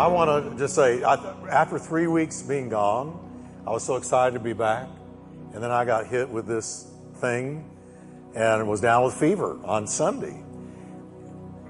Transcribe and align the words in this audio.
I 0.00 0.06
want 0.06 0.52
to 0.52 0.56
just 0.56 0.74
say, 0.74 1.02
I, 1.02 1.14
after 1.50 1.78
three 1.78 2.06
weeks 2.06 2.40
being 2.40 2.70
gone, 2.70 3.20
I 3.66 3.70
was 3.70 3.84
so 3.84 3.96
excited 3.96 4.32
to 4.32 4.40
be 4.40 4.54
back. 4.54 4.88
And 5.52 5.62
then 5.62 5.70
I 5.70 5.84
got 5.84 6.06
hit 6.06 6.30
with 6.30 6.46
this 6.46 6.90
thing 7.16 7.68
and 8.34 8.66
was 8.66 8.80
down 8.80 9.04
with 9.04 9.12
fever 9.12 9.58
on 9.62 9.86
Sunday. 9.86 10.42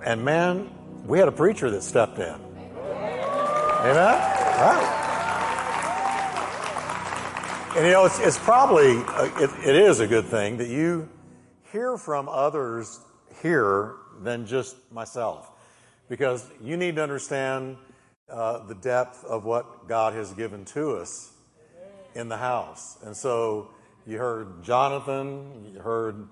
And 0.06 0.24
man, 0.24 0.70
we 1.06 1.18
had 1.18 1.26
a 1.26 1.32
preacher 1.32 1.70
that 1.72 1.82
stepped 1.82 2.20
in. 2.20 2.36
Amen? 2.76 3.96
Right. 3.96 4.96
And 7.74 7.84
you 7.84 7.90
know, 7.90 8.04
it's, 8.04 8.20
it's 8.20 8.38
probably, 8.38 8.98
uh, 9.08 9.28
it, 9.40 9.50
it 9.66 9.74
is 9.74 9.98
a 9.98 10.06
good 10.06 10.26
thing 10.26 10.58
that 10.58 10.68
you 10.68 11.08
hear 11.72 11.96
from 11.96 12.28
others 12.28 13.00
here 13.42 13.96
than 14.22 14.46
just 14.46 14.76
myself. 14.92 15.50
Because 16.08 16.48
you 16.62 16.76
need 16.76 16.94
to 16.94 17.02
understand 17.02 17.76
uh, 18.30 18.66
the 18.66 18.74
depth 18.74 19.24
of 19.24 19.44
what 19.44 19.88
God 19.88 20.14
has 20.14 20.32
given 20.32 20.64
to 20.66 20.96
us 20.96 21.32
in 22.14 22.28
the 22.28 22.36
house. 22.36 22.98
And 23.04 23.16
so 23.16 23.70
you 24.06 24.18
heard 24.18 24.62
Jonathan, 24.62 25.72
you 25.72 25.80
heard, 25.80 26.28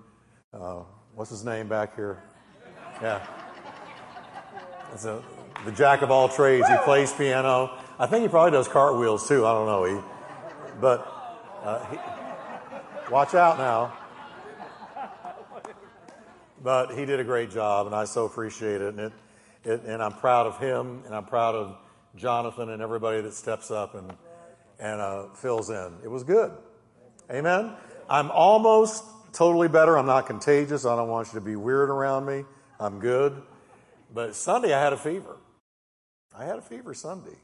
uh, 0.53 0.83
what's 1.15 1.31
his 1.31 1.45
name 1.45 1.69
back 1.69 1.95
here? 1.97 2.23
Yeah. 3.03 3.25
It's 4.93 5.05
a, 5.05 5.23
the 5.65 5.73
jack 5.73 6.03
of 6.03 6.11
all 6.11 6.29
trades. 6.29 6.67
He 6.69 6.77
plays 6.79 7.13
piano. 7.13 7.71
I 7.99 8.07
think 8.07 8.23
he 8.23 8.29
probably 8.29 8.53
does 8.53 8.69
cartwheels 8.69 9.29
too. 9.29 9.45
I 9.45 9.53
don't 9.53 9.67
know. 9.67 9.85
He, 9.85 10.05
but 10.81 11.07
uh, 11.63 11.85
he, 11.87 11.99
watch 13.11 13.35
out 13.35 13.59
now. 13.59 13.93
But 16.63 16.97
he 16.97 17.05
did 17.05 17.21
a 17.21 17.25
great 17.25 17.51
job, 17.51 17.87
and 17.87 17.95
I 17.95 18.05
so 18.05 18.25
appreciate 18.25 18.81
it. 18.81 18.95
And, 18.95 19.01
it, 19.01 19.13
it, 19.65 19.83
and 19.85 20.03
I'm 20.03 20.13
proud 20.13 20.47
of 20.47 20.59
him, 20.59 21.03
and 21.07 21.15
I'm 21.15 21.25
proud 21.25 21.55
of 21.55 21.77
Jonathan 22.17 22.71
and 22.71 22.83
everybody 22.83 23.21
that 23.21 23.35
steps 23.35 23.71
up 23.71 23.95
and, 23.95 24.13
and 24.79 25.01
uh, 25.01 25.29
fills 25.35 25.71
in. 25.71 25.93
It 26.03 26.09
was 26.09 26.25
good. 26.25 26.53
Amen. 27.31 27.73
I'm 28.09 28.31
almost 28.31 29.05
totally 29.33 29.69
better. 29.69 29.99
I'm 29.99 30.07
not 30.07 30.27
contagious. 30.27 30.85
I 30.85 30.97
don't 30.97 31.09
want 31.09 31.29
you 31.29 31.35
to 31.35 31.45
be 31.45 31.57
weird 31.57 31.91
around 31.91 32.27
me. 32.27 32.45
I'm 32.81 32.99
good. 33.01 33.43
But 34.13 34.35
Sunday, 34.35 34.73
I 34.73 34.83
had 34.83 34.93
a 34.93 34.97
fever. 34.97 35.37
I 36.37 36.45
had 36.45 36.59
a 36.59 36.63
fever 36.63 36.95
Sunday. 36.95 37.37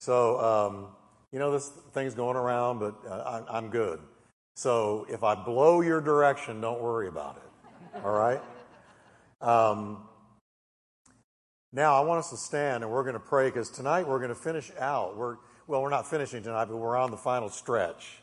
So, 0.00 0.38
um, 0.40 0.86
you 1.32 1.38
know, 1.38 1.50
this 1.50 1.68
thing's 1.92 2.14
going 2.14 2.36
around, 2.36 2.78
but 2.78 2.94
uh, 3.08 3.42
I, 3.48 3.58
I'm 3.58 3.70
good. 3.70 4.00
So 4.54 5.06
if 5.10 5.22
I 5.22 5.34
blow 5.34 5.80
your 5.80 6.00
direction, 6.00 6.60
don't 6.60 6.80
worry 6.80 7.08
about 7.08 7.36
it. 7.36 8.04
All 8.04 8.12
right? 8.12 8.40
Um, 9.40 10.07
now, 11.72 12.00
I 12.00 12.00
want 12.00 12.20
us 12.20 12.30
to 12.30 12.36
stand 12.36 12.82
and 12.82 12.92
we're 12.92 13.02
going 13.02 13.14
to 13.14 13.20
pray 13.20 13.48
because 13.48 13.70
tonight 13.70 14.08
we're 14.08 14.18
going 14.18 14.30
to 14.30 14.34
finish 14.34 14.70
out. 14.78 15.16
We're, 15.16 15.36
well, 15.66 15.82
we're 15.82 15.90
not 15.90 16.08
finishing 16.08 16.42
tonight, 16.42 16.66
but 16.66 16.76
we're 16.76 16.96
on 16.96 17.10
the 17.10 17.16
final 17.16 17.50
stretch 17.50 18.22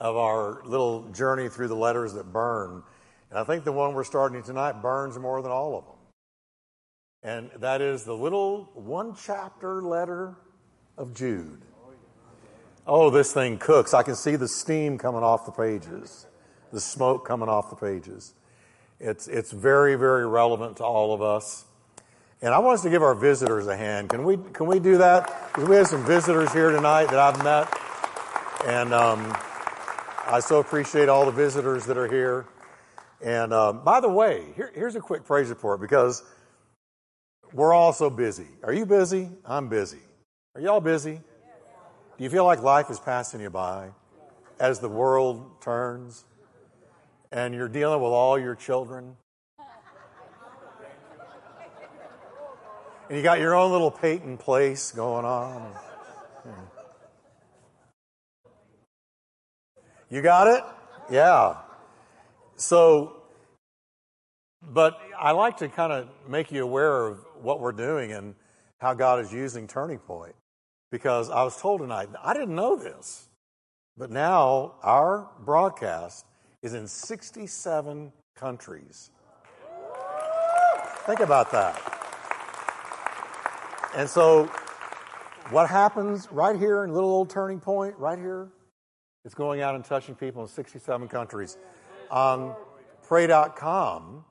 of 0.00 0.16
our 0.16 0.62
little 0.64 1.08
journey 1.12 1.48
through 1.48 1.68
the 1.68 1.76
letters 1.76 2.12
that 2.14 2.32
burn. 2.32 2.82
And 3.30 3.38
I 3.38 3.44
think 3.44 3.64
the 3.64 3.72
one 3.72 3.94
we're 3.94 4.04
starting 4.04 4.42
tonight 4.42 4.82
burns 4.82 5.18
more 5.18 5.40
than 5.40 5.50
all 5.50 5.78
of 5.78 5.84
them. 5.86 5.94
And 7.22 7.60
that 7.60 7.80
is 7.80 8.04
the 8.04 8.14
little 8.14 8.70
one 8.74 9.14
chapter 9.14 9.80
letter 9.80 10.36
of 10.98 11.14
Jude. 11.14 11.62
Oh, 12.86 13.10
this 13.10 13.32
thing 13.32 13.58
cooks. 13.58 13.94
I 13.94 14.02
can 14.02 14.16
see 14.16 14.36
the 14.36 14.48
steam 14.48 14.98
coming 14.98 15.22
off 15.22 15.46
the 15.46 15.52
pages, 15.52 16.26
the 16.72 16.80
smoke 16.80 17.24
coming 17.26 17.48
off 17.48 17.70
the 17.70 17.76
pages. 17.76 18.34
It's, 18.98 19.28
it's 19.28 19.52
very, 19.52 19.94
very 19.94 20.26
relevant 20.26 20.78
to 20.78 20.84
all 20.84 21.14
of 21.14 21.22
us. 21.22 21.64
And 22.42 22.52
I 22.52 22.58
want 22.58 22.74
us 22.74 22.82
to 22.82 22.90
give 22.90 23.04
our 23.04 23.14
visitors 23.14 23.68
a 23.68 23.76
hand. 23.76 24.08
Can 24.08 24.24
we, 24.24 24.36
can 24.36 24.66
we 24.66 24.80
do 24.80 24.98
that? 24.98 25.52
Because 25.52 25.68
we 25.68 25.76
have 25.76 25.86
some 25.86 26.04
visitors 26.04 26.52
here 26.52 26.72
tonight 26.72 27.04
that 27.06 27.18
I've 27.20 27.44
met. 27.44 27.68
And 28.66 28.92
um, 28.92 29.32
I 30.26 30.40
so 30.40 30.58
appreciate 30.58 31.08
all 31.08 31.24
the 31.24 31.30
visitors 31.30 31.86
that 31.86 31.96
are 31.96 32.08
here. 32.08 32.46
And 33.24 33.54
um, 33.54 33.84
by 33.84 34.00
the 34.00 34.08
way, 34.08 34.46
here, 34.56 34.72
here's 34.74 34.96
a 34.96 35.00
quick 35.00 35.24
praise 35.24 35.50
report 35.50 35.80
because 35.80 36.24
we're 37.52 37.72
all 37.72 37.92
so 37.92 38.10
busy. 38.10 38.48
Are 38.64 38.72
you 38.72 38.86
busy? 38.86 39.30
I'm 39.44 39.68
busy. 39.68 40.00
Are 40.56 40.60
y'all 40.60 40.80
busy? 40.80 41.20
Do 42.18 42.24
you 42.24 42.28
feel 42.28 42.44
like 42.44 42.60
life 42.60 42.90
is 42.90 42.98
passing 42.98 43.40
you 43.40 43.50
by 43.50 43.90
as 44.58 44.80
the 44.80 44.88
world 44.88 45.60
turns 45.60 46.24
and 47.30 47.54
you're 47.54 47.68
dealing 47.68 48.02
with 48.02 48.10
all 48.10 48.36
your 48.36 48.56
children? 48.56 49.16
And 53.12 53.18
you 53.18 53.22
got 53.22 53.40
your 53.40 53.54
own 53.54 53.70
little 53.70 53.90
Peyton 53.90 54.38
place 54.38 54.90
going 54.90 55.26
on. 55.26 55.70
You 60.08 60.22
got 60.22 60.46
it? 60.46 60.64
Yeah. 61.10 61.56
So, 62.56 63.16
but 64.62 64.98
I 65.20 65.32
like 65.32 65.58
to 65.58 65.68
kind 65.68 65.92
of 65.92 66.08
make 66.26 66.50
you 66.50 66.64
aware 66.64 67.08
of 67.08 67.18
what 67.42 67.60
we're 67.60 67.72
doing 67.72 68.12
and 68.12 68.34
how 68.80 68.94
God 68.94 69.20
is 69.20 69.30
using 69.30 69.66
Turning 69.66 69.98
Point 69.98 70.34
because 70.90 71.28
I 71.28 71.42
was 71.42 71.60
told 71.60 71.82
tonight, 71.82 72.08
I 72.24 72.32
didn't 72.32 72.54
know 72.54 72.76
this, 72.76 73.28
but 73.94 74.10
now 74.10 74.76
our 74.82 75.28
broadcast 75.44 76.24
is 76.62 76.72
in 76.72 76.88
67 76.88 78.10
countries. 78.36 79.10
Think 81.04 81.20
about 81.20 81.52
that. 81.52 82.01
And 83.94 84.08
so, 84.08 84.46
what 85.50 85.68
happens 85.68 86.28
right 86.30 86.58
here 86.58 86.84
in 86.84 86.92
little 86.92 87.10
old 87.10 87.28
turning 87.28 87.60
point, 87.60 87.96
right 87.98 88.18
here, 88.18 88.48
is 89.24 89.34
going 89.34 89.60
out 89.60 89.74
and 89.74 89.84
touching 89.84 90.14
people 90.14 90.42
in 90.42 90.48
67 90.48 91.08
countries. 91.08 91.58
On 92.10 92.54
pray.com, 93.06 94.24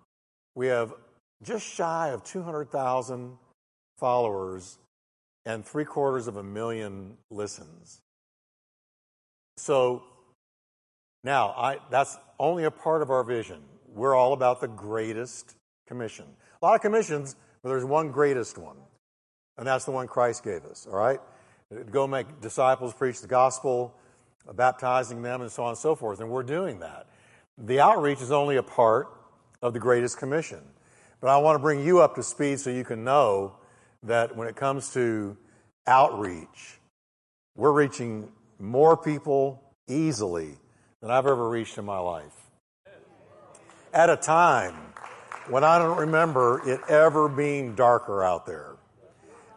we 0.55 0.67
have 0.67 0.93
just 1.43 1.65
shy 1.65 2.09
of 2.09 2.23
200,000 2.23 3.37
followers 3.97 4.79
and 5.45 5.65
three 5.65 5.85
quarters 5.85 6.27
of 6.27 6.37
a 6.37 6.43
million 6.43 7.17
listens. 7.29 8.01
So 9.57 10.03
now 11.23 11.49
I, 11.49 11.77
that's 11.89 12.17
only 12.39 12.63
a 12.63 12.71
part 12.71 13.01
of 13.01 13.11
our 13.11 13.23
vision. 13.23 13.61
We're 13.87 14.15
all 14.15 14.33
about 14.33 14.61
the 14.61 14.67
greatest 14.67 15.55
commission. 15.87 16.25
A 16.61 16.65
lot 16.65 16.75
of 16.75 16.81
commissions, 16.81 17.35
but 17.61 17.69
there's 17.69 17.85
one 17.85 18.11
greatest 18.11 18.57
one, 18.57 18.77
and 19.57 19.67
that's 19.67 19.85
the 19.85 19.91
one 19.91 20.07
Christ 20.07 20.43
gave 20.43 20.65
us, 20.65 20.87
all 20.89 20.97
right? 20.97 21.19
Go 21.91 22.07
make 22.07 22.41
disciples, 22.41 22.93
preach 22.93 23.21
the 23.21 23.27
gospel, 23.27 23.95
baptizing 24.53 25.21
them, 25.21 25.41
and 25.41 25.51
so 25.51 25.63
on 25.63 25.69
and 25.69 25.77
so 25.77 25.95
forth, 25.95 26.19
and 26.19 26.29
we're 26.29 26.43
doing 26.43 26.79
that. 26.79 27.07
The 27.57 27.79
outreach 27.79 28.21
is 28.21 28.31
only 28.31 28.57
a 28.57 28.63
part 28.63 29.07
of 29.61 29.73
the 29.73 29.79
greatest 29.79 30.17
commission. 30.17 30.61
But 31.19 31.29
I 31.29 31.37
want 31.37 31.55
to 31.55 31.59
bring 31.59 31.85
you 31.85 32.01
up 32.01 32.15
to 32.15 32.23
speed 32.23 32.59
so 32.59 32.71
you 32.71 32.83
can 32.83 33.03
know 33.03 33.55
that 34.03 34.35
when 34.35 34.47
it 34.47 34.55
comes 34.55 34.91
to 34.93 35.37
outreach, 35.85 36.79
we're 37.55 37.71
reaching 37.71 38.31
more 38.59 38.97
people 38.97 39.61
easily 39.87 40.57
than 41.01 41.11
I've 41.11 41.27
ever 41.27 41.47
reached 41.49 41.77
in 41.77 41.85
my 41.85 41.99
life. 41.99 42.33
At 43.93 44.09
a 44.09 44.17
time 44.17 44.73
when 45.49 45.63
I 45.63 45.77
don't 45.77 45.97
remember 45.97 46.61
it 46.67 46.81
ever 46.87 47.27
being 47.27 47.75
darker 47.75 48.23
out 48.23 48.45
there. 48.45 48.70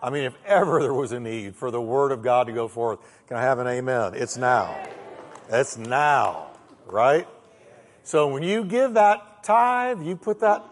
I 0.04 0.10
mean, 0.10 0.24
if 0.24 0.34
ever 0.44 0.82
there 0.82 0.92
was 0.92 1.12
a 1.12 1.18
need 1.18 1.56
for 1.56 1.70
the 1.70 1.80
Word 1.80 2.12
of 2.12 2.22
God 2.22 2.46
to 2.48 2.52
go 2.52 2.68
forth, 2.68 2.98
can 3.26 3.38
I 3.38 3.40
have 3.40 3.58
an 3.58 3.66
amen? 3.66 4.12
It's 4.14 4.36
now. 4.36 4.76
It's 5.48 5.78
now, 5.78 6.48
right? 6.84 7.26
So 8.02 8.28
when 8.28 8.42
you 8.42 8.66
give 8.66 8.92
that 8.94 9.42
tithe, 9.42 10.02
you 10.02 10.14
put 10.14 10.40
that 10.40 10.62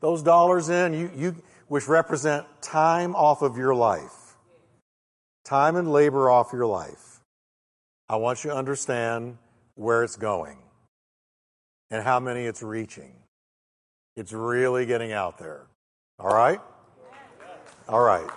those 0.00 0.22
dollars 0.22 0.68
in, 0.68 0.92
you, 0.92 1.10
you 1.16 1.34
which 1.68 1.88
represent 1.88 2.44
time 2.60 3.16
off 3.16 3.40
of 3.40 3.56
your 3.56 3.74
life, 3.74 4.36
time 5.44 5.76
and 5.76 5.90
labor 5.90 6.28
off 6.28 6.52
your 6.52 6.66
life. 6.66 7.20
I 8.10 8.16
want 8.16 8.44
you 8.44 8.50
to 8.50 8.56
understand 8.56 9.38
where 9.76 10.04
it's 10.04 10.16
going 10.16 10.58
and 11.90 12.04
how 12.04 12.20
many 12.20 12.44
it's 12.44 12.62
reaching. 12.62 13.14
It's 14.14 14.34
really 14.34 14.84
getting 14.84 15.12
out 15.12 15.38
there. 15.38 15.62
All 16.18 16.34
right? 16.34 16.60
All 17.88 18.00
right. 18.00 18.28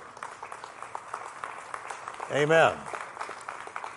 Amen. 2.31 2.75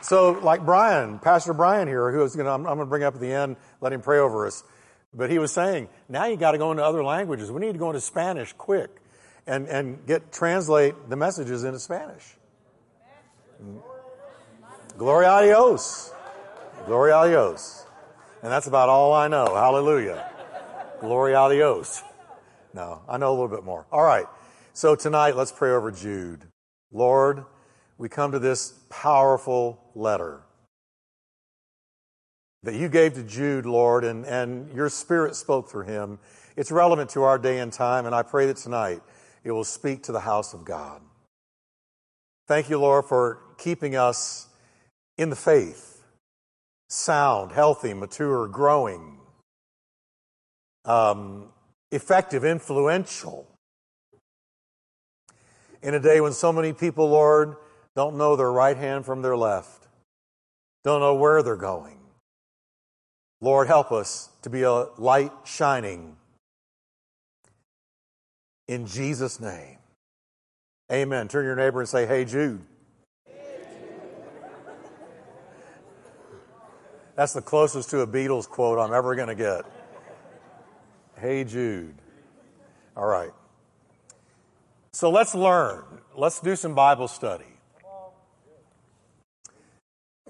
So, 0.03 0.33
like 0.33 0.65
Brian, 0.65 1.19
Pastor 1.19 1.53
Brian 1.53 1.89
here, 1.89 2.11
who 2.13 2.23
is 2.23 2.35
going 2.35 2.47
to, 2.47 2.53
I'm, 2.53 2.67
I'm 2.67 2.77
going 2.77 2.87
to 2.87 2.87
bring 2.87 3.03
up 3.03 3.15
at 3.15 3.21
the 3.21 3.33
end, 3.33 3.57
let 3.81 3.93
him 3.93 4.01
pray 4.01 4.19
over 4.19 4.47
us. 4.47 4.65
But 5.13 5.31
he 5.31 5.39
was 5.39 5.53
saying, 5.53 5.89
now 6.09 6.27
you 6.27 6.37
got 6.37 6.53
to 6.53 6.59
go 6.59 6.71
into 6.71 6.85
other 6.85 7.03
languages. 7.03 7.51
We 7.51 7.61
need 7.61 7.73
to 7.73 7.79
go 7.79 7.91
into 7.91 8.01
Spanish 8.01 8.53
quick 8.53 8.91
and, 9.47 9.69
and 9.69 10.07
get 10.07 10.33
translate 10.33 10.95
the 11.09 11.17
messages 11.17 11.65
into 11.65 11.81
Spanish. 11.81 12.37
Gloria 14.97 15.37
a 15.37 15.43
Dios. 15.45 16.13
Gloria 16.87 17.21
a 17.21 17.29
Dios. 17.29 17.85
And 18.43 18.51
that's 18.51 18.69
about 18.69 18.89
all 18.89 19.13
I 19.13 19.29
know. 19.29 19.55
Hallelujah. 19.55 20.31
Gloria 21.01 21.43
a 21.43 21.53
Dios. 21.53 22.03
No, 22.73 23.03
I 23.09 23.19
know 23.19 23.31
a 23.31 23.35
little 23.35 23.49
bit 23.49 23.65
more. 23.65 23.87
All 23.91 24.05
right. 24.05 24.27
So 24.73 24.95
tonight, 24.95 25.37
let's 25.37 25.53
pray 25.53 25.73
over 25.73 25.91
Jude. 25.91 26.47
Lord, 26.93 27.45
we 28.01 28.09
come 28.09 28.33
to 28.33 28.39
this 28.39 28.73
powerful 28.89 29.79
letter 29.95 30.41
that 32.63 32.75
you 32.75 32.89
gave 32.89 33.13
to 33.13 33.23
Jude, 33.23 33.67
Lord, 33.67 34.05
and, 34.05 34.25
and 34.25 34.75
your 34.75 34.89
spirit 34.89 35.37
spoke 35.37 35.69
through 35.69 35.85
him. 35.85 36.19
It's 36.57 36.71
relevant 36.71 37.11
to 37.11 37.25
our 37.25 37.39
day 37.39 37.59
and 37.59 37.71
time, 37.71 38.07
and 38.07 38.15
I 38.15 38.23
pray 38.23 38.47
that 38.47 38.57
tonight 38.57 39.03
it 39.45 39.51
will 39.51 39.65
speak 39.65 40.03
to 40.05 40.13
the 40.13 40.21
house 40.21 40.55
of 40.55 40.65
God. 40.65 41.03
Thank 42.49 42.71
you, 42.71 42.81
Lord, 42.81 43.05
for 43.05 43.43
keeping 43.59 43.97
us 43.97 44.49
in 45.19 45.29
the 45.29 45.37
faith, 45.37 46.03
sound, 46.89 47.53
healthy, 47.53 47.93
mature, 47.93 48.49
growing, 48.49 49.19
um, 50.87 51.51
effective, 51.93 52.47
influential. 52.47 53.47
In 55.83 55.93
a 55.93 56.01
day 56.01 56.23
when 56.23 56.33
so 56.33 56.51
many 56.51 56.73
people, 56.73 57.07
Lord, 57.11 57.57
don't 57.97 58.17
know 58.17 58.37
their 58.37 58.53
right 58.53 58.77
hand 58.77 59.05
from 59.05 59.23
their 59.23 59.37
left, 59.37 59.87
don't 60.85 61.01
know 61.01 61.15
where 61.15 61.43
they're 61.43 61.57
going. 61.57 61.99
Lord, 63.41 63.69
help 63.69 63.91
us 63.91 64.29
to 64.43 64.51
be 64.51 64.63
a 64.63 64.87
light 64.99 65.33
shining 65.45 66.17
in 68.69 68.87
Jesus' 68.87 69.41
name. 69.41 69.79
Amen. 70.93 71.29
Turn 71.29 71.45
your 71.45 71.57
neighbor 71.57 71.81
and 71.81 71.89
say, 71.89 72.07
Hey, 72.07 72.25
Jude. 72.25 72.61
That's 77.17 77.33
the 77.33 77.43
closest 77.43 77.91
to 77.91 78.01
a 78.01 78.07
Beatles 78.07 78.49
quote 78.49 78.79
I'm 78.79 78.95
ever 78.95 79.15
going 79.15 79.29
to 79.29 79.35
get. 79.35 79.65
Hey, 81.19 81.45
Jude. 81.45 81.95
All 82.97 83.07
right. 83.07 83.33
So 84.93 85.11
let's 85.11 85.35
learn. 85.35 85.85
Let's 86.17 86.41
do 86.41 86.57
some 86.57 86.75
Bible 86.75 87.09
study. 87.09 87.50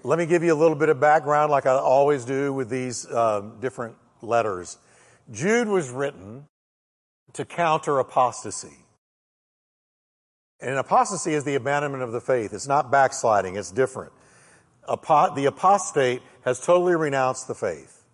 Let 0.02 0.18
me 0.18 0.24
give 0.24 0.42
you 0.42 0.54
a 0.54 0.56
little 0.56 0.76
bit 0.76 0.88
of 0.88 0.98
background, 0.98 1.50
like 1.50 1.66
I 1.66 1.72
always 1.72 2.24
do 2.24 2.52
with 2.52 2.70
these 2.70 3.06
uh, 3.06 3.42
different 3.60 3.96
letters. 4.22 4.78
Jude 5.30 5.68
was 5.68 5.90
written 5.90 6.46
to 7.34 7.44
counter 7.44 7.98
apostasy. 7.98 8.76
And 10.60 10.76
apostasy 10.76 11.34
is 11.34 11.44
the 11.44 11.54
abandonment 11.54 12.02
of 12.02 12.12
the 12.12 12.20
faith. 12.20 12.52
It's 12.52 12.66
not 12.66 12.90
backsliding, 12.90 13.56
it's 13.56 13.70
different. 13.70 14.12
The 14.86 15.44
apostate 15.46 16.22
has 16.44 16.60
totally 16.60 16.96
renounced 16.96 17.46
the 17.46 17.54
faith. 17.54 18.04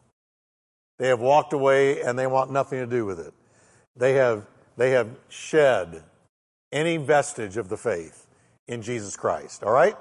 They 0.98 1.08
have 1.08 1.20
walked 1.20 1.52
away 1.52 2.02
and 2.02 2.18
they 2.18 2.26
want 2.26 2.50
nothing 2.50 2.80
to 2.80 2.86
do 2.86 3.06
with 3.06 3.20
it. 3.20 3.32
They 3.96 4.14
have, 4.14 4.46
they 4.76 4.90
have 4.90 5.08
shed 5.28 6.02
any 6.72 6.96
vestige 6.96 7.56
of 7.56 7.68
the 7.68 7.76
faith 7.76 8.26
in 8.66 8.82
Jesus 8.82 9.16
Christ. 9.16 9.62
All 9.62 9.72
right? 9.72 9.96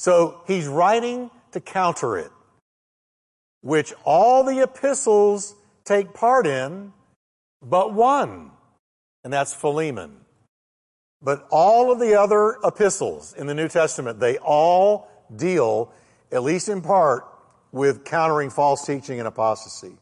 So 0.00 0.40
he's 0.46 0.66
writing 0.66 1.30
to 1.52 1.60
counter 1.60 2.16
it, 2.16 2.30
which 3.60 3.92
all 4.02 4.44
the 4.44 4.62
epistles 4.62 5.54
take 5.84 6.14
part 6.14 6.46
in, 6.46 6.94
but 7.60 7.92
one, 7.92 8.50
and 9.24 9.30
that's 9.30 9.52
Philemon. 9.52 10.16
But 11.20 11.46
all 11.50 11.92
of 11.92 12.00
the 12.00 12.18
other 12.18 12.56
epistles 12.64 13.34
in 13.34 13.46
the 13.46 13.52
New 13.52 13.68
Testament, 13.68 14.20
they 14.20 14.38
all 14.38 15.06
deal, 15.36 15.92
at 16.32 16.44
least 16.44 16.70
in 16.70 16.80
part, 16.80 17.26
with 17.70 18.02
countering 18.02 18.48
false 18.48 18.86
teaching 18.86 19.18
and 19.18 19.28
apostasy. 19.28 19.98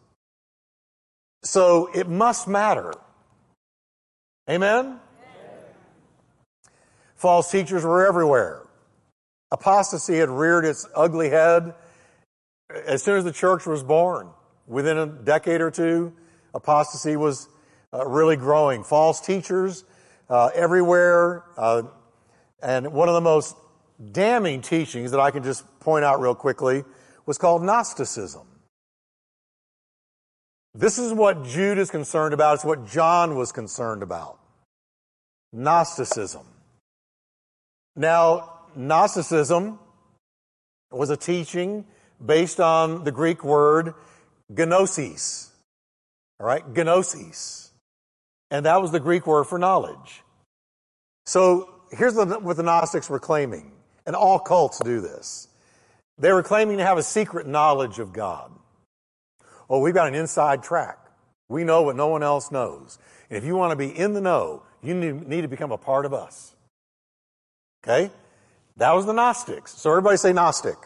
So 1.42 1.90
it 1.92 2.08
must 2.08 2.46
matter. 2.46 2.94
Amen? 4.48 4.78
Amen? 4.86 5.00
False 7.16 7.50
teachers 7.50 7.82
were 7.82 8.06
everywhere. 8.06 8.62
Apostasy 9.50 10.18
had 10.18 10.28
reared 10.28 10.64
its 10.64 10.86
ugly 10.94 11.30
head 11.30 11.74
as 12.86 13.02
soon 13.02 13.16
as 13.16 13.24
the 13.24 13.32
church 13.32 13.66
was 13.66 13.82
born. 13.82 14.28
Within 14.66 14.98
a 14.98 15.06
decade 15.06 15.60
or 15.60 15.70
two, 15.70 16.12
apostasy 16.52 17.16
was 17.16 17.48
uh, 17.92 18.06
really 18.06 18.36
growing. 18.36 18.84
False 18.84 19.20
teachers 19.20 19.84
uh, 20.28 20.50
everywhere. 20.54 21.44
Uh, 21.56 21.84
and 22.62 22.92
one 22.92 23.08
of 23.08 23.14
the 23.14 23.20
most 23.22 23.56
damning 24.12 24.60
teachings 24.60 25.10
that 25.12 25.20
I 25.20 25.30
can 25.30 25.42
just 25.42 25.64
point 25.80 26.04
out 26.04 26.20
real 26.20 26.34
quickly 26.34 26.84
was 27.24 27.38
called 27.38 27.62
Gnosticism. 27.62 28.46
This 30.74 30.98
is 30.98 31.12
what 31.12 31.44
Jude 31.44 31.78
is 31.78 31.90
concerned 31.90 32.34
about. 32.34 32.56
It's 32.56 32.64
what 32.64 32.86
John 32.86 33.36
was 33.36 33.52
concerned 33.52 34.02
about. 34.02 34.38
Gnosticism. 35.52 36.46
Now, 37.96 38.57
Gnosticism 38.78 39.78
was 40.90 41.10
a 41.10 41.16
teaching 41.16 41.84
based 42.24 42.60
on 42.60 43.04
the 43.04 43.12
Greek 43.12 43.44
word 43.44 43.94
gnosis. 44.48 45.50
All 46.40 46.46
right, 46.46 46.62
gnosis. 46.66 47.72
And 48.50 48.64
that 48.66 48.80
was 48.80 48.92
the 48.92 49.00
Greek 49.00 49.26
word 49.26 49.44
for 49.44 49.58
knowledge. 49.58 50.22
So 51.26 51.68
here's 51.90 52.14
what 52.14 52.56
the 52.56 52.62
Gnostics 52.62 53.10
were 53.10 53.18
claiming, 53.18 53.72
and 54.06 54.16
all 54.16 54.38
cults 54.38 54.78
do 54.78 55.00
this. 55.00 55.48
They 56.16 56.32
were 56.32 56.42
claiming 56.42 56.78
to 56.78 56.84
have 56.84 56.98
a 56.98 57.02
secret 57.02 57.46
knowledge 57.46 57.98
of 57.98 58.12
God. 58.12 58.50
Oh, 59.68 59.80
we've 59.80 59.92
got 59.92 60.08
an 60.08 60.14
inside 60.14 60.62
track. 60.62 60.98
We 61.48 61.64
know 61.64 61.82
what 61.82 61.96
no 61.96 62.08
one 62.08 62.22
else 62.22 62.50
knows. 62.50 62.98
And 63.28 63.36
if 63.36 63.44
you 63.44 63.56
want 63.56 63.72
to 63.72 63.76
be 63.76 63.90
in 63.90 64.14
the 64.14 64.20
know, 64.20 64.62
you 64.82 64.94
need 64.94 65.42
to 65.42 65.48
become 65.48 65.72
a 65.72 65.78
part 65.78 66.06
of 66.06 66.14
us. 66.14 66.54
Okay? 67.84 68.10
That 68.78 68.92
was 68.94 69.06
the 69.06 69.12
Gnostics. 69.12 69.72
So 69.72 69.90
everybody 69.90 70.16
say 70.16 70.32
Gnostic. 70.32 70.76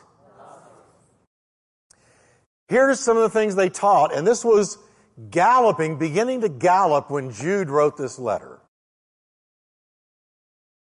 Here's 2.68 2.98
some 2.98 3.18
of 3.18 3.22
the 3.22 3.28
things 3.28 3.54
they 3.54 3.68
taught, 3.68 4.14
and 4.14 4.26
this 4.26 4.44
was 4.44 4.78
galloping, 5.30 5.98
beginning 5.98 6.40
to 6.40 6.48
gallop 6.48 7.10
when 7.10 7.32
Jude 7.32 7.68
wrote 7.68 7.98
this 7.98 8.18
letter. 8.18 8.60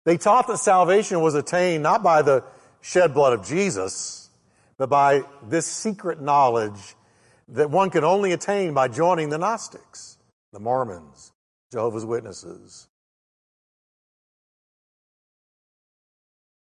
They 0.06 0.18
taught 0.18 0.48
that 0.48 0.60
salvation 0.60 1.22
was 1.22 1.34
attained 1.34 1.82
not 1.82 2.04
by 2.04 2.22
the 2.22 2.44
shed 2.82 3.16
blood 3.16 3.34
of 3.34 3.46
Jesus, 3.46 4.30
but 4.78 4.90
by 4.90 5.24
this 5.48 5.66
secret 5.66 6.22
knowledge 6.22 6.96
that 7.48 7.72
one 7.72 7.90
could 7.90 8.04
only 8.04 8.32
attain 8.32 8.76
by 8.76 8.88
joining 8.88 9.30
the 9.30 9.40
Gnostics, 9.40 10.18
the 10.54 10.60
Mormons, 10.60 11.32
Jehovah's 11.72 12.06
Witnesses, 12.06 12.88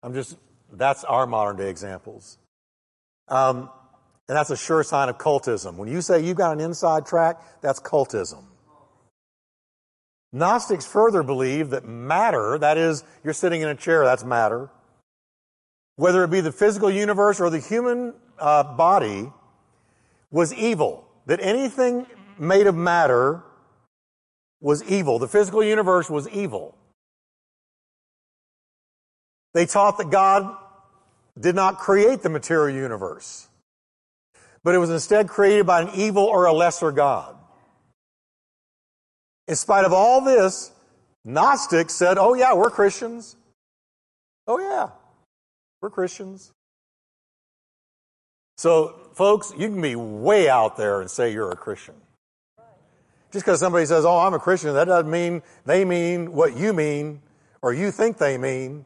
I'm 0.03 0.13
just, 0.13 0.37
that's 0.71 1.03
our 1.03 1.27
modern 1.27 1.57
day 1.57 1.69
examples. 1.69 2.37
Um, 3.27 3.69
and 4.27 4.37
that's 4.37 4.49
a 4.49 4.57
sure 4.57 4.83
sign 4.83 5.09
of 5.09 5.17
cultism. 5.17 5.75
When 5.75 5.89
you 5.89 6.01
say 6.01 6.23
you've 6.23 6.37
got 6.37 6.53
an 6.53 6.59
inside 6.61 7.05
track, 7.05 7.41
that's 7.61 7.79
cultism. 7.79 8.43
Gnostics 10.33 10.85
further 10.85 11.23
believe 11.23 11.71
that 11.71 11.85
matter, 11.85 12.57
that 12.57 12.77
is, 12.77 13.03
you're 13.23 13.33
sitting 13.33 13.61
in 13.61 13.67
a 13.67 13.75
chair, 13.75 14.05
that's 14.05 14.23
matter, 14.23 14.69
whether 15.97 16.23
it 16.23 16.29
be 16.29 16.39
the 16.39 16.51
physical 16.51 16.89
universe 16.89 17.41
or 17.41 17.49
the 17.49 17.59
human 17.59 18.13
uh, 18.39 18.63
body, 18.63 19.31
was 20.31 20.53
evil. 20.53 21.05
That 21.25 21.39
anything 21.41 22.07
made 22.39 22.67
of 22.67 22.75
matter 22.75 23.43
was 24.61 24.83
evil. 24.83 25.19
The 25.19 25.27
physical 25.27 25.63
universe 25.63 26.09
was 26.09 26.27
evil. 26.29 26.77
They 29.53 29.65
taught 29.65 29.97
that 29.97 30.09
God 30.09 30.55
did 31.39 31.55
not 31.55 31.77
create 31.77 32.21
the 32.21 32.29
material 32.29 32.75
universe, 32.75 33.47
but 34.63 34.75
it 34.75 34.77
was 34.77 34.89
instead 34.89 35.27
created 35.27 35.65
by 35.65 35.81
an 35.81 35.89
evil 35.95 36.23
or 36.23 36.45
a 36.45 36.53
lesser 36.53 36.91
God. 36.91 37.35
In 39.47 39.55
spite 39.55 39.85
of 39.85 39.93
all 39.93 40.21
this, 40.21 40.71
Gnostics 41.25 41.93
said, 41.93 42.17
Oh, 42.17 42.33
yeah, 42.33 42.53
we're 42.53 42.69
Christians. 42.69 43.35
Oh, 44.47 44.59
yeah, 44.59 44.89
we're 45.81 45.89
Christians. 45.89 46.51
So, 48.57 48.95
folks, 49.13 49.53
you 49.57 49.69
can 49.69 49.81
be 49.81 49.95
way 49.95 50.49
out 50.49 50.77
there 50.77 51.01
and 51.01 51.09
say 51.09 51.33
you're 51.33 51.51
a 51.51 51.55
Christian. 51.55 51.95
Just 53.31 53.45
because 53.45 53.59
somebody 53.59 53.85
says, 53.85 54.05
Oh, 54.05 54.19
I'm 54.19 54.33
a 54.33 54.39
Christian, 54.39 54.73
that 54.73 54.85
doesn't 54.85 55.09
mean 55.09 55.41
they 55.65 55.85
mean 55.85 56.33
what 56.33 56.55
you 56.55 56.73
mean 56.73 57.21
or 57.61 57.73
you 57.73 57.91
think 57.91 58.17
they 58.17 58.37
mean 58.37 58.85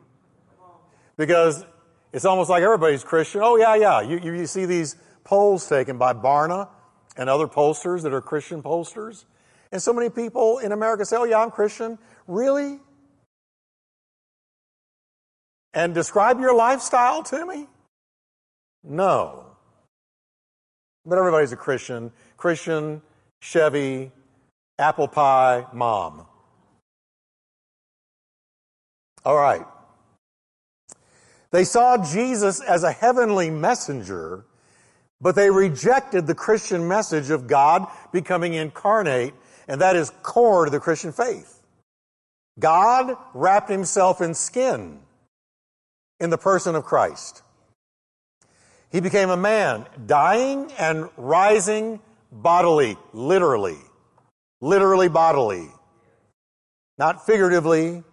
because 1.18 1.66
it's 2.14 2.26
almost 2.26 2.50
like 2.50 2.64
everybody's 2.64 3.04
Christian. 3.04 3.42
Oh, 3.44 3.58
yeah, 3.58 3.76
yeah. 3.76 4.02
You, 4.02 4.20
you, 4.20 4.34
you 4.34 4.48
see 4.48 4.66
these 4.66 4.96
polls 5.24 5.68
taken 5.68 5.98
by 5.98 6.14
Barna 6.14 6.70
and 7.18 7.30
other 7.30 7.48
pollsters 7.48 8.04
that 8.04 8.14
are 8.14 8.22
Christian 8.22 8.62
pollsters. 8.62 9.26
And 9.72 9.82
so 9.82 9.94
many 9.94 10.10
people 10.10 10.60
in 10.60 10.72
America 10.72 11.06
say, 11.06 11.18
oh, 11.18 11.24
yeah, 11.24 11.40
I'm 11.40 11.52
Christian. 11.52 11.98
Really? 12.28 12.80
And 15.74 15.94
describe 15.94 16.40
your 16.40 16.56
lifestyle 16.56 17.24
to 17.24 17.46
me? 17.46 17.68
No. 18.84 19.46
But 21.06 21.18
everybody's 21.18 21.52
a 21.52 21.58
Christian. 21.58 22.12
Christian, 22.38 23.02
Chevy, 23.42 24.12
apple 24.80 25.08
pie, 25.08 25.66
mom. 25.74 26.26
All 29.26 29.36
right. 29.36 29.66
They 31.56 31.64
saw 31.64 31.96
Jesus 31.96 32.60
as 32.60 32.84
a 32.84 32.92
heavenly 32.92 33.50
messenger, 33.50 34.44
but 35.22 35.36
they 35.36 35.50
rejected 35.50 36.28
the 36.28 36.36
Christian 36.36 36.86
message 36.86 37.30
of 37.30 37.48
God 37.48 37.88
becoming 38.12 38.56
incarnate, 38.56 39.34
and 39.66 39.80
that 39.80 39.96
is 39.96 40.12
core 40.22 40.66
to 40.66 40.70
the 40.70 40.82
Christian 40.82 41.14
faith. 41.14 41.62
God 42.60 43.16
wrapped 43.34 43.70
himself 43.70 44.20
in 44.20 44.34
skin 44.34 45.00
in 46.20 46.30
the 46.30 46.38
person 46.38 46.76
of 46.76 46.84
Christ. 46.84 47.42
He 48.92 49.00
became 49.00 49.30
a 49.30 49.38
man, 49.38 49.86
dying 50.06 50.70
and 50.78 51.08
rising 51.16 52.02
bodily, 52.34 52.98
literally. 53.14 53.80
Literally 54.60 55.08
bodily. 55.08 55.70
Not 56.98 57.26
figuratively, 57.26 58.04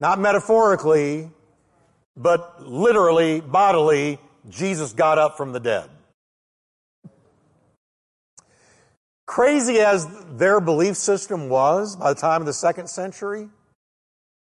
not 0.00 0.20
metaphorically, 0.20 1.30
but 2.16 2.66
literally, 2.66 3.40
bodily, 3.40 4.18
Jesus 4.48 4.92
got 4.92 5.18
up 5.18 5.36
from 5.36 5.52
the 5.52 5.60
dead. 5.60 5.88
Crazy 9.26 9.80
as 9.80 10.06
their 10.36 10.60
belief 10.60 10.96
system 10.96 11.48
was 11.48 11.96
by 11.96 12.12
the 12.12 12.20
time 12.20 12.42
of 12.42 12.46
the 12.46 12.52
second 12.52 12.88
century, 12.88 13.48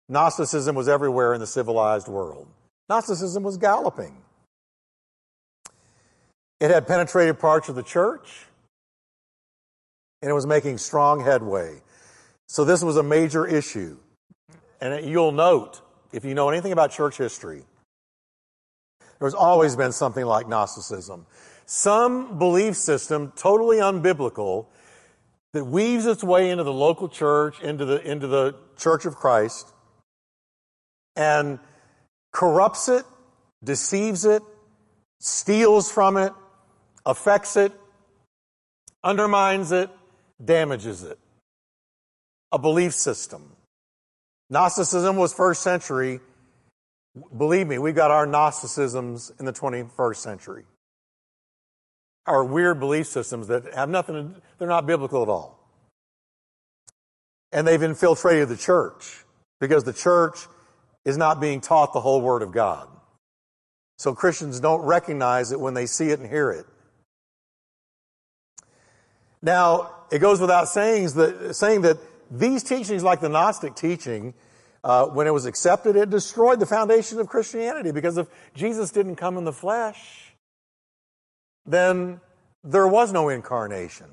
Gnosticism 0.09 0.75
was 0.75 0.87
everywhere 0.87 1.33
in 1.33 1.39
the 1.39 1.47
civilized 1.47 2.07
world. 2.07 2.47
Gnosticism 2.89 3.43
was 3.43 3.57
galloping. 3.57 4.15
It 6.59 6.71
had 6.71 6.87
penetrated 6.87 7.39
parts 7.39 7.69
of 7.69 7.75
the 7.75 7.83
church, 7.83 8.45
and 10.21 10.31
it 10.31 10.33
was 10.33 10.47
making 10.47 10.77
strong 10.77 11.23
headway. 11.23 11.81
So 12.47 12.63
this 12.63 12.81
was 12.81 12.97
a 12.97 13.03
major 13.03 13.45
issue. 13.45 13.97
And 14.79 15.05
you'll 15.05 15.33
note, 15.33 15.81
if 16.17 16.25
you 16.25 16.33
know 16.33 16.49
anything 16.49 16.71
about 16.71 16.89
church 16.89 17.15
history, 17.15 17.63
there's 19.19 19.35
always 19.35 19.75
been 19.75 19.91
something 19.91 20.25
like 20.25 20.47
Gnosticism. 20.47 21.27
Some 21.67 22.39
belief 22.39 22.75
system, 22.75 23.31
totally 23.35 23.77
unbiblical, 23.77 24.65
that 25.53 25.65
weaves 25.65 26.07
its 26.07 26.23
way 26.23 26.49
into 26.49 26.63
the 26.63 26.73
local 26.73 27.07
church, 27.07 27.61
into 27.61 27.85
the, 27.85 28.01
into 28.01 28.25
the 28.25 28.55
church 28.77 29.05
of 29.05 29.15
Christ, 29.15 29.71
and 31.15 31.59
corrupts 32.31 32.89
it, 32.89 33.05
deceives 33.63 34.25
it, 34.25 34.41
steals 35.19 35.91
from 35.91 36.17
it, 36.17 36.33
affects 37.05 37.55
it, 37.57 37.71
undermines 39.03 39.71
it, 39.71 39.91
damages 40.43 41.03
it. 41.03 41.19
A 42.51 42.57
belief 42.57 42.93
system. 42.93 43.56
Gnosticism 44.49 45.17
was 45.17 45.33
first 45.33 45.61
century. 45.61 46.19
Believe 47.35 47.67
me, 47.67 47.77
we've 47.77 47.95
got 47.95 48.11
our 48.11 48.25
Gnosticisms 48.25 49.31
in 49.39 49.45
the 49.45 49.53
21st 49.53 50.17
century. 50.17 50.65
Our 52.25 52.43
weird 52.43 52.79
belief 52.79 53.07
systems 53.07 53.47
that 53.47 53.73
have 53.73 53.89
nothing, 53.89 54.35
they're 54.57 54.67
not 54.67 54.85
biblical 54.85 55.23
at 55.23 55.29
all. 55.29 55.57
And 57.51 57.65
they've 57.65 57.81
infiltrated 57.81 58.49
the 58.49 58.57
church 58.57 59.23
because 59.59 59.83
the 59.83 59.93
church 59.93 60.37
is 61.05 61.17
not 61.17 61.39
being 61.39 61.61
taught 61.61 61.93
the 61.93 62.01
whole 62.01 62.21
Word 62.21 62.41
of 62.41 62.51
God. 62.51 62.87
So 63.97 64.13
Christians 64.13 64.59
don't 64.59 64.81
recognize 64.81 65.51
it 65.51 65.59
when 65.59 65.73
they 65.73 65.85
see 65.85 66.09
it 66.09 66.19
and 66.19 66.29
hear 66.29 66.51
it. 66.51 66.65
Now, 69.41 69.91
it 70.11 70.19
goes 70.19 70.39
without 70.39 70.67
saying 70.67 71.09
that, 71.11 71.55
saying 71.55 71.81
that 71.81 71.97
these 72.29 72.63
teachings, 72.63 73.03
like 73.03 73.19
the 73.19 73.29
Gnostic 73.29 73.75
teaching, 73.75 74.33
uh, 74.83 75.05
when 75.07 75.27
it 75.27 75.31
was 75.31 75.45
accepted, 75.45 75.95
it 75.95 76.09
destroyed 76.09 76.59
the 76.59 76.65
foundation 76.65 77.19
of 77.19 77.27
Christianity 77.27 77.91
because 77.91 78.17
if 78.17 78.27
Jesus 78.53 78.91
didn't 78.91 79.15
come 79.15 79.37
in 79.37 79.43
the 79.43 79.53
flesh, 79.53 80.33
then 81.65 82.21
there 82.63 82.87
was 82.87 83.11
no 83.11 83.29
incarnation. 83.29 84.07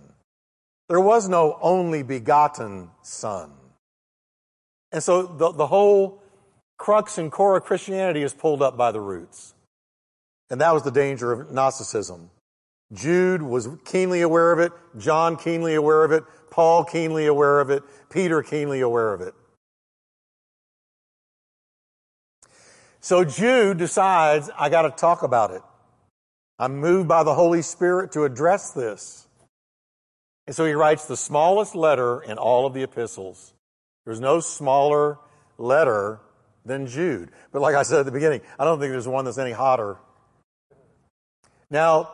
There 0.88 1.00
was 1.00 1.28
no 1.28 1.58
only 1.62 2.02
begotten 2.02 2.90
Son. 3.02 3.52
And 4.92 5.02
so 5.02 5.22
the, 5.22 5.52
the 5.52 5.66
whole 5.66 6.22
crux 6.76 7.18
and 7.18 7.32
core 7.32 7.56
of 7.56 7.64
Christianity 7.64 8.22
is 8.22 8.32
pulled 8.32 8.62
up 8.62 8.76
by 8.76 8.92
the 8.92 9.00
roots. 9.00 9.54
And 10.50 10.60
that 10.60 10.74
was 10.74 10.82
the 10.82 10.90
danger 10.90 11.32
of 11.32 11.50
Gnosticism. 11.50 12.30
Jude 12.92 13.42
was 13.42 13.68
keenly 13.84 14.20
aware 14.22 14.52
of 14.52 14.58
it. 14.58 14.72
John 14.98 15.36
keenly 15.36 15.74
aware 15.74 16.04
of 16.04 16.12
it. 16.12 16.24
Paul 16.50 16.84
keenly 16.84 17.26
aware 17.26 17.60
of 17.60 17.70
it. 17.70 17.82
Peter 18.10 18.42
keenly 18.42 18.80
aware 18.80 19.12
of 19.12 19.20
it. 19.20 19.34
So 23.00 23.24
Jude 23.24 23.78
decides, 23.78 24.50
I 24.56 24.68
got 24.68 24.82
to 24.82 24.90
talk 24.90 25.22
about 25.22 25.50
it. 25.50 25.62
I'm 26.58 26.78
moved 26.78 27.08
by 27.08 27.24
the 27.24 27.34
Holy 27.34 27.62
Spirit 27.62 28.12
to 28.12 28.24
address 28.24 28.70
this. 28.70 29.26
And 30.46 30.54
so 30.54 30.64
he 30.64 30.72
writes 30.72 31.06
the 31.06 31.16
smallest 31.16 31.74
letter 31.74 32.22
in 32.22 32.38
all 32.38 32.66
of 32.66 32.74
the 32.74 32.82
epistles. 32.82 33.52
There's 34.04 34.20
no 34.20 34.40
smaller 34.40 35.18
letter 35.58 36.20
than 36.64 36.86
Jude. 36.86 37.30
But 37.52 37.62
like 37.62 37.74
I 37.74 37.82
said 37.82 38.00
at 38.00 38.06
the 38.06 38.12
beginning, 38.12 38.42
I 38.58 38.64
don't 38.64 38.78
think 38.78 38.92
there's 38.92 39.08
one 39.08 39.24
that's 39.24 39.38
any 39.38 39.52
hotter. 39.52 39.98
Now, 41.70 42.10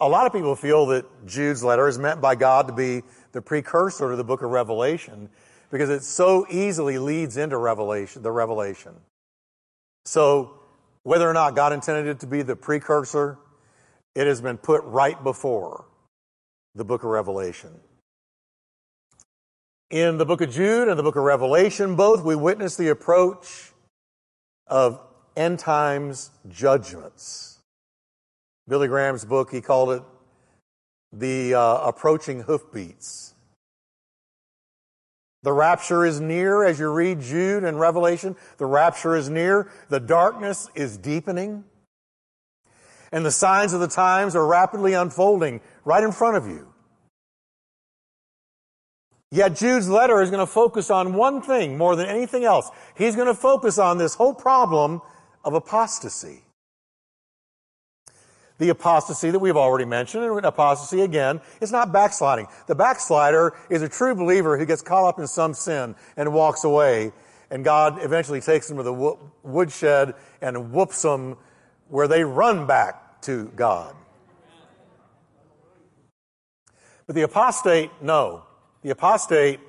a 0.00 0.08
lot 0.08 0.26
of 0.26 0.32
people 0.32 0.56
feel 0.56 0.86
that 0.86 1.04
Jude's 1.26 1.62
letter 1.62 1.86
is 1.86 1.98
meant 1.98 2.20
by 2.20 2.34
God 2.34 2.68
to 2.68 2.72
be 2.72 3.02
the 3.32 3.42
precursor 3.42 4.10
to 4.10 4.16
the 4.16 4.24
book 4.24 4.42
of 4.42 4.50
Revelation 4.50 5.28
because 5.70 5.90
it 5.90 6.02
so 6.02 6.46
easily 6.50 6.98
leads 6.98 7.36
into 7.36 7.56
Revelation, 7.56 8.22
the 8.22 8.32
Revelation. 8.32 8.94
So, 10.04 10.54
whether 11.02 11.28
or 11.28 11.32
not 11.32 11.54
God 11.54 11.72
intended 11.72 12.06
it 12.06 12.20
to 12.20 12.26
be 12.26 12.42
the 12.42 12.56
precursor, 12.56 13.38
it 14.14 14.26
has 14.26 14.40
been 14.40 14.58
put 14.58 14.82
right 14.84 15.22
before 15.22 15.84
the 16.74 16.84
book 16.84 17.04
of 17.04 17.10
Revelation. 17.10 17.70
In 19.90 20.18
the 20.18 20.26
book 20.26 20.40
of 20.40 20.50
Jude 20.50 20.88
and 20.88 20.98
the 20.98 21.02
book 21.02 21.16
of 21.16 21.24
Revelation, 21.24 21.96
both 21.96 22.22
we 22.22 22.36
witness 22.36 22.76
the 22.76 22.88
approach 22.88 23.72
of 24.66 25.00
end 25.36 25.58
times 25.58 26.30
judgments. 26.48 27.59
Billy 28.68 28.88
Graham's 28.88 29.24
book, 29.24 29.50
he 29.50 29.60
called 29.60 29.90
it 29.90 30.02
the 31.12 31.54
uh, 31.54 31.78
approaching 31.78 32.42
hoofbeats. 32.42 33.34
The 35.42 35.52
rapture 35.52 36.04
is 36.04 36.20
near 36.20 36.64
as 36.64 36.78
you 36.78 36.92
read 36.92 37.20
Jude 37.20 37.64
and 37.64 37.80
Revelation. 37.80 38.36
The 38.58 38.66
rapture 38.66 39.16
is 39.16 39.30
near. 39.30 39.70
The 39.88 40.00
darkness 40.00 40.68
is 40.74 40.98
deepening. 40.98 41.64
And 43.10 43.24
the 43.24 43.30
signs 43.30 43.72
of 43.72 43.80
the 43.80 43.88
times 43.88 44.36
are 44.36 44.46
rapidly 44.46 44.92
unfolding 44.92 45.60
right 45.84 46.04
in 46.04 46.12
front 46.12 46.36
of 46.36 46.46
you. 46.46 46.68
Yet 49.32 49.56
Jude's 49.56 49.88
letter 49.88 50.20
is 50.20 50.30
going 50.30 50.44
to 50.44 50.52
focus 50.52 50.90
on 50.90 51.14
one 51.14 51.40
thing 51.40 51.78
more 51.78 51.96
than 51.96 52.06
anything 52.06 52.44
else. 52.44 52.68
He's 52.96 53.16
going 53.16 53.28
to 53.28 53.34
focus 53.34 53.78
on 53.78 53.96
this 53.96 54.14
whole 54.14 54.34
problem 54.34 55.00
of 55.44 55.54
apostasy. 55.54 56.42
The 58.60 58.68
apostasy 58.68 59.30
that 59.30 59.38
we've 59.38 59.56
already 59.56 59.86
mentioned, 59.86 60.22
and 60.22 60.44
apostasy 60.44 61.00
again, 61.00 61.40
is 61.62 61.72
not 61.72 61.92
backsliding. 61.92 62.46
The 62.66 62.74
backslider 62.74 63.54
is 63.70 63.80
a 63.80 63.88
true 63.88 64.14
believer 64.14 64.58
who 64.58 64.66
gets 64.66 64.82
caught 64.82 65.08
up 65.08 65.18
in 65.18 65.26
some 65.26 65.54
sin 65.54 65.94
and 66.14 66.34
walks 66.34 66.62
away, 66.62 67.12
and 67.50 67.64
God 67.64 68.02
eventually 68.02 68.42
takes 68.42 68.68
them 68.68 68.76
to 68.76 68.82
the 68.82 69.16
woodshed 69.42 70.12
and 70.42 70.72
whoops 70.72 71.00
them 71.00 71.38
where 71.88 72.06
they 72.06 72.22
run 72.22 72.66
back 72.66 73.22
to 73.22 73.50
God. 73.56 73.96
But 77.06 77.16
the 77.16 77.22
apostate, 77.22 77.90
no. 78.02 78.44
The 78.82 78.90
apostate 78.90 79.60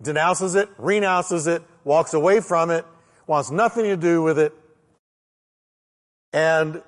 denounces 0.00 0.54
it, 0.54 0.70
renounces 0.78 1.46
it, 1.46 1.62
walks 1.84 2.14
away 2.14 2.40
from 2.40 2.70
it, 2.70 2.86
wants 3.26 3.50
nothing 3.50 3.84
to 3.84 3.96
do 3.98 4.22
with 4.22 4.38
it, 4.38 4.54
and 6.32 6.82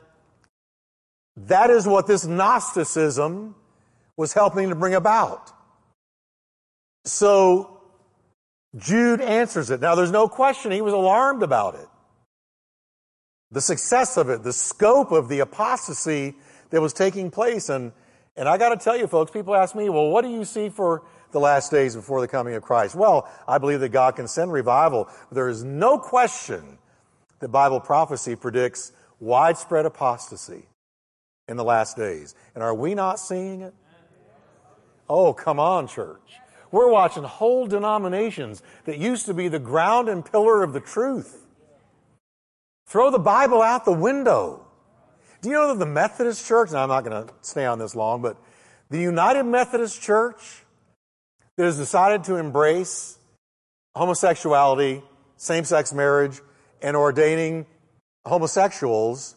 that 1.46 1.70
is 1.70 1.86
what 1.86 2.06
this 2.06 2.26
Gnosticism 2.26 3.54
was 4.16 4.32
helping 4.32 4.70
to 4.70 4.74
bring 4.74 4.94
about. 4.94 5.52
So 7.04 7.80
Jude 8.76 9.20
answers 9.20 9.70
it. 9.70 9.80
Now, 9.80 9.94
there's 9.94 10.10
no 10.10 10.28
question 10.28 10.72
he 10.72 10.80
was 10.80 10.92
alarmed 10.92 11.42
about 11.42 11.74
it. 11.74 11.88
The 13.50 13.60
success 13.60 14.16
of 14.16 14.28
it, 14.28 14.42
the 14.42 14.52
scope 14.52 15.12
of 15.12 15.28
the 15.28 15.40
apostasy 15.40 16.34
that 16.70 16.82
was 16.82 16.92
taking 16.92 17.30
place. 17.30 17.68
And, 17.68 17.92
and 18.36 18.48
I 18.48 18.58
got 18.58 18.70
to 18.70 18.76
tell 18.76 18.96
you, 18.96 19.06
folks, 19.06 19.30
people 19.30 19.54
ask 19.54 19.74
me, 19.74 19.88
well, 19.88 20.10
what 20.10 20.22
do 20.22 20.30
you 20.30 20.44
see 20.44 20.68
for 20.68 21.02
the 21.30 21.40
last 21.40 21.70
days 21.70 21.96
before 21.96 22.20
the 22.20 22.28
coming 22.28 22.54
of 22.54 22.62
Christ? 22.62 22.94
Well, 22.94 23.30
I 23.46 23.58
believe 23.58 23.80
that 23.80 23.90
God 23.90 24.16
can 24.16 24.28
send 24.28 24.52
revival. 24.52 25.08
There 25.32 25.48
is 25.48 25.64
no 25.64 25.98
question 25.98 26.78
that 27.38 27.48
Bible 27.48 27.80
prophecy 27.80 28.36
predicts 28.36 28.92
widespread 29.20 29.86
apostasy 29.86 30.66
in 31.48 31.56
the 31.56 31.64
last 31.64 31.96
days. 31.96 32.34
And 32.54 32.62
are 32.62 32.74
we 32.74 32.94
not 32.94 33.18
seeing 33.18 33.62
it? 33.62 33.74
Oh, 35.08 35.32
come 35.32 35.58
on, 35.58 35.88
church. 35.88 36.36
We're 36.70 36.90
watching 36.90 37.22
whole 37.22 37.66
denominations 37.66 38.62
that 38.84 38.98
used 38.98 39.26
to 39.26 39.34
be 39.34 39.48
the 39.48 39.58
ground 39.58 40.08
and 40.08 40.24
pillar 40.24 40.62
of 40.62 40.74
the 40.74 40.80
truth 40.80 41.46
Throw 42.88 43.10
the 43.10 43.18
Bible 43.18 43.60
out 43.60 43.84
the 43.84 43.92
window. 43.92 44.64
Do 45.42 45.50
you 45.50 45.56
know 45.56 45.68
that 45.68 45.78
the 45.78 45.86
Methodist 45.86 46.46
Church, 46.46 46.70
and 46.70 46.78
I'm 46.78 46.88
not 46.88 47.04
going 47.04 47.26
to 47.26 47.32
stay 47.42 47.66
on 47.66 47.78
this 47.78 47.94
long, 47.94 48.22
but 48.22 48.38
the 48.88 48.98
United 48.98 49.44
Methodist 49.44 50.00
Church 50.00 50.64
that 51.56 51.64
has 51.64 51.76
decided 51.76 52.24
to 52.24 52.36
embrace 52.36 53.18
homosexuality, 53.94 55.02
same 55.36 55.64
sex 55.64 55.92
marriage, 55.92 56.40
and 56.80 56.96
ordaining 56.96 57.66
homosexuals, 58.24 59.36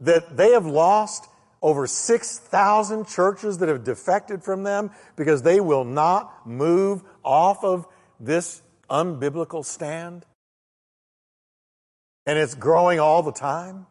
that 0.00 0.36
they 0.36 0.52
have 0.52 0.66
lost 0.66 1.26
over 1.62 1.86
6,000 1.86 3.06
churches 3.06 3.58
that 3.58 3.68
have 3.68 3.84
defected 3.84 4.42
from 4.42 4.62
them 4.62 4.90
because 5.16 5.42
they 5.42 5.60
will 5.60 5.84
not 5.84 6.46
move 6.46 7.02
off 7.22 7.62
of 7.64 7.86
this 8.18 8.62
unbiblical 8.88 9.64
stand. 9.64 10.24
And 12.26 12.38
it's 12.38 12.54
growing 12.54 12.98
all 12.98 13.22
the 13.22 13.32
time. 13.32 13.86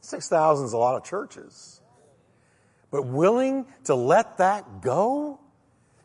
6,000 0.00 0.66
is 0.66 0.72
a 0.72 0.78
lot 0.78 0.96
of 0.96 1.04
churches. 1.04 1.80
But 2.90 3.06
willing 3.06 3.66
to 3.84 3.94
let 3.94 4.38
that 4.38 4.80
go? 4.80 5.40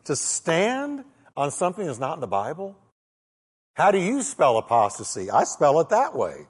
To 0.04 0.16
stand 0.16 1.04
on 1.34 1.50
something 1.50 1.86
that's 1.86 1.98
not 1.98 2.14
in 2.14 2.20
the 2.20 2.26
Bible? 2.26 2.76
How 3.74 3.90
do 3.90 3.98
you 3.98 4.22
spell 4.22 4.58
apostasy? 4.58 5.30
I 5.30 5.44
spell 5.44 5.80
it 5.80 5.88
that 5.88 6.14
way. 6.14 6.46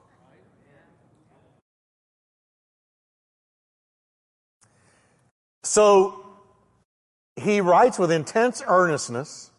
So 5.65 6.23
he 7.35 7.59
writes 7.59 7.97
with 7.97 8.11
intense 8.11 8.61
earnestness. 8.67 9.49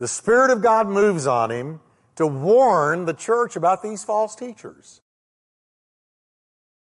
The 0.00 0.08
Spirit 0.08 0.50
of 0.50 0.60
God 0.60 0.88
moves 0.88 1.24
on 1.26 1.50
him 1.50 1.80
to 2.16 2.26
warn 2.26 3.04
the 3.04 3.14
church 3.14 3.54
about 3.54 3.82
these 3.82 4.02
false 4.02 4.34
teachers. 4.34 5.00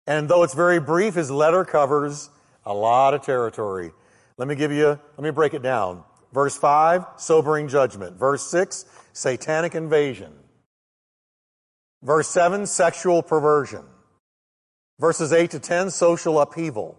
And 0.06 0.30
though 0.30 0.42
it's 0.42 0.54
very 0.54 0.80
brief, 0.80 1.14
his 1.14 1.30
letter 1.30 1.64
covers 1.66 2.30
a 2.64 2.72
lot 2.72 3.12
of 3.12 3.22
territory. 3.22 3.92
Let 4.38 4.48
me 4.48 4.54
give 4.54 4.72
you, 4.72 4.86
let 4.86 5.20
me 5.20 5.30
break 5.30 5.52
it 5.52 5.62
down. 5.62 6.02
Verse 6.32 6.56
5, 6.56 7.04
sobering 7.18 7.68
judgment. 7.68 8.16
Verse 8.16 8.46
6, 8.50 8.86
satanic 9.12 9.74
invasion. 9.74 10.32
Verse 12.02 12.28
7, 12.28 12.64
sexual 12.64 13.22
perversion. 13.22 13.84
Verses 14.98 15.34
8 15.34 15.50
to 15.50 15.58
10, 15.58 15.90
social 15.90 16.40
upheaval. 16.40 16.98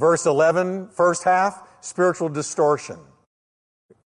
Verse 0.00 0.24
11, 0.24 0.88
first 0.88 1.24
half, 1.24 1.62
spiritual 1.82 2.30
distortion. 2.30 2.96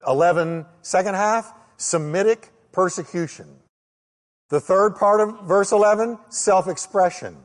11, 0.05 0.67
second 0.83 1.15
half, 1.15 1.55
Semitic 1.77 2.51
persecution. 2.73 3.47
The 4.49 4.61
third 4.61 4.97
part 4.97 5.21
of 5.21 5.47
verse 5.47 5.71
11, 5.71 6.19
self 6.29 6.67
expression. 6.67 7.37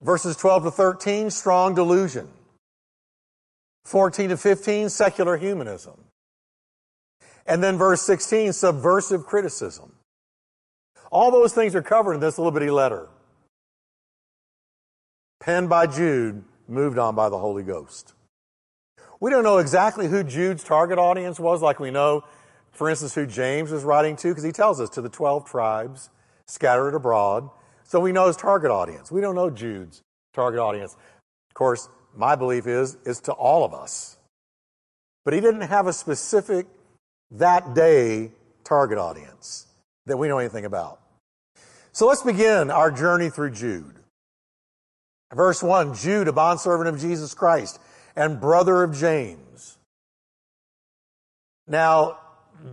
Verses 0.00 0.36
12 0.36 0.64
to 0.64 0.70
13, 0.70 1.30
strong 1.30 1.74
delusion. 1.74 2.28
14 3.84 4.28
to 4.30 4.36
15, 4.36 4.88
secular 4.88 5.36
humanism. 5.36 5.98
And 7.46 7.64
then 7.64 7.78
verse 7.78 8.02
16, 8.02 8.52
subversive 8.52 9.26
criticism. 9.26 9.92
All 11.10 11.32
those 11.32 11.52
things 11.52 11.74
are 11.74 11.82
covered 11.82 12.14
in 12.14 12.20
this 12.20 12.38
little 12.38 12.52
bitty 12.52 12.70
letter. 12.70 13.08
Penned 15.40 15.68
by 15.68 15.88
Jude, 15.88 16.44
moved 16.68 16.98
on 16.98 17.14
by 17.14 17.28
the 17.28 17.38
Holy 17.38 17.62
Ghost. 17.62 18.14
We 19.20 19.30
don't 19.30 19.44
know 19.44 19.58
exactly 19.58 20.08
who 20.08 20.22
Jude's 20.24 20.64
target 20.64 20.98
audience 20.98 21.38
was, 21.40 21.62
like 21.62 21.80
we 21.80 21.90
know, 21.90 22.24
for 22.72 22.90
instance, 22.90 23.14
who 23.14 23.26
James 23.26 23.70
was 23.70 23.84
writing 23.84 24.16
to, 24.16 24.28
because 24.28 24.44
he 24.44 24.52
tells 24.52 24.80
us 24.80 24.90
to 24.90 25.00
the 25.00 25.08
12 25.08 25.44
tribes 25.44 26.10
scattered 26.46 26.94
abroad. 26.94 27.48
So 27.84 28.00
we 28.00 28.12
know 28.12 28.26
his 28.26 28.36
target 28.36 28.70
audience. 28.70 29.10
We 29.12 29.20
don't 29.20 29.34
know 29.34 29.50
Jude's 29.50 30.02
target 30.34 30.60
audience. 30.60 30.94
Of 30.94 31.54
course, 31.54 31.88
my 32.16 32.34
belief 32.34 32.66
is, 32.66 32.96
is 33.04 33.20
to 33.22 33.32
all 33.32 33.64
of 33.64 33.74
us. 33.74 34.16
But 35.24 35.34
he 35.34 35.40
didn't 35.40 35.62
have 35.62 35.86
a 35.86 35.92
specific 35.92 36.66
that 37.30 37.74
day 37.74 38.32
target 38.64 38.98
audience 38.98 39.66
that 40.06 40.16
we 40.16 40.28
know 40.28 40.38
anything 40.38 40.64
about. 40.64 41.00
So 41.92 42.06
let's 42.06 42.22
begin 42.22 42.70
our 42.70 42.90
journey 42.90 43.30
through 43.30 43.52
Jude. 43.52 44.00
Verse 45.32 45.62
1 45.62 45.94
Jude, 45.94 46.28
a 46.28 46.32
bondservant 46.32 46.88
of 46.88 47.00
Jesus 47.00 47.34
Christ 47.34 47.80
and 48.16 48.40
brother 48.40 48.82
of 48.82 48.96
James. 48.96 49.78
Now, 51.66 52.18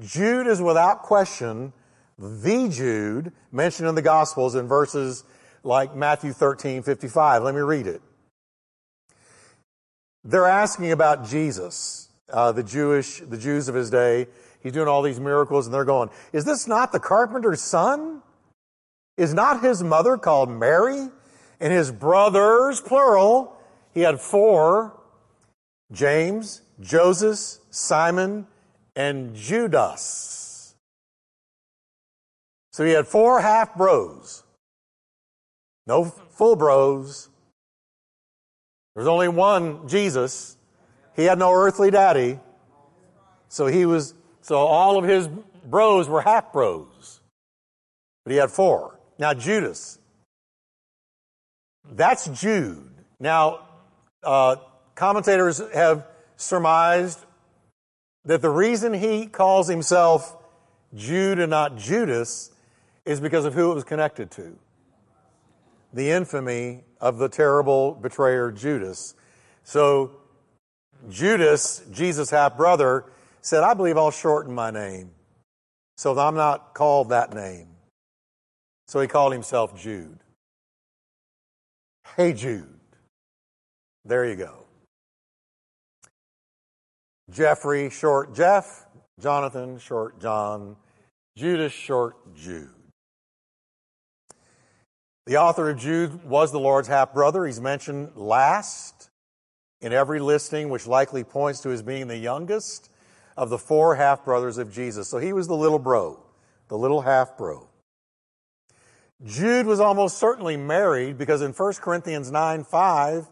Jude 0.02 0.48
is 0.48 0.62
without 0.62 1.02
question 1.02 1.74
the 2.18 2.70
Jude 2.70 3.32
mentioned 3.52 3.90
in 3.90 3.96
the 3.96 4.02
Gospels 4.02 4.56
in 4.56 4.68
verses 4.68 5.24
like 5.64 5.96
Matthew 5.96 6.34
13, 6.34 6.84
55. 6.84 7.44
Let 7.44 7.56
me 7.56 7.62
read 7.62 7.88
it. 7.88 8.02
They're 10.24 10.46
asking 10.46 10.92
about 10.92 11.28
Jesus, 11.28 12.10
uh, 12.32 12.52
the 12.52 12.64
Jewish, 12.64 13.22
the 13.22 13.38
Jews 13.38 13.68
of 13.68 13.76
his 13.76 13.90
day. 13.90 14.28
He's 14.62 14.74
doing 14.74 14.88
all 14.88 15.02
these 15.02 15.20
miracles 15.20 15.66
and 15.66 15.74
they're 15.74 15.86
going, 15.86 16.10
is 16.32 16.46
this 16.46 16.68
not 16.68 16.92
the 16.92 17.00
carpenter's 17.00 17.62
son? 17.62 18.22
Is 19.18 19.34
not 19.34 19.62
his 19.62 19.84
mother 19.84 20.18
called 20.18 20.50
Mary? 20.50 21.10
And 21.62 21.72
his 21.72 21.92
brothers, 21.92 22.82
plural, 22.82 23.56
he 23.94 24.02
had 24.02 24.20
four, 24.20 25.00
James, 25.92 26.64
Joseph, 26.80 27.64
Simon, 27.70 28.48
and 28.96 29.36
Judas. 29.36 30.76
So 32.74 32.84
he 32.84 32.92
had 32.92 33.08
four 33.08 33.42
half 33.42 33.76
bros. 33.76 34.44
No 35.86 36.06
full 36.06 36.56
bros. 36.56 37.30
There's 38.96 39.08
only 39.08 39.28
one 39.28 39.88
Jesus. 39.88 40.58
He 41.16 41.26
had 41.26 41.38
no 41.38 41.54
earthly 41.54 41.92
daddy. 41.92 42.40
So 43.50 43.68
he 43.68 43.86
was, 43.86 44.16
so 44.42 44.58
all 44.58 44.98
of 44.98 45.06
his 45.06 45.30
bros 45.66 46.10
were 46.10 46.22
half 46.22 46.52
bros. 46.52 47.22
But 48.24 48.32
he 48.32 48.38
had 48.38 48.50
four. 48.50 49.00
Now 49.20 49.36
Judas. 49.36 50.00
That's 51.90 52.28
Jude. 52.28 52.92
Now, 53.20 53.68
uh, 54.24 54.58
commentators 54.96 55.62
have 55.74 56.06
surmised 56.38 57.20
that 58.26 58.42
the 58.42 58.50
reason 58.50 58.94
he 58.94 59.26
calls 59.26 59.68
himself 59.68 60.36
Jude 60.94 61.40
and 61.40 61.50
not 61.50 61.78
Judas 61.78 62.52
is 63.06 63.20
because 63.20 63.46
of 63.46 63.54
who 63.54 63.72
it 63.72 63.76
was 63.76 63.84
connected 63.84 64.30
to 64.32 64.58
the 65.94 66.10
infamy 66.12 66.84
of 67.00 67.18
the 67.18 67.28
terrible 67.28 67.94
betrayer 67.96 68.52
Judas. 68.52 69.14
So 69.64 70.12
Judas, 71.10 71.84
Jesus' 71.92 72.30
half 72.30 72.56
brother, 72.56 73.06
said, 73.42 73.64
I 73.64 73.74
believe 73.74 73.98
I'll 73.98 74.12
shorten 74.12 74.54
my 74.54 74.72
name 74.72 75.12
so 75.98 76.14
that 76.14 76.22
I'm 76.22 76.36
not 76.36 76.74
called 76.74 77.10
that 77.10 77.34
name. 77.34 77.68
So 78.88 79.02
he 79.02 79.08
called 79.08 79.34
himself 79.34 79.80
Jude. 79.80 80.20
Hey, 82.22 82.34
Jude. 82.34 82.70
There 84.06 84.30
you 84.30 84.36
go. 84.36 84.54
Jeffrey, 87.32 87.90
short 87.90 88.36
Jeff. 88.36 88.86
Jonathan, 89.20 89.80
short 89.80 90.20
John. 90.20 90.76
Judas, 91.36 91.74
short 91.74 92.36
Jude. 92.36 92.70
The 95.26 95.38
author 95.38 95.72
of 95.72 95.80
Jude 95.80 96.24
was 96.24 96.52
the 96.52 96.60
Lord's 96.60 96.88
half 96.88 97.12
brother. 97.12 97.44
He's 97.48 97.60
mentioned 97.60 98.12
last 98.16 99.10
in 99.82 99.92
every 99.92 100.20
listing, 100.20 100.70
which 100.70 100.86
likely 100.86 101.24
points 101.24 101.60
to 101.62 101.70
his 101.70 101.82
being 101.82 102.08
the 102.08 102.20
youngest 102.20 102.92
of 103.36 103.50
the 103.50 103.58
four 103.58 103.96
half 103.96 104.24
brothers 104.24 104.60
of 104.60 104.72
Jesus. 104.72 105.10
So 105.10 105.18
he 105.18 105.34
was 105.34 105.48
the 105.48 105.58
little 105.58 105.80
bro, 105.80 106.24
the 106.68 106.78
little 106.78 107.02
half 107.02 107.36
bro. 107.36 107.71
Jude 109.26 109.66
was 109.66 109.80
almost 109.80 110.18
certainly 110.18 110.58
married 110.58 111.18
because 111.18 111.42
in 111.42 111.54
1 111.54 111.74
Corinthians 111.76 112.32
9 112.32 112.64
5, 112.64 113.28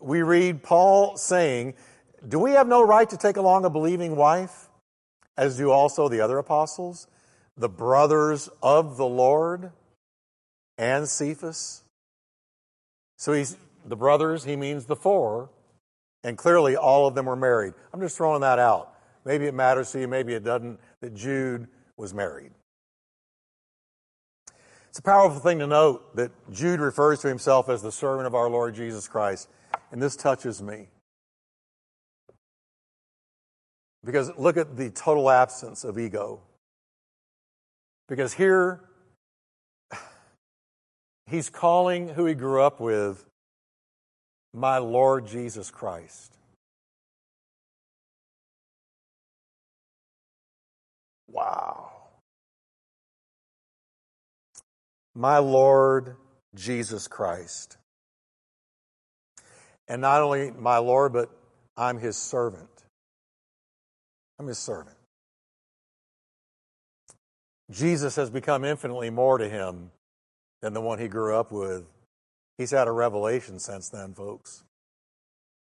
we 0.00 0.22
read 0.22 0.62
Paul 0.62 1.16
saying, 1.16 1.74
Do 2.26 2.38
we 2.38 2.52
have 2.52 2.66
no 2.66 2.82
right 2.82 3.08
to 3.10 3.16
take 3.16 3.36
along 3.36 3.64
a 3.64 3.70
believing 3.70 4.16
wife, 4.16 4.68
as 5.36 5.56
do 5.56 5.70
also 5.70 6.08
the 6.08 6.20
other 6.20 6.38
apostles, 6.38 7.06
the 7.56 7.68
brothers 7.68 8.48
of 8.62 8.96
the 8.96 9.06
Lord? 9.06 9.72
and 10.80 11.06
Cephas. 11.06 11.82
So 13.18 13.34
he's 13.34 13.56
the 13.84 13.96
brothers, 13.96 14.44
he 14.44 14.56
means 14.56 14.86
the 14.86 14.96
four, 14.96 15.50
and 16.24 16.38
clearly 16.38 16.74
all 16.74 17.06
of 17.06 17.14
them 17.14 17.26
were 17.26 17.36
married. 17.36 17.74
I'm 17.92 18.00
just 18.00 18.16
throwing 18.16 18.40
that 18.40 18.58
out. 18.58 18.94
Maybe 19.26 19.46
it 19.46 19.52
matters 19.52 19.92
to 19.92 20.00
you, 20.00 20.08
maybe 20.08 20.32
it 20.32 20.42
doesn't, 20.42 20.80
that 21.02 21.14
Jude 21.14 21.68
was 21.98 22.14
married. 22.14 22.52
It's 24.90 24.98
a 24.98 25.02
powerful 25.02 25.40
thing 25.40 25.60
to 25.60 25.66
note 25.66 26.16
that 26.16 26.32
Jude 26.52 26.80
refers 26.80 27.20
to 27.20 27.28
himself 27.28 27.68
as 27.68 27.80
the 27.80 27.92
servant 27.92 28.26
of 28.26 28.34
our 28.34 28.50
Lord 28.50 28.74
Jesus 28.74 29.08
Christ, 29.08 29.48
and 29.92 30.02
this 30.02 30.16
touches 30.16 30.60
me. 30.60 30.88
Because 34.04 34.30
look 34.36 34.56
at 34.56 34.76
the 34.76 34.90
total 34.90 35.30
absence 35.30 35.84
of 35.84 35.98
ego. 35.98 36.40
Because 38.08 38.34
here 38.34 38.90
He's 41.30 41.48
calling 41.48 42.08
who 42.08 42.26
he 42.26 42.34
grew 42.34 42.60
up 42.60 42.80
with 42.80 43.24
my 44.52 44.78
Lord 44.78 45.28
Jesus 45.28 45.70
Christ. 45.70 46.36
Wow. 51.28 51.99
My 55.20 55.36
Lord 55.36 56.16
Jesus 56.54 57.06
Christ. 57.06 57.76
And 59.86 60.00
not 60.00 60.22
only 60.22 60.50
my 60.50 60.78
Lord, 60.78 61.12
but 61.12 61.28
I'm 61.76 61.98
his 61.98 62.16
servant. 62.16 62.70
I'm 64.38 64.46
his 64.46 64.56
servant. 64.56 64.96
Jesus 67.70 68.16
has 68.16 68.30
become 68.30 68.64
infinitely 68.64 69.10
more 69.10 69.36
to 69.36 69.46
him 69.46 69.90
than 70.62 70.72
the 70.72 70.80
one 70.80 70.98
he 70.98 71.06
grew 71.06 71.36
up 71.36 71.52
with. 71.52 71.84
He's 72.56 72.70
had 72.70 72.88
a 72.88 72.92
revelation 72.92 73.58
since 73.58 73.90
then, 73.90 74.14
folks. 74.14 74.64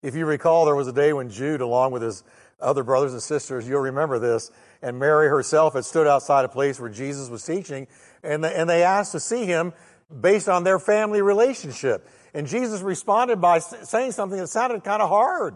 If 0.03 0.17
you 0.17 0.27
recall, 0.27 0.65
there 0.65 0.75
was 0.75 0.89
a 0.89 0.93
day 0.93 1.13
when 1.13 1.31
Jude, 1.31 1.61
along 1.61 1.93
with 1.93 2.03
his 2.03 2.25
other 2.61 2.83
brothers 2.83 3.13
and 3.13 3.23
sisters, 3.23 3.69
you'll 3.69 3.81
remember 3.81 4.19
this, 4.19 4.51
and 4.83 4.99
Mary 4.99 5.29
herself 5.29 5.75
had 5.75 5.85
stood 5.85 6.07
outside 6.07 6.45
a 6.45 6.49
place 6.49 6.81
where 6.81 6.91
Jesus 6.91 7.29
was 7.29 7.45
teaching, 7.45 7.87
and 8.23 8.43
they, 8.43 8.55
and 8.55 8.69
they 8.69 8.83
asked 8.83 9.13
to 9.13 9.21
see 9.21 9.45
him 9.45 9.73
based 10.21 10.49
on 10.49 10.65
their 10.65 10.79
family 10.79 11.21
relationship. 11.23 12.09
And 12.33 12.47
Jesus 12.47 12.81
responded 12.81 13.41
by 13.41 13.59
saying 13.59 14.13
something 14.13 14.39
that 14.39 14.49
sounded 14.49 14.85
kind 14.85 15.03
of 15.03 15.09
hard. 15.09 15.55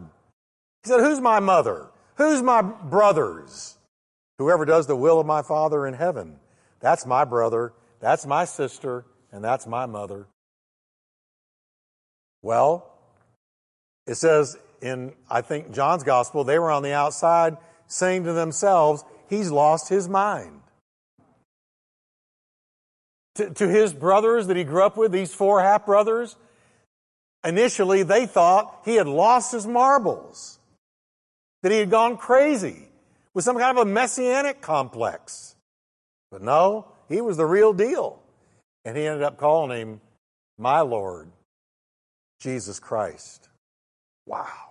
He 0.82 0.88
said, 0.88 1.00
Who's 1.00 1.20
my 1.20 1.40
mother? 1.40 1.88
Who's 2.16 2.42
my 2.42 2.62
brothers? 2.62 3.78
Whoever 4.38 4.64
does 4.64 4.86
the 4.86 4.96
will 4.96 5.20
of 5.20 5.26
my 5.26 5.42
Father 5.42 5.86
in 5.86 5.94
heaven. 5.94 6.38
That's 6.80 7.04
my 7.04 7.24
brother, 7.24 7.74
that's 8.00 8.26
my 8.26 8.46
sister, 8.46 9.04
and 9.32 9.44
that's 9.44 9.66
my 9.66 9.86
mother. 9.86 10.26
Well, 12.42 12.90
it 14.06 14.14
says 14.14 14.56
in, 14.80 15.12
I 15.30 15.40
think, 15.42 15.72
John's 15.72 16.04
gospel, 16.04 16.44
they 16.44 16.58
were 16.58 16.70
on 16.70 16.82
the 16.82 16.92
outside 16.92 17.56
saying 17.86 18.24
to 18.24 18.32
themselves, 18.32 19.04
He's 19.28 19.50
lost 19.50 19.88
his 19.88 20.08
mind. 20.08 20.60
To, 23.36 23.50
to 23.50 23.68
his 23.68 23.92
brothers 23.92 24.48
that 24.48 24.56
he 24.56 24.64
grew 24.64 24.82
up 24.82 24.96
with, 24.96 25.12
these 25.12 25.32
four 25.32 25.62
half 25.62 25.86
brothers, 25.86 26.36
initially 27.44 28.02
they 28.02 28.26
thought 28.26 28.82
he 28.84 28.96
had 28.96 29.06
lost 29.06 29.52
his 29.52 29.66
marbles, 29.66 30.58
that 31.62 31.70
he 31.70 31.78
had 31.78 31.90
gone 31.90 32.16
crazy 32.16 32.88
with 33.32 33.44
some 33.44 33.56
kind 33.56 33.78
of 33.78 33.86
a 33.86 33.90
messianic 33.90 34.60
complex. 34.60 35.54
But 36.32 36.42
no, 36.42 36.88
he 37.08 37.20
was 37.20 37.36
the 37.36 37.46
real 37.46 37.72
deal. 37.72 38.20
And 38.84 38.96
he 38.96 39.06
ended 39.06 39.22
up 39.22 39.36
calling 39.36 39.78
him 39.78 40.00
my 40.58 40.80
Lord, 40.80 41.30
Jesus 42.40 42.80
Christ. 42.80 43.48
Wow. 44.26 44.69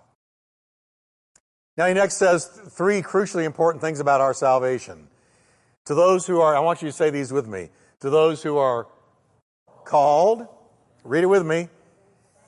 Now, 1.80 1.88
he 1.88 1.94
next 1.94 2.18
says 2.18 2.46
three 2.46 3.02
crucially 3.02 3.46
important 3.46 3.82
things 3.82 4.02
about 4.02 4.20
our 4.20 4.34
salvation. 4.34 5.08
To 5.86 5.96
those 5.96 6.28
who 6.28 6.42
are, 6.42 6.54
I 6.54 6.60
want 6.60 6.82
you 6.82 6.90
to 6.90 6.92
say 6.92 7.10
these 7.10 7.32
with 7.32 7.48
me. 7.48 7.70
To 8.02 8.10
those 8.10 8.44
who 8.44 8.58
are 8.58 8.88
called, 9.86 10.46
read 11.06 11.24
it 11.24 11.28
with 11.28 11.46
me, 11.46 11.70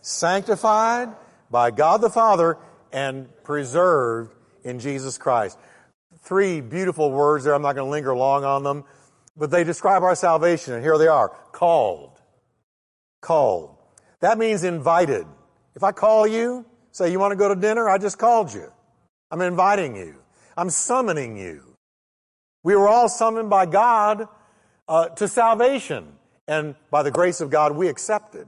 sanctified 0.01 1.15
by 1.49 1.71
God 1.71 2.01
the 2.01 2.09
Father 2.09 2.57
and 2.91 3.29
preserved 3.45 4.35
in 4.65 4.79
Jesus 4.79 5.17
Christ. 5.17 5.57
Three 6.23 6.59
beautiful 6.59 7.09
words 7.09 7.45
there. 7.45 7.53
I'm 7.53 7.61
not 7.61 7.75
going 7.75 7.87
to 7.87 7.89
linger 7.89 8.13
long 8.13 8.43
on 8.43 8.63
them, 8.63 8.83
but 9.37 9.49
they 9.49 9.63
describe 9.63 10.03
our 10.03 10.13
salvation, 10.13 10.73
and 10.73 10.83
here 10.83 10.97
they 10.97 11.07
are 11.07 11.29
called. 11.53 12.19
Called. 13.21 13.77
That 14.19 14.37
means 14.37 14.65
invited. 14.65 15.25
If 15.73 15.85
I 15.85 15.93
call 15.93 16.27
you, 16.27 16.65
say, 16.91 17.13
you 17.13 17.17
want 17.17 17.31
to 17.31 17.37
go 17.37 17.47
to 17.47 17.55
dinner? 17.55 17.87
I 17.87 17.97
just 17.97 18.17
called 18.17 18.53
you. 18.53 18.73
I'm 19.31 19.41
inviting 19.41 19.95
you. 19.95 20.15
I'm 20.57 20.69
summoning 20.69 21.37
you. 21.37 21.77
We 22.63 22.75
were 22.75 22.87
all 22.87 23.09
summoned 23.09 23.49
by 23.49 23.65
God 23.65 24.27
uh, 24.87 25.07
to 25.09 25.27
salvation, 25.27 26.07
and 26.47 26.75
by 26.91 27.01
the 27.03 27.11
grace 27.11 27.41
of 27.41 27.49
God, 27.49 27.75
we 27.75 27.87
accepted. 27.87 28.47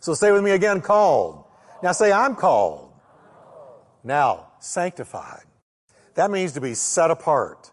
So 0.00 0.14
say 0.14 0.30
with 0.32 0.44
me 0.44 0.50
again, 0.50 0.80
called. 0.80 1.44
Now 1.82 1.92
say, 1.92 2.12
I'm 2.12 2.36
called. 2.36 2.92
Now, 4.04 4.48
sanctified. 4.58 5.44
That 6.14 6.30
means 6.30 6.52
to 6.52 6.60
be 6.60 6.74
set 6.74 7.10
apart 7.10 7.70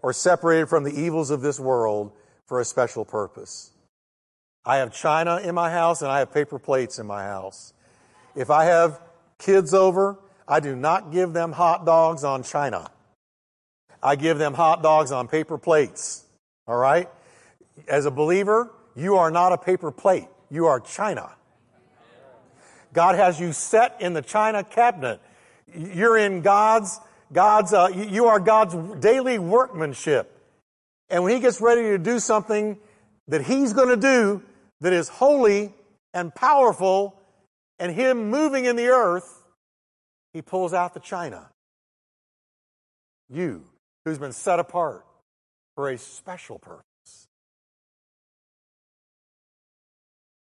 or 0.00 0.12
separated 0.12 0.68
from 0.68 0.84
the 0.84 0.92
evils 0.92 1.30
of 1.30 1.42
this 1.42 1.60
world 1.60 2.12
for 2.46 2.60
a 2.60 2.64
special 2.64 3.04
purpose. 3.04 3.70
I 4.64 4.76
have 4.76 4.92
china 4.92 5.40
in 5.42 5.54
my 5.54 5.70
house 5.70 6.02
and 6.02 6.10
I 6.10 6.20
have 6.20 6.32
paper 6.32 6.58
plates 6.58 6.98
in 6.98 7.06
my 7.06 7.24
house. 7.24 7.72
If 8.34 8.50
I 8.50 8.64
have 8.64 9.00
kids 9.38 9.74
over, 9.74 10.18
I 10.46 10.60
do 10.60 10.74
not 10.76 11.12
give 11.12 11.32
them 11.32 11.52
hot 11.52 11.86
dogs 11.86 12.24
on 12.24 12.42
china. 12.42 12.90
I 14.02 14.16
give 14.16 14.38
them 14.38 14.54
hot 14.54 14.82
dogs 14.82 15.12
on 15.12 15.28
paper 15.28 15.58
plates. 15.58 16.24
All 16.66 16.76
right? 16.76 17.08
As 17.86 18.06
a 18.06 18.10
believer, 18.10 18.70
you 18.96 19.16
are 19.16 19.30
not 19.30 19.52
a 19.52 19.58
paper 19.58 19.90
plate. 19.90 20.28
You 20.50 20.66
are 20.66 20.80
china. 20.80 21.30
God 22.92 23.14
has 23.14 23.40
you 23.40 23.52
set 23.52 24.00
in 24.00 24.12
the 24.12 24.22
china 24.22 24.64
cabinet. 24.64 25.20
You're 25.74 26.18
in 26.18 26.42
God's, 26.42 27.00
God's, 27.32 27.72
uh, 27.72 27.88
you 27.94 28.26
are 28.26 28.38
God's 28.38 28.74
daily 29.00 29.38
workmanship. 29.38 30.30
And 31.08 31.24
when 31.24 31.34
He 31.34 31.40
gets 31.40 31.60
ready 31.60 31.82
to 31.82 31.98
do 31.98 32.18
something 32.18 32.78
that 33.28 33.42
He's 33.42 33.72
going 33.72 33.88
to 33.88 33.96
do 33.96 34.42
that 34.80 34.92
is 34.92 35.08
holy 35.08 35.72
and 36.12 36.34
powerful 36.34 37.18
and 37.78 37.94
Him 37.94 38.30
moving 38.30 38.66
in 38.66 38.76
the 38.76 38.88
earth, 38.88 39.41
He 40.32 40.42
pulls 40.42 40.72
out 40.72 40.94
the 40.94 41.00
china. 41.00 41.50
You, 43.28 43.64
who's 44.04 44.18
been 44.18 44.32
set 44.32 44.58
apart 44.58 45.06
for 45.74 45.88
a 45.88 45.98
special 45.98 46.58
purpose. 46.58 46.84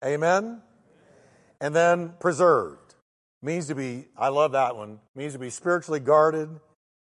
Amen? 0.04 0.62
And 1.60 1.74
then 1.74 2.14
preserved 2.20 2.94
means 3.42 3.66
to 3.68 3.74
be, 3.74 4.06
I 4.16 4.28
love 4.28 4.52
that 4.52 4.76
one, 4.76 4.98
means 5.14 5.34
to 5.34 5.38
be 5.38 5.50
spiritually 5.50 6.00
guarded 6.00 6.48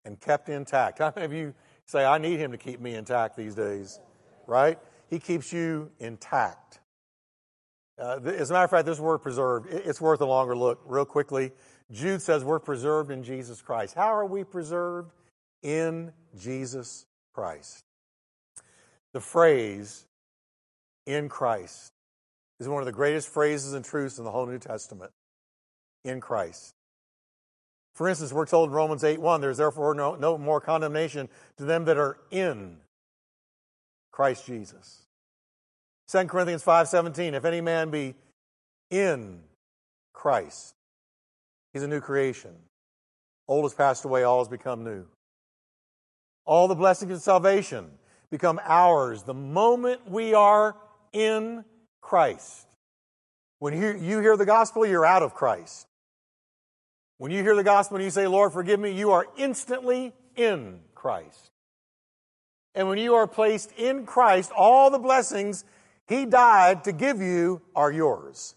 and 0.05 0.19
kept 0.19 0.49
intact. 0.49 0.99
How 0.99 1.13
many 1.15 1.25
of 1.25 1.33
you 1.33 1.53
say, 1.85 2.05
I 2.05 2.17
need 2.17 2.39
him 2.39 2.51
to 2.51 2.57
keep 2.57 2.79
me 2.79 2.95
intact 2.95 3.35
these 3.35 3.55
days? 3.55 3.99
Right? 4.47 4.79
He 5.09 5.19
keeps 5.19 5.53
you 5.53 5.91
intact. 5.99 6.79
Uh, 7.99 8.19
as 8.25 8.49
a 8.49 8.53
matter 8.53 8.65
of 8.65 8.71
fact, 8.71 8.85
this 8.85 8.99
word 8.99 9.19
preserved, 9.19 9.67
it's 9.71 9.99
worth 9.99 10.21
a 10.21 10.25
longer 10.25 10.55
look. 10.55 10.79
Real 10.85 11.05
quickly, 11.05 11.51
Jude 11.91 12.21
says 12.21 12.43
we're 12.43 12.59
preserved 12.59 13.11
in 13.11 13.23
Jesus 13.23 13.61
Christ. 13.61 13.95
How 13.95 14.13
are 14.13 14.25
we 14.25 14.43
preserved? 14.43 15.11
In 15.63 16.13
Jesus 16.37 17.05
Christ. 17.33 17.83
The 19.13 19.19
phrase, 19.19 20.05
in 21.05 21.29
Christ, 21.29 21.91
is 22.59 22.67
one 22.67 22.81
of 22.81 22.85
the 22.85 22.91
greatest 22.91 23.27
phrases 23.27 23.73
and 23.73 23.83
truths 23.83 24.19
in 24.19 24.23
the 24.23 24.31
whole 24.31 24.45
New 24.45 24.59
Testament. 24.59 25.11
In 26.05 26.21
Christ. 26.21 26.73
For 27.93 28.07
instance, 28.07 28.31
we're 28.31 28.45
told 28.45 28.69
in 28.69 28.75
Romans 28.75 29.03
8 29.03 29.19
1, 29.19 29.41
there's 29.41 29.57
therefore 29.57 29.93
no, 29.93 30.15
no 30.15 30.37
more 30.37 30.61
condemnation 30.61 31.27
to 31.57 31.65
them 31.65 31.85
that 31.85 31.97
are 31.97 32.17
in 32.31 32.77
Christ 34.11 34.45
Jesus. 34.45 35.01
2 36.09 36.25
Corinthians 36.25 36.63
5 36.63 36.87
17, 36.87 37.33
if 37.33 37.43
any 37.43 37.61
man 37.61 37.89
be 37.89 38.15
in 38.89 39.41
Christ, 40.13 40.75
he's 41.73 41.83
a 41.83 41.87
new 41.87 42.01
creation. 42.01 42.51
Old 43.47 43.65
has 43.65 43.73
passed 43.73 44.05
away, 44.05 44.23
all 44.23 44.39
has 44.39 44.47
become 44.47 44.83
new. 44.83 45.05
All 46.45 46.67
the 46.67 46.75
blessings 46.75 47.11
of 47.11 47.21
salvation 47.21 47.89
become 48.31 48.59
ours 48.63 49.23
the 49.23 49.33
moment 49.33 50.09
we 50.09 50.33
are 50.33 50.75
in 51.13 51.65
Christ. 52.01 52.67
When 53.59 53.73
you 53.73 54.19
hear 54.19 54.37
the 54.37 54.45
gospel, 54.45 54.85
you're 54.85 55.05
out 55.05 55.23
of 55.23 55.33
Christ. 55.33 55.87
When 57.17 57.31
you 57.31 57.43
hear 57.43 57.55
the 57.55 57.63
gospel 57.63 57.97
and 57.97 58.03
you 58.03 58.11
say, 58.11 58.27
Lord, 58.27 58.53
forgive 58.53 58.79
me, 58.79 58.91
you 58.91 59.11
are 59.11 59.27
instantly 59.37 60.13
in 60.35 60.79
Christ. 60.95 61.51
And 62.75 62.87
when 62.87 62.97
you 62.97 63.15
are 63.15 63.27
placed 63.27 63.73
in 63.73 64.05
Christ, 64.05 64.51
all 64.55 64.89
the 64.89 64.99
blessings 64.99 65.65
He 66.07 66.25
died 66.25 66.85
to 66.85 66.93
give 66.93 67.19
you 67.19 67.61
are 67.75 67.91
yours. 67.91 68.55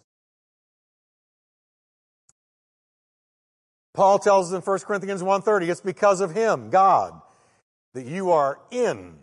Paul 3.94 4.18
tells 4.18 4.52
us 4.52 4.56
in 4.56 4.62
1 4.62 4.86
Corinthians 4.86 5.22
1:30, 5.22 5.68
it's 5.68 5.80
because 5.80 6.20
of 6.20 6.30
him, 6.30 6.70
God, 6.70 7.20
that 7.94 8.06
you 8.06 8.30
are 8.30 8.58
in 8.70 9.18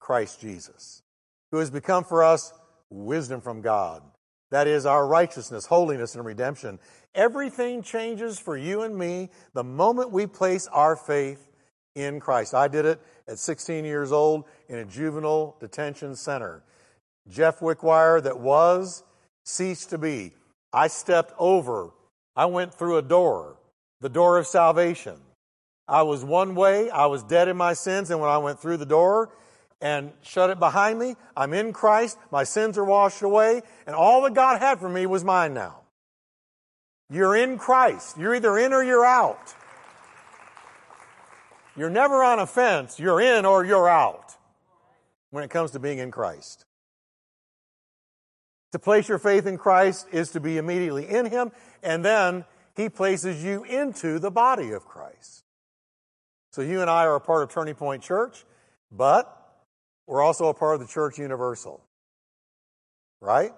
Christ 0.00 0.40
Jesus, 0.40 1.02
who 1.50 1.58
has 1.58 1.70
become 1.70 2.04
for 2.04 2.24
us 2.24 2.52
wisdom 2.90 3.40
from 3.40 3.60
God. 3.60 4.02
That 4.50 4.66
is 4.66 4.84
our 4.84 5.06
righteousness, 5.06 5.66
holiness, 5.66 6.14
and 6.14 6.24
redemption. 6.24 6.78
Everything 7.14 7.82
changes 7.82 8.38
for 8.38 8.56
you 8.56 8.82
and 8.82 8.96
me 8.96 9.30
the 9.54 9.64
moment 9.64 10.10
we 10.10 10.26
place 10.26 10.66
our 10.66 10.96
faith 10.96 11.48
in 11.94 12.20
Christ. 12.20 12.54
I 12.54 12.68
did 12.68 12.84
it 12.84 13.00
at 13.28 13.38
16 13.38 13.84
years 13.84 14.12
old 14.12 14.44
in 14.68 14.78
a 14.78 14.84
juvenile 14.84 15.56
detention 15.60 16.16
center. 16.16 16.62
Jeff 17.28 17.60
Wickwire 17.60 18.22
that 18.22 18.40
was 18.40 19.04
ceased 19.44 19.90
to 19.90 19.98
be. 19.98 20.34
I 20.72 20.88
stepped 20.88 21.32
over. 21.38 21.90
I 22.34 22.46
went 22.46 22.74
through 22.74 22.96
a 22.96 23.02
door, 23.02 23.56
the 24.02 24.10
door 24.10 24.36
of 24.36 24.46
salvation. 24.46 25.16
I 25.88 26.02
was 26.02 26.24
one 26.24 26.54
way. 26.54 26.90
I 26.90 27.06
was 27.06 27.22
dead 27.22 27.48
in 27.48 27.56
my 27.56 27.72
sins. 27.72 28.10
And 28.10 28.20
when 28.20 28.28
I 28.28 28.38
went 28.38 28.60
through 28.60 28.76
the 28.76 28.86
door 28.86 29.30
and 29.80 30.12
shut 30.22 30.50
it 30.50 30.58
behind 30.58 30.98
me, 30.98 31.14
I'm 31.36 31.54
in 31.54 31.72
Christ. 31.72 32.18
My 32.30 32.44
sins 32.44 32.76
are 32.76 32.84
washed 32.84 33.22
away. 33.22 33.62
And 33.86 33.94
all 33.96 34.22
that 34.22 34.34
God 34.34 34.60
had 34.60 34.80
for 34.80 34.88
me 34.88 35.06
was 35.06 35.24
mine 35.24 35.54
now. 35.54 35.78
You're 37.10 37.36
in 37.36 37.58
Christ. 37.58 38.18
You're 38.18 38.34
either 38.34 38.58
in 38.58 38.72
or 38.72 38.82
you're 38.82 39.04
out. 39.04 39.54
You're 41.76 41.90
never 41.90 42.22
on 42.22 42.38
a 42.38 42.46
fence. 42.46 42.98
You're 42.98 43.20
in 43.20 43.46
or 43.46 43.64
you're 43.64 43.88
out 43.88 44.36
when 45.30 45.44
it 45.44 45.50
comes 45.50 45.70
to 45.72 45.78
being 45.78 45.98
in 45.98 46.10
Christ. 46.10 46.64
To 48.72 48.78
place 48.78 49.08
your 49.08 49.18
faith 49.18 49.46
in 49.46 49.58
Christ 49.58 50.08
is 50.10 50.30
to 50.30 50.40
be 50.40 50.56
immediately 50.56 51.06
in 51.06 51.26
Him, 51.26 51.52
and 51.82 52.02
then 52.02 52.44
He 52.76 52.88
places 52.88 53.44
you 53.44 53.64
into 53.64 54.18
the 54.18 54.30
body 54.30 54.72
of 54.72 54.84
Christ. 54.84 55.44
So 56.52 56.62
you 56.62 56.80
and 56.80 56.90
I 56.90 57.04
are 57.04 57.16
a 57.16 57.20
part 57.20 57.42
of 57.42 57.50
Turning 57.50 57.74
Point 57.74 58.02
Church, 58.02 58.44
but 58.90 59.38
we're 60.06 60.22
also 60.22 60.46
a 60.46 60.54
part 60.54 60.74
of 60.74 60.80
the 60.80 60.86
Church 60.86 61.18
Universal. 61.18 61.82
Right? 63.20 63.52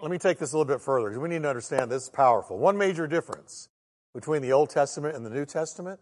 Let 0.00 0.10
me 0.10 0.18
take 0.18 0.38
this 0.38 0.52
a 0.52 0.56
little 0.58 0.72
bit 0.72 0.80
further 0.80 1.08
because 1.08 1.22
we 1.22 1.28
need 1.28 1.42
to 1.42 1.48
understand 1.48 1.90
this 1.90 2.04
is 2.04 2.08
powerful. 2.08 2.58
One 2.58 2.76
major 2.76 3.06
difference 3.06 3.68
between 4.14 4.42
the 4.42 4.52
Old 4.52 4.70
Testament 4.70 5.16
and 5.16 5.24
the 5.24 5.30
New 5.30 5.46
Testament 5.46 6.00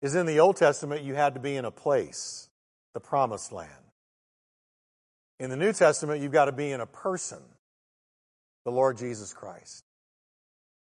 is 0.00 0.14
in 0.14 0.26
the 0.26 0.40
Old 0.40 0.56
Testament, 0.56 1.02
you 1.02 1.14
had 1.14 1.34
to 1.34 1.40
be 1.40 1.56
in 1.56 1.64
a 1.64 1.70
place, 1.70 2.48
the 2.94 3.00
promised 3.00 3.52
land. 3.52 3.70
In 5.38 5.50
the 5.50 5.56
New 5.56 5.72
Testament, 5.72 6.22
you've 6.22 6.32
got 6.32 6.46
to 6.46 6.52
be 6.52 6.70
in 6.70 6.80
a 6.80 6.86
person, 6.86 7.38
the 8.64 8.70
Lord 8.70 8.96
Jesus 8.96 9.32
Christ. 9.32 9.84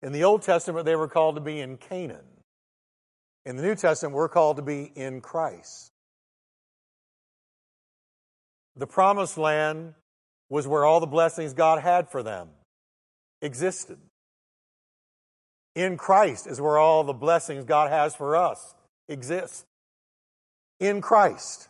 In 0.02 0.12
the 0.12 0.24
Old 0.24 0.42
Testament, 0.42 0.86
they 0.86 0.96
were 0.96 1.08
called 1.08 1.34
to 1.34 1.40
be 1.40 1.60
in 1.60 1.76
Canaan. 1.76 2.24
In 3.44 3.56
the 3.56 3.62
New 3.62 3.74
Testament, 3.74 4.14
we're 4.14 4.28
called 4.28 4.56
to 4.56 4.62
be 4.62 4.90
in 4.94 5.20
Christ. 5.20 5.92
The 8.76 8.86
promised 8.86 9.36
land 9.36 9.94
was 10.48 10.66
where 10.66 10.84
all 10.84 11.00
the 11.00 11.06
blessings 11.06 11.52
God 11.52 11.82
had 11.82 12.08
for 12.08 12.22
them 12.22 12.48
existed. 13.42 13.98
In 15.74 15.96
Christ 15.96 16.46
is 16.46 16.60
where 16.60 16.78
all 16.78 17.04
the 17.04 17.12
blessings 17.12 17.64
God 17.64 17.90
has 17.90 18.14
for 18.14 18.36
us 18.36 18.74
exist. 19.08 19.66
In 20.80 21.00
Christ. 21.00 21.68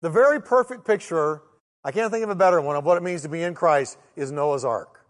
The 0.00 0.10
very 0.10 0.40
perfect 0.40 0.84
picture, 0.84 1.42
I 1.84 1.92
can't 1.92 2.10
think 2.10 2.24
of 2.24 2.30
a 2.30 2.34
better 2.34 2.60
one, 2.60 2.76
of 2.76 2.84
what 2.84 2.96
it 2.96 3.02
means 3.02 3.22
to 3.22 3.28
be 3.28 3.42
in 3.42 3.54
Christ 3.54 3.98
is 4.16 4.32
Noah's 4.32 4.64
Ark. 4.64 5.01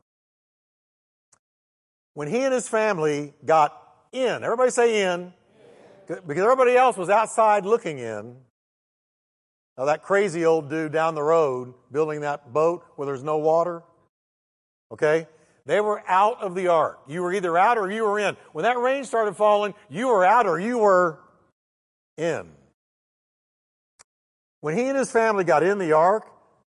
When 2.15 2.29
he 2.29 2.43
and 2.43 2.53
his 2.53 2.69
family 2.69 3.35
got 3.45 3.77
in, 4.13 4.45
everybody 4.45 4.71
say 4.71 5.13
in, 5.13 5.33
because 6.07 6.43
everybody 6.43 6.77
else 6.77 6.97
was 6.97 7.09
outside 7.09 7.65
looking 7.65 7.99
in, 7.99 8.37
now, 9.79 9.87
that 9.87 10.03
crazy 10.03 10.45
old 10.45 10.69
dude 10.69 10.93
down 10.93 11.15
the 11.15 11.23
road 11.23 11.73
building 11.91 12.21
that 12.21 12.53
boat 12.53 12.85
where 12.97 13.07
there's 13.07 13.23
no 13.23 13.39
water, 13.39 13.83
okay? 14.93 15.27
They 15.65 15.81
were 15.81 16.03
out 16.07 16.43
of 16.43 16.55
the 16.55 16.69
ark. 16.69 17.01
You 17.09 17.23
were 17.23 17.33
either 17.33 17.57
out 17.57 17.79
or 17.79 17.91
you 17.91 18.05
were 18.05 18.19
in. 18.19 18.37
When 18.53 18.65
that 18.65 18.79
rain 18.79 19.05
started 19.05 19.35
falling, 19.35 19.75
you 19.89 20.09
were 20.09 20.25
out 20.25 20.47
or 20.47 20.61
you 20.61 20.79
were 20.79 21.21
in. 22.19 22.51
When 24.61 24.77
he 24.77 24.85
and 24.85 24.99
his 24.99 25.11
family 25.11 25.45
got 25.45 25.63
in 25.63 25.79
the 25.79 25.93
ark, 25.93 26.27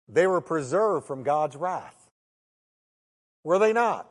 they 0.09 0.27
were 0.27 0.41
preserved 0.41 1.07
from 1.07 1.25
God's 1.25 1.57
wrath. 1.57 2.09
Were 3.43 3.59
they 3.59 3.73
not? 3.73 4.09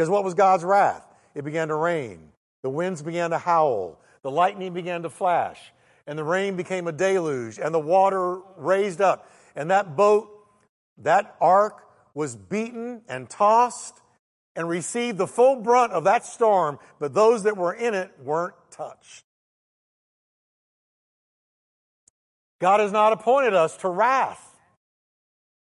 Because 0.00 0.08
what 0.08 0.24
was 0.24 0.32
God's 0.32 0.64
wrath? 0.64 1.04
It 1.34 1.44
began 1.44 1.68
to 1.68 1.74
rain. 1.74 2.30
The 2.62 2.70
winds 2.70 3.02
began 3.02 3.28
to 3.32 3.38
howl. 3.38 4.00
The 4.22 4.30
lightning 4.30 4.72
began 4.72 5.02
to 5.02 5.10
flash 5.10 5.60
and 6.06 6.18
the 6.18 6.24
rain 6.24 6.56
became 6.56 6.88
a 6.88 6.92
deluge, 6.92 7.60
and 7.60 7.72
the 7.72 7.78
water 7.78 8.40
raised 8.56 9.00
up. 9.00 9.30
And 9.54 9.70
that 9.70 9.96
boat, 9.96 10.28
that 10.98 11.36
ark, 11.40 11.84
was 12.14 12.34
beaten 12.34 13.02
and 13.08 13.30
tossed 13.30 14.00
and 14.56 14.68
received 14.68 15.18
the 15.18 15.28
full 15.28 15.56
brunt 15.56 15.92
of 15.92 16.02
that 16.04 16.24
storm, 16.24 16.80
but 16.98 17.14
those 17.14 17.44
that 17.44 17.56
were 17.56 17.72
in 17.72 17.94
it 17.94 18.10
weren't 18.24 18.54
touched. 18.72 19.22
God 22.60 22.80
has 22.80 22.90
not 22.90 23.12
appointed 23.12 23.54
us 23.54 23.76
to 23.76 23.88
wrath, 23.88 24.49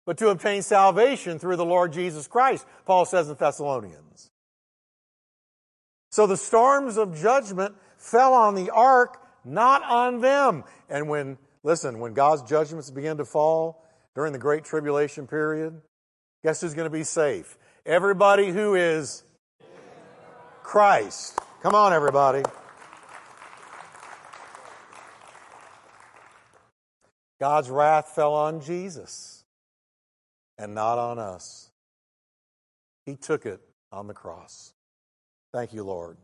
but 0.05 0.17
to 0.17 0.29
obtain 0.29 0.61
salvation 0.61 1.39
through 1.39 1.55
the 1.55 1.65
Lord 1.65 1.93
Jesus 1.93 2.27
Christ, 2.27 2.65
Paul 2.85 3.05
says 3.05 3.29
in 3.29 3.35
Thessalonians. 3.35 4.31
So 6.11 6.27
the 6.27 6.37
storms 6.37 6.97
of 6.97 7.19
judgment 7.19 7.75
fell 7.97 8.33
on 8.33 8.55
the 8.55 8.69
ark 8.69 9.19
not 9.45 9.83
on 9.83 10.19
them. 10.21 10.63
And 10.89 11.09
when, 11.09 11.37
listen, 11.63 11.99
when 11.99 12.13
God's 12.13 12.43
judgments 12.43 12.89
begin 12.89 13.17
to 13.17 13.25
fall 13.25 13.83
during 14.15 14.33
the 14.33 14.39
Great 14.39 14.63
Tribulation 14.63 15.27
period, 15.27 15.81
guess 16.43 16.61
who's 16.61 16.73
going 16.73 16.85
to 16.85 16.95
be 16.95 17.03
safe? 17.03 17.57
Everybody 17.85 18.49
who 18.51 18.75
is 18.75 19.23
Christ. 20.61 21.39
Come 21.61 21.75
on, 21.75 21.93
everybody. 21.93 22.43
God's 27.39 27.69
wrath 27.69 28.09
fell 28.15 28.33
on 28.33 28.61
Jesus 28.61 29.42
and 30.63 30.73
not 30.73 30.97
on 30.97 31.19
us. 31.19 31.69
He 33.05 33.15
took 33.17 33.45
it 33.45 33.59
on 33.91 34.07
the 34.07 34.13
cross. 34.13 34.73
Thank 35.53 35.73
you, 35.73 35.83
Lord. 35.83 36.17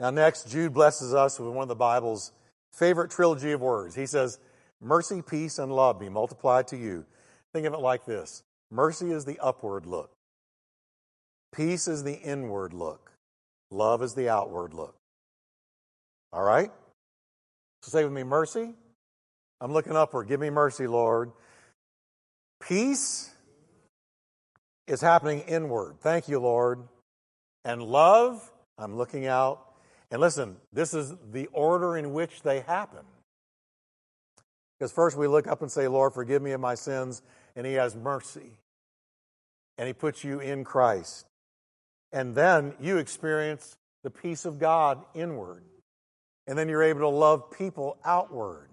Now, 0.00 0.10
next, 0.10 0.50
Jude 0.50 0.74
blesses 0.74 1.14
us 1.14 1.38
with 1.38 1.54
one 1.54 1.62
of 1.62 1.68
the 1.68 1.76
Bible's 1.76 2.32
favorite 2.72 3.12
trilogy 3.12 3.52
of 3.52 3.60
words. 3.60 3.94
He 3.94 4.06
says, 4.06 4.40
Mercy, 4.80 5.22
peace, 5.22 5.60
and 5.60 5.72
love 5.72 6.00
be 6.00 6.08
multiplied 6.08 6.66
to 6.68 6.76
you. 6.76 7.06
Think 7.52 7.66
of 7.66 7.74
it 7.74 7.78
like 7.78 8.04
this 8.04 8.42
mercy 8.72 9.12
is 9.12 9.24
the 9.24 9.38
upward 9.38 9.86
look, 9.86 10.10
peace 11.54 11.86
is 11.86 12.02
the 12.02 12.14
inward 12.14 12.72
look, 12.72 13.12
love 13.70 14.02
is 14.02 14.14
the 14.14 14.28
outward 14.28 14.74
look. 14.74 14.96
All 16.32 16.42
right? 16.42 16.72
So 17.82 17.90
say 17.90 18.02
with 18.02 18.12
me, 18.12 18.24
mercy. 18.24 18.74
I'm 19.60 19.72
looking 19.72 19.94
upward. 19.94 20.26
Give 20.26 20.40
me 20.40 20.50
mercy, 20.50 20.88
Lord. 20.88 21.30
Peace 22.66 23.30
is 24.86 25.00
happening 25.00 25.40
inward. 25.40 25.96
Thank 26.00 26.28
you, 26.28 26.38
Lord. 26.38 26.82
And 27.64 27.82
love, 27.82 28.50
I'm 28.78 28.96
looking 28.96 29.26
out 29.26 29.72
and 30.12 30.20
listen, 30.20 30.56
this 30.74 30.92
is 30.92 31.14
the 31.32 31.46
order 31.54 31.96
in 31.96 32.12
which 32.12 32.42
they 32.42 32.60
happen. 32.60 33.00
Because 34.78 34.92
first 34.92 35.16
we 35.16 35.26
look 35.26 35.46
up 35.46 35.62
and 35.62 35.72
say, 35.72 35.88
Lord, 35.88 36.12
forgive 36.12 36.42
me 36.42 36.52
of 36.52 36.60
my 36.60 36.74
sins, 36.74 37.22
and 37.56 37.66
He 37.66 37.72
has 37.74 37.96
mercy. 37.96 38.58
And 39.78 39.86
He 39.86 39.94
puts 39.94 40.22
you 40.22 40.38
in 40.38 40.64
Christ. 40.64 41.24
And 42.12 42.34
then 42.34 42.74
you 42.78 42.98
experience 42.98 43.74
the 44.04 44.10
peace 44.10 44.44
of 44.44 44.58
God 44.58 45.02
inward. 45.14 45.62
And 46.46 46.58
then 46.58 46.68
you're 46.68 46.82
able 46.82 47.00
to 47.00 47.08
love 47.08 47.50
people 47.50 47.96
outward. 48.04 48.68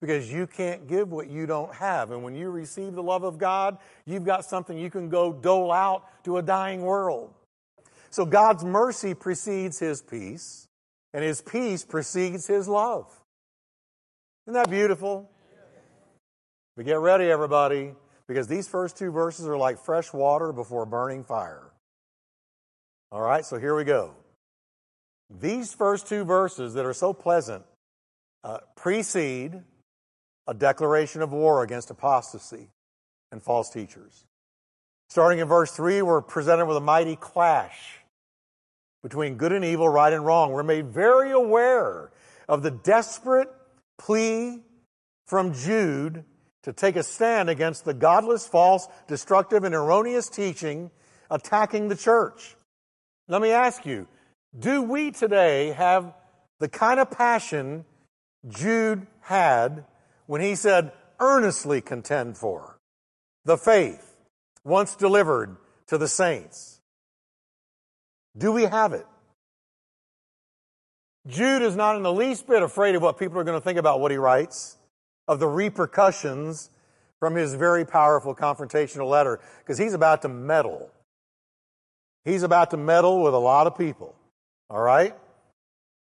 Because 0.00 0.30
you 0.30 0.46
can't 0.46 0.86
give 0.86 1.10
what 1.10 1.28
you 1.28 1.46
don't 1.46 1.74
have. 1.74 2.10
And 2.10 2.22
when 2.22 2.34
you 2.34 2.50
receive 2.50 2.94
the 2.94 3.02
love 3.02 3.22
of 3.22 3.38
God, 3.38 3.78
you've 4.04 4.24
got 4.24 4.44
something 4.44 4.76
you 4.76 4.90
can 4.90 5.08
go 5.08 5.32
dole 5.32 5.72
out 5.72 6.04
to 6.24 6.36
a 6.36 6.42
dying 6.42 6.82
world. 6.82 7.32
So 8.10 8.24
God's 8.26 8.64
mercy 8.64 9.14
precedes 9.14 9.78
his 9.78 10.02
peace, 10.02 10.68
and 11.12 11.24
his 11.24 11.40
peace 11.40 11.84
precedes 11.84 12.46
his 12.46 12.68
love. 12.68 13.06
Isn't 14.46 14.54
that 14.54 14.70
beautiful? 14.70 15.30
But 16.76 16.84
get 16.84 16.98
ready, 16.98 17.24
everybody, 17.30 17.94
because 18.28 18.46
these 18.46 18.68
first 18.68 18.98
two 18.98 19.10
verses 19.10 19.46
are 19.46 19.56
like 19.56 19.78
fresh 19.78 20.12
water 20.12 20.52
before 20.52 20.84
burning 20.84 21.24
fire. 21.24 21.72
All 23.10 23.22
right, 23.22 23.44
so 23.44 23.58
here 23.58 23.74
we 23.74 23.84
go. 23.84 24.14
These 25.30 25.72
first 25.72 26.06
two 26.06 26.24
verses 26.24 26.74
that 26.74 26.84
are 26.84 26.92
so 26.92 27.12
pleasant 27.12 27.64
uh, 28.44 28.58
precede 28.76 29.62
a 30.46 30.54
declaration 30.54 31.22
of 31.22 31.32
war 31.32 31.62
against 31.62 31.90
apostasy 31.90 32.68
and 33.32 33.42
false 33.42 33.70
teachers. 33.70 34.24
Starting 35.08 35.38
in 35.38 35.48
verse 35.48 35.72
3, 35.72 36.02
we're 36.02 36.20
presented 36.20 36.66
with 36.66 36.76
a 36.76 36.80
mighty 36.80 37.16
clash 37.16 38.00
between 39.02 39.36
good 39.36 39.52
and 39.52 39.64
evil, 39.64 39.88
right 39.88 40.12
and 40.12 40.24
wrong. 40.24 40.50
We're 40.50 40.62
made 40.62 40.88
very 40.88 41.30
aware 41.30 42.10
of 42.48 42.62
the 42.62 42.70
desperate 42.70 43.48
plea 43.98 44.62
from 45.26 45.52
Jude 45.54 46.24
to 46.64 46.72
take 46.72 46.96
a 46.96 47.02
stand 47.02 47.48
against 47.48 47.84
the 47.84 47.94
godless, 47.94 48.46
false, 48.46 48.88
destructive, 49.06 49.62
and 49.62 49.74
erroneous 49.74 50.28
teaching 50.28 50.90
attacking 51.30 51.88
the 51.88 51.96
church. 51.96 52.56
Let 53.28 53.40
me 53.40 53.50
ask 53.50 53.86
you, 53.86 54.08
do 54.58 54.82
we 54.82 55.10
today 55.10 55.68
have 55.72 56.12
the 56.58 56.68
kind 56.68 56.98
of 56.98 57.10
passion 57.10 57.84
Jude 58.48 59.06
had 59.20 59.84
when 60.26 60.40
he 60.40 60.54
said, 60.54 60.92
earnestly 61.18 61.80
contend 61.80 62.36
for 62.36 62.78
the 63.44 63.56
faith 63.56 64.16
once 64.64 64.96
delivered 64.96 65.56
to 65.86 65.98
the 65.98 66.08
saints. 66.08 66.80
Do 68.36 68.52
we 68.52 68.64
have 68.64 68.92
it? 68.92 69.06
Jude 71.26 71.62
is 71.62 71.74
not 71.74 71.96
in 71.96 72.02
the 72.02 72.12
least 72.12 72.46
bit 72.46 72.62
afraid 72.62 72.94
of 72.94 73.02
what 73.02 73.18
people 73.18 73.38
are 73.38 73.44
going 73.44 73.58
to 73.58 73.64
think 73.64 73.78
about 73.78 74.00
what 74.00 74.10
he 74.10 74.16
writes, 74.16 74.76
of 75.26 75.40
the 75.40 75.48
repercussions 75.48 76.70
from 77.18 77.34
his 77.34 77.54
very 77.54 77.84
powerful 77.84 78.34
confrontational 78.34 79.08
letter, 79.08 79.40
because 79.60 79.78
he's 79.78 79.94
about 79.94 80.22
to 80.22 80.28
meddle. 80.28 80.90
He's 82.24 82.42
about 82.42 82.70
to 82.72 82.76
meddle 82.76 83.22
with 83.22 83.34
a 83.34 83.38
lot 83.38 83.66
of 83.66 83.78
people. 83.78 84.14
All 84.68 84.80
right? 84.80 85.14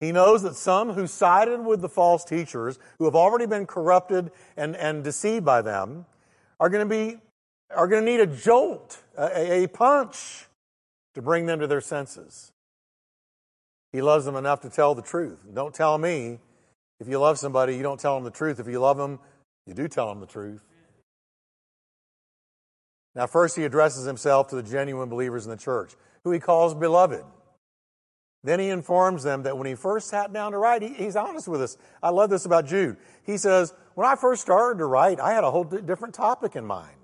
He 0.02 0.12
knows 0.12 0.42
that 0.42 0.56
some 0.56 0.94
who 0.94 1.06
sided 1.06 1.64
with 1.64 1.82
the 1.82 1.88
false 1.88 2.26
teachers, 2.26 2.80
who 2.98 3.06
have 3.06 3.16
already 3.16 3.46
been 3.46 3.68
corrupted 3.68 4.32
and, 4.58 4.76
and 4.76 5.04
deceived 5.04 5.46
by 5.46 5.62
them, 5.62 6.06
are 6.60 6.70
going 6.70 6.88
to 6.88 6.94
be 6.94 7.20
are 7.74 7.88
going 7.88 8.06
to 8.06 8.12
need 8.12 8.20
a 8.20 8.28
jolt, 8.28 9.02
a, 9.18 9.64
a 9.64 9.68
punch 9.68 10.48
to 11.14 11.22
bring 11.22 11.46
them 11.46 11.62
to 11.62 11.68
their 11.68 11.80
senses. 11.80 12.52
He 13.94 14.02
loves 14.02 14.26
them 14.26 14.36
enough 14.36 14.60
to 14.62 14.70
tell 14.70 14.94
the 14.94 15.02
truth. 15.02 15.46
Don't 15.54 15.74
tell 15.74 15.98
me 15.98 16.40
if 17.00 17.08
you 17.08 17.18
love 17.18 17.40
somebody, 17.40 17.78
you 17.78 17.84
don't 17.84 18.00
tell 18.00 18.16
them 18.16 18.26
the 18.26 18.32
truth. 18.32 18.60
If 18.60 18.68
you 18.68 18.80
love 18.80 18.98
them, 18.98 19.20
you 19.66 19.74
do 19.74 19.88
tell 19.88 20.10
them 20.10 20.20
the 20.20 20.26
truth. 20.26 20.66
Now, 23.16 23.28
first, 23.28 23.56
he 23.56 23.64
addresses 23.64 24.06
himself 24.06 24.48
to 24.50 24.56
the 24.56 24.64
genuine 24.64 25.10
believers 25.10 25.46
in 25.46 25.52
the 25.52 25.58
church, 25.58 25.94
who 26.24 26.32
he 26.32 26.40
calls 26.40 26.74
beloved. 26.74 27.24
Then 28.43 28.60
he 28.60 28.69
informs 28.69 29.23
them 29.23 29.43
that 29.43 29.58
when 29.58 29.67
he 29.67 29.75
first 29.75 30.08
sat 30.08 30.34
down 30.34 30.54
to 30.54 30.58
write, 30.58 30.82
he, 30.82 30.89
he's 30.89 31.15
honest 31.15 31.47
with 31.47 31.62
us. 31.62 31.77
I 32.01 32.10
love 32.10 32.30
this 32.30 32.45
about 32.45 32.65
Jude. 32.65 32.97
He 33.23 33.38
says, 33.38 33.73
When 33.93 34.08
I 34.08 34.15
first 34.15 34.41
started 34.41 34.80
to 34.80 34.86
write, 34.86 35.19
I 35.19 35.34
had 35.34 35.43
a 35.43 35.51
whole 35.51 35.63
different 35.63 36.15
topic 36.15 36.56
in 36.56 36.65
mind. 36.65 36.95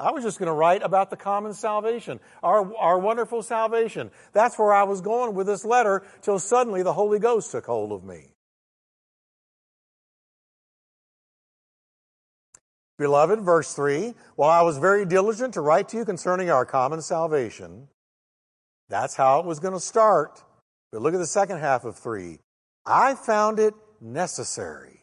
I 0.00 0.12
was 0.12 0.24
just 0.24 0.38
going 0.38 0.46
to 0.46 0.54
write 0.54 0.82
about 0.82 1.10
the 1.10 1.16
common 1.16 1.52
salvation, 1.52 2.20
our, 2.42 2.74
our 2.76 2.98
wonderful 2.98 3.42
salvation. 3.42 4.10
That's 4.32 4.58
where 4.58 4.72
I 4.72 4.84
was 4.84 5.02
going 5.02 5.34
with 5.34 5.46
this 5.46 5.64
letter 5.64 6.02
till 6.22 6.38
suddenly 6.38 6.82
the 6.82 6.94
Holy 6.94 7.18
Ghost 7.18 7.52
took 7.52 7.66
hold 7.66 7.92
of 7.92 8.02
me. 8.02 8.32
Beloved, 12.98 13.40
verse 13.40 13.72
3 13.74 14.14
While 14.36 14.50
I 14.50 14.62
was 14.62 14.78
very 14.78 15.04
diligent 15.04 15.54
to 15.54 15.60
write 15.60 15.88
to 15.90 15.98
you 15.98 16.04
concerning 16.04 16.50
our 16.50 16.64
common 16.64 17.02
salvation, 17.02 17.88
that's 18.90 19.14
how 19.14 19.40
it 19.40 19.46
was 19.46 19.60
going 19.60 19.72
to 19.72 19.80
start. 19.80 20.42
But 20.92 21.00
look 21.00 21.14
at 21.14 21.18
the 21.18 21.26
second 21.26 21.58
half 21.58 21.84
of 21.84 21.96
3. 21.96 22.38
I 22.84 23.14
found 23.14 23.58
it 23.58 23.72
necessary 24.00 25.00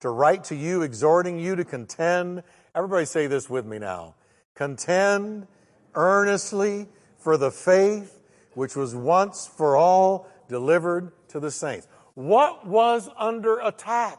to 0.00 0.10
write 0.10 0.44
to 0.44 0.54
you, 0.54 0.82
exhorting 0.82 1.38
you 1.38 1.56
to 1.56 1.64
contend. 1.64 2.42
Everybody 2.74 3.06
say 3.06 3.26
this 3.26 3.48
with 3.48 3.64
me 3.64 3.78
now 3.78 4.14
Contend 4.54 5.46
earnestly 5.94 6.86
for 7.18 7.36
the 7.36 7.50
faith 7.50 8.20
which 8.52 8.76
was 8.76 8.94
once 8.94 9.46
for 9.46 9.76
all 9.76 10.28
delivered 10.48 11.10
to 11.28 11.40
the 11.40 11.50
saints. 11.50 11.88
What 12.14 12.66
was 12.66 13.08
under 13.18 13.58
attack? 13.58 14.18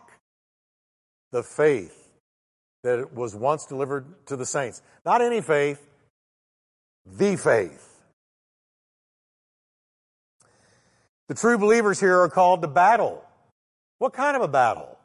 The 1.31 1.43
faith 1.43 2.09
that 2.83 3.13
was 3.13 3.35
once 3.35 3.65
delivered 3.65 4.25
to 4.27 4.35
the 4.35 4.45
saints. 4.45 4.81
Not 5.05 5.21
any 5.21 5.41
faith, 5.41 5.87
the 7.05 7.37
faith. 7.37 7.94
The 11.27 11.33
true 11.35 11.57
believers 11.57 11.99
here 11.99 12.19
are 12.19 12.29
called 12.29 12.61
to 12.61 12.67
battle. 12.67 13.23
What 13.97 14.13
kind 14.13 14.35
of 14.35 14.43
a 14.43 14.47
battle? 14.47 14.97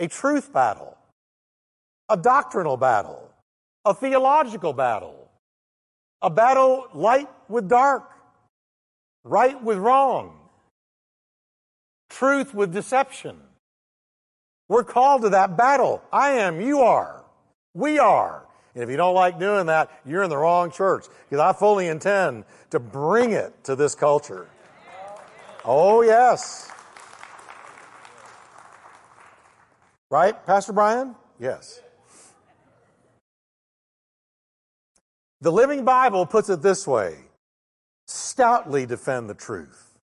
A 0.00 0.08
truth 0.08 0.52
battle, 0.52 0.96
a 2.08 2.16
doctrinal 2.16 2.76
battle, 2.76 3.30
a 3.84 3.94
theological 3.94 4.72
battle, 4.72 5.28
a 6.22 6.30
battle 6.30 6.88
light 6.94 7.28
with 7.48 7.68
dark, 7.68 8.10
right 9.22 9.62
with 9.62 9.78
wrong, 9.78 10.36
truth 12.10 12.54
with 12.54 12.72
deception. 12.72 13.36
We're 14.68 14.84
called 14.84 15.22
to 15.22 15.28
that 15.30 15.56
battle. 15.56 16.02
I 16.12 16.32
am, 16.32 16.60
you 16.60 16.80
are, 16.80 17.22
we 17.74 17.98
are. 17.98 18.46
And 18.74 18.82
if 18.82 18.90
you 18.90 18.96
don't 18.96 19.14
like 19.14 19.38
doing 19.38 19.66
that, 19.66 19.90
you're 20.04 20.24
in 20.24 20.30
the 20.30 20.36
wrong 20.36 20.70
church 20.70 21.04
because 21.28 21.40
I 21.40 21.52
fully 21.52 21.86
intend 21.86 22.44
to 22.70 22.80
bring 22.80 23.32
it 23.32 23.52
to 23.64 23.76
this 23.76 23.94
culture. 23.94 24.48
Oh, 25.64 26.02
yes. 26.02 26.70
Right, 30.10 30.44
Pastor 30.46 30.72
Brian? 30.72 31.16
Yes. 31.40 31.80
The 35.40 35.50
Living 35.50 35.84
Bible 35.84 36.26
puts 36.26 36.48
it 36.48 36.62
this 36.62 36.86
way 36.86 37.16
stoutly 38.06 38.86
defend 38.86 39.30
the 39.30 39.34
truth. 39.34 39.98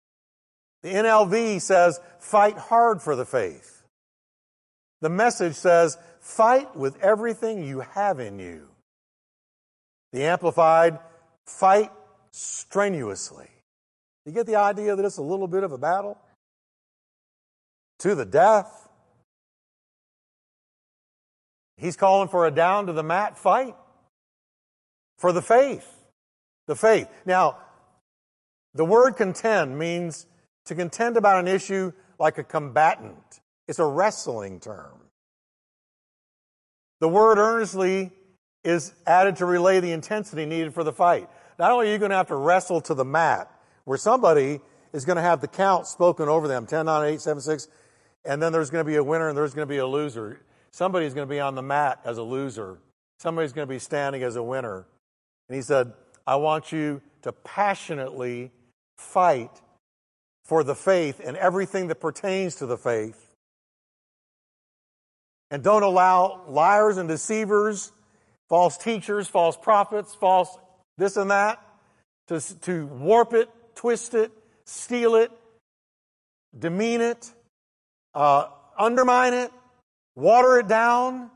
The 0.83 0.89
NLV 0.89 1.61
says, 1.61 1.99
fight 2.19 2.57
hard 2.57 3.01
for 3.01 3.15
the 3.15 3.25
faith. 3.25 3.83
The 5.01 5.09
message 5.09 5.55
says, 5.55 5.97
fight 6.21 6.75
with 6.75 7.01
everything 7.01 7.63
you 7.63 7.81
have 7.81 8.19
in 8.19 8.39
you. 8.39 8.67
The 10.13 10.23
Amplified, 10.23 10.99
fight 11.45 11.91
strenuously. 12.31 13.49
You 14.29 14.35
get 14.35 14.45
the 14.45 14.57
idea 14.57 14.95
that 14.95 15.03
it's 15.03 15.17
a 15.17 15.23
little 15.23 15.47
bit 15.47 15.63
of 15.63 15.71
a 15.71 15.77
battle? 15.79 16.15
To 18.01 18.13
the 18.13 18.25
death. 18.25 18.87
He's 21.77 21.95
calling 21.95 22.29
for 22.29 22.45
a 22.45 22.51
down 22.51 22.85
to 22.85 22.93
the 22.93 23.01
mat 23.01 23.39
fight 23.39 23.75
for 25.17 25.31
the 25.31 25.41
faith. 25.41 25.91
The 26.67 26.75
faith. 26.75 27.07
Now, 27.25 27.57
the 28.75 28.85
word 28.85 29.13
contend 29.13 29.79
means 29.79 30.27
to 30.65 30.75
contend 30.75 31.17
about 31.17 31.39
an 31.39 31.47
issue 31.47 31.91
like 32.19 32.37
a 32.37 32.43
combatant. 32.43 33.41
It's 33.67 33.79
a 33.79 33.85
wrestling 33.87 34.59
term. 34.59 34.99
The 36.99 37.09
word 37.09 37.39
earnestly 37.39 38.11
is 38.63 38.93
added 39.07 39.37
to 39.37 39.47
relay 39.47 39.79
the 39.79 39.91
intensity 39.91 40.45
needed 40.45 40.75
for 40.75 40.83
the 40.83 40.93
fight. 40.93 41.27
Not 41.57 41.71
only 41.71 41.89
are 41.89 41.93
you 41.93 41.97
going 41.97 42.11
to 42.11 42.17
have 42.17 42.27
to 42.27 42.35
wrestle 42.35 42.79
to 42.81 42.93
the 42.93 43.03
mat, 43.03 43.51
where 43.89 43.97
somebody 43.97 44.59
is 44.93 45.03
going 45.03 45.15
to 45.15 45.21
have 45.23 45.41
the 45.41 45.47
count 45.47 45.87
spoken 45.87 46.29
over 46.29 46.47
them 46.47 46.67
10, 46.67 46.85
9, 46.85 47.13
8, 47.13 47.21
7, 47.21 47.41
6, 47.41 47.67
and 48.23 48.39
then 48.39 48.53
there's 48.53 48.69
going 48.69 48.85
to 48.85 48.87
be 48.87 48.97
a 48.97 49.03
winner 49.03 49.29
and 49.29 49.35
there's 49.35 49.55
going 49.55 49.67
to 49.67 49.73
be 49.73 49.79
a 49.79 49.87
loser. 49.87 50.39
Somebody's 50.69 51.15
going 51.15 51.27
to 51.27 51.33
be 51.33 51.39
on 51.39 51.55
the 51.55 51.63
mat 51.63 51.99
as 52.05 52.19
a 52.19 52.21
loser, 52.21 52.77
somebody's 53.17 53.51
going 53.51 53.67
to 53.67 53.73
be 53.73 53.79
standing 53.79 54.21
as 54.21 54.35
a 54.35 54.43
winner. 54.43 54.85
And 55.47 55.55
he 55.55 55.63
said, 55.63 55.91
I 56.27 56.35
want 56.35 56.71
you 56.71 57.01
to 57.23 57.31
passionately 57.31 58.51
fight 58.99 59.59
for 60.43 60.63
the 60.63 60.75
faith 60.75 61.19
and 61.25 61.35
everything 61.35 61.87
that 61.87 61.95
pertains 61.95 62.57
to 62.57 62.67
the 62.67 62.77
faith. 62.77 63.33
And 65.49 65.63
don't 65.63 65.81
allow 65.81 66.43
liars 66.47 66.97
and 66.97 67.09
deceivers, 67.09 67.91
false 68.49 68.77
teachers, 68.77 69.27
false 69.27 69.57
prophets, 69.57 70.13
false 70.13 70.55
this 70.99 71.17
and 71.17 71.31
that, 71.31 71.59
to, 72.27 72.39
to 72.59 72.85
warp 72.85 73.33
it, 73.33 73.49
twist 73.79 74.13
it, 74.13 74.29
steal 74.65 75.15
it, 75.15 75.31
demean 76.57 76.99
it, 76.99 77.31
uh, 78.13 78.47
undermine 78.77 79.33
it, 79.33 79.51
water 80.17 80.59
it 80.59 80.67
down. 80.67 81.31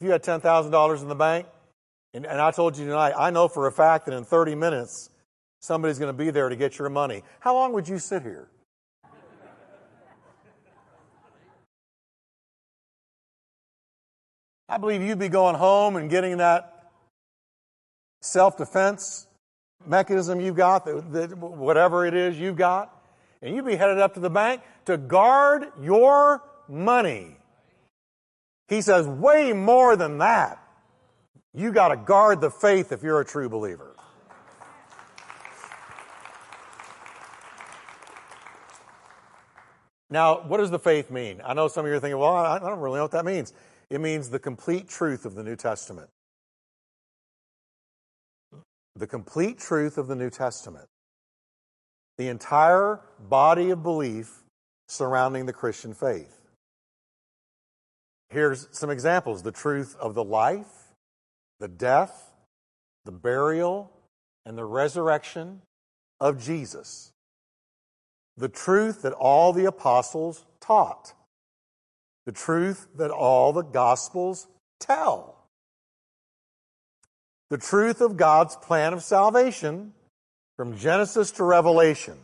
If 0.00 0.06
you 0.06 0.10
had 0.10 0.24
$10,000 0.24 1.02
in 1.02 1.08
the 1.08 1.14
bank, 1.14 1.46
and, 2.12 2.26
and 2.26 2.40
I 2.40 2.50
told 2.50 2.76
you 2.76 2.86
tonight, 2.86 3.14
I 3.16 3.30
know 3.30 3.46
for 3.46 3.68
a 3.68 3.72
fact 3.72 4.06
that 4.06 4.14
in 4.14 4.24
30 4.24 4.56
minutes, 4.56 5.10
somebody's 5.60 6.00
going 6.00 6.12
to 6.12 6.24
be 6.24 6.32
there 6.32 6.48
to 6.48 6.56
get 6.56 6.76
your 6.76 6.88
money. 6.88 7.22
How 7.38 7.54
long 7.54 7.72
would 7.74 7.88
you 7.88 8.00
sit 8.00 8.22
here? 8.22 8.48
I 14.68 14.76
believe 14.76 15.02
you'd 15.02 15.20
be 15.20 15.28
going 15.28 15.54
home 15.54 15.94
and 15.94 16.10
getting 16.10 16.38
that 16.38 16.77
self 18.20 18.56
defense 18.56 19.26
mechanism 19.86 20.40
you've 20.40 20.56
got, 20.56 20.86
whatever 21.38 22.06
it 22.06 22.14
is 22.14 22.38
you've 22.38 22.56
got, 22.56 22.94
and 23.42 23.54
you'd 23.54 23.66
be 23.66 23.76
headed 23.76 23.98
up 23.98 24.14
to 24.14 24.20
the 24.20 24.30
bank 24.30 24.62
to 24.86 24.96
guard 24.96 25.66
your 25.80 26.42
money. 26.68 27.36
He 28.68 28.82
says, 28.82 29.06
way 29.06 29.52
more 29.52 29.96
than 29.96 30.18
that. 30.18 30.62
You 31.54 31.72
got 31.72 31.88
to 31.88 31.96
guard 31.96 32.40
the 32.40 32.50
faith 32.50 32.92
if 32.92 33.02
you're 33.02 33.20
a 33.20 33.24
true 33.24 33.48
believer. 33.48 33.94
Now, 40.10 40.40
what 40.40 40.58
does 40.58 40.70
the 40.70 40.78
faith 40.78 41.10
mean? 41.10 41.40
I 41.44 41.52
know 41.54 41.68
some 41.68 41.84
of 41.84 41.90
you 41.90 41.96
are 41.96 42.00
thinking, 42.00 42.18
well, 42.18 42.34
I 42.34 42.58
don't 42.58 42.80
really 42.80 42.96
know 42.96 43.02
what 43.02 43.10
that 43.12 43.24
means. 43.24 43.52
It 43.90 44.00
means 44.00 44.30
the 44.30 44.38
complete 44.38 44.88
truth 44.88 45.26
of 45.26 45.34
the 45.34 45.42
New 45.42 45.56
Testament. 45.56 46.08
The 48.98 49.06
complete 49.06 49.58
truth 49.58 49.96
of 49.96 50.08
the 50.08 50.16
New 50.16 50.28
Testament. 50.28 50.86
The 52.16 52.26
entire 52.26 53.00
body 53.20 53.70
of 53.70 53.80
belief 53.84 54.42
surrounding 54.88 55.46
the 55.46 55.52
Christian 55.52 55.94
faith. 55.94 56.40
Here's 58.30 58.68
some 58.72 58.90
examples 58.90 59.44
the 59.44 59.52
truth 59.52 59.96
of 60.00 60.14
the 60.14 60.24
life, 60.24 60.88
the 61.60 61.68
death, 61.68 62.32
the 63.04 63.12
burial, 63.12 63.92
and 64.44 64.58
the 64.58 64.64
resurrection 64.64 65.62
of 66.18 66.42
Jesus. 66.42 67.12
The 68.36 68.48
truth 68.48 69.02
that 69.02 69.12
all 69.12 69.52
the 69.52 69.66
apostles 69.66 70.44
taught. 70.60 71.14
The 72.26 72.32
truth 72.32 72.88
that 72.96 73.12
all 73.12 73.52
the 73.52 73.62
gospels 73.62 74.48
tell. 74.80 75.37
The 77.50 77.58
truth 77.58 78.00
of 78.00 78.16
God's 78.16 78.56
plan 78.56 78.92
of 78.92 79.02
salvation 79.02 79.94
from 80.56 80.76
Genesis 80.76 81.30
to 81.32 81.44
Revelation. 81.44 82.18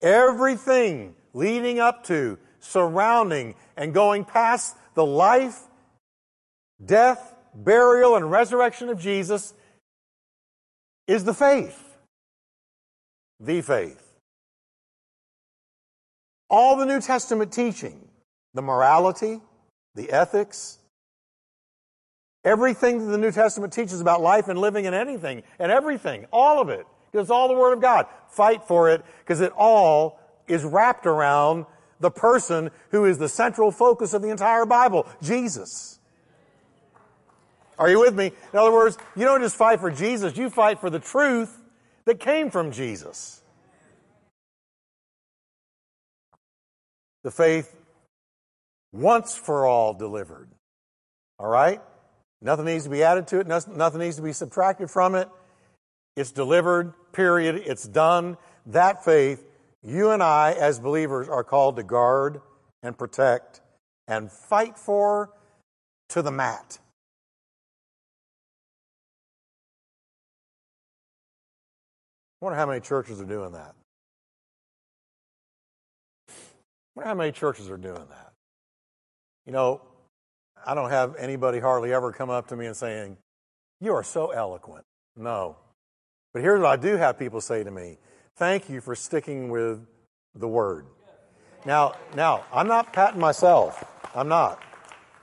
Everything 0.00 1.14
leading 1.34 1.80
up 1.80 2.04
to, 2.04 2.38
surrounding, 2.60 3.54
and 3.76 3.92
going 3.92 4.24
past 4.24 4.76
the 4.94 5.04
life, 5.04 5.60
death, 6.84 7.34
burial, 7.54 8.16
and 8.16 8.30
resurrection 8.30 8.88
of 8.88 8.98
Jesus 8.98 9.52
is 11.06 11.24
the 11.24 11.34
faith. 11.34 11.96
The 13.40 13.60
faith. 13.60 14.00
All 16.48 16.76
the 16.76 16.86
New 16.86 17.00
Testament 17.00 17.52
teaching, 17.52 18.08
the 18.54 18.62
morality, 18.62 19.40
the 19.94 20.10
ethics, 20.10 20.78
everything 22.44 22.98
that 22.98 23.10
the 23.10 23.18
New 23.18 23.32
Testament 23.32 23.72
teaches 23.72 24.00
about 24.00 24.20
life 24.20 24.48
and 24.48 24.58
living 24.58 24.86
and 24.86 24.94
anything 24.94 25.42
and 25.58 25.72
everything, 25.72 26.26
all 26.32 26.60
of 26.60 26.68
it, 26.68 26.86
because 27.10 27.24
it's 27.24 27.30
all 27.30 27.48
the 27.48 27.54
Word 27.54 27.72
of 27.72 27.80
God. 27.80 28.06
Fight 28.28 28.64
for 28.64 28.90
it 28.90 29.04
because 29.20 29.40
it 29.40 29.52
all 29.56 30.20
is 30.46 30.64
wrapped 30.64 31.06
around 31.06 31.66
the 32.00 32.10
person 32.10 32.70
who 32.90 33.04
is 33.04 33.18
the 33.18 33.28
central 33.28 33.70
focus 33.70 34.12
of 34.12 34.22
the 34.22 34.28
entire 34.28 34.66
Bible, 34.66 35.06
Jesus. 35.22 35.98
Are 37.78 37.90
you 37.90 38.00
with 38.00 38.14
me? 38.14 38.26
In 38.52 38.58
other 38.58 38.72
words, 38.72 38.98
you 39.16 39.24
don't 39.24 39.40
just 39.40 39.56
fight 39.56 39.80
for 39.80 39.90
Jesus, 39.90 40.36
you 40.36 40.50
fight 40.50 40.80
for 40.80 40.90
the 40.90 41.00
truth 41.00 41.60
that 42.04 42.20
came 42.20 42.50
from 42.50 42.72
Jesus. 42.72 43.40
The 47.22 47.30
faith 47.30 47.74
once 48.92 49.34
for 49.34 49.66
all 49.66 49.94
delivered. 49.94 50.50
All 51.38 51.48
right? 51.48 51.80
Nothing 52.44 52.66
needs 52.66 52.84
to 52.84 52.90
be 52.90 53.02
added 53.02 53.26
to 53.28 53.40
it, 53.40 53.46
nothing 53.46 53.98
needs 53.98 54.16
to 54.16 54.22
be 54.22 54.34
subtracted 54.34 54.90
from 54.90 55.14
it. 55.14 55.28
It's 56.14 56.30
delivered, 56.30 56.92
period. 57.12 57.56
It's 57.64 57.88
done. 57.88 58.36
That 58.66 59.02
faith, 59.04 59.44
you 59.82 60.10
and 60.10 60.22
I, 60.22 60.52
as 60.52 60.78
believers, 60.78 61.28
are 61.28 61.42
called 61.42 61.76
to 61.76 61.82
guard 61.82 62.42
and 62.82 62.96
protect 62.96 63.62
and 64.06 64.30
fight 64.30 64.78
for 64.78 65.30
to 66.10 66.20
the 66.20 66.30
mat. 66.30 66.78
I 72.40 72.44
wonder 72.44 72.58
how 72.58 72.66
many 72.66 72.80
churches 72.80 73.22
are 73.22 73.26
doing 73.26 73.52
that. 73.52 73.74
I 76.28 76.32
wonder 76.94 77.08
how 77.08 77.14
many 77.14 77.32
churches 77.32 77.70
are 77.70 77.78
doing 77.78 77.94
that. 77.94 78.32
You 79.46 79.52
know, 79.52 79.80
I 80.66 80.74
don't 80.74 80.90
have 80.90 81.16
anybody 81.16 81.60
hardly 81.60 81.92
ever 81.92 82.12
come 82.12 82.30
up 82.30 82.48
to 82.48 82.56
me 82.56 82.66
and 82.66 82.76
saying, 82.76 83.16
You 83.80 83.92
are 83.94 84.02
so 84.02 84.30
eloquent. 84.30 84.84
No. 85.16 85.56
But 86.32 86.42
here's 86.42 86.60
what 86.60 86.68
I 86.68 86.76
do 86.76 86.96
have 86.96 87.18
people 87.18 87.40
say 87.40 87.62
to 87.62 87.70
me 87.70 87.98
Thank 88.36 88.68
you 88.68 88.80
for 88.80 88.94
sticking 88.94 89.48
with 89.48 89.86
the 90.34 90.48
word. 90.48 90.86
Now, 91.64 91.94
now, 92.14 92.44
I'm 92.52 92.68
not 92.68 92.92
patting 92.92 93.20
myself. 93.20 93.84
I'm 94.14 94.28
not. 94.28 94.62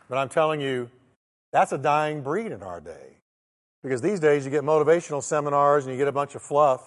But 0.10 0.18
I'm 0.18 0.30
telling 0.30 0.60
you, 0.60 0.90
that's 1.52 1.72
a 1.72 1.78
dying 1.78 2.22
breed 2.22 2.52
in 2.52 2.64
our 2.64 2.82
day. 2.82 3.18
Because 3.84 4.02
these 4.02 4.20
days 4.20 4.46
you 4.46 4.52
get 4.52 4.64
motivational 4.64 5.22
seminars 5.22 5.86
and 5.86 5.94
you 5.94 5.98
get 5.98 6.08
a 6.08 6.12
bunch 6.12 6.36
of 6.36 6.42
fluff. 6.42 6.84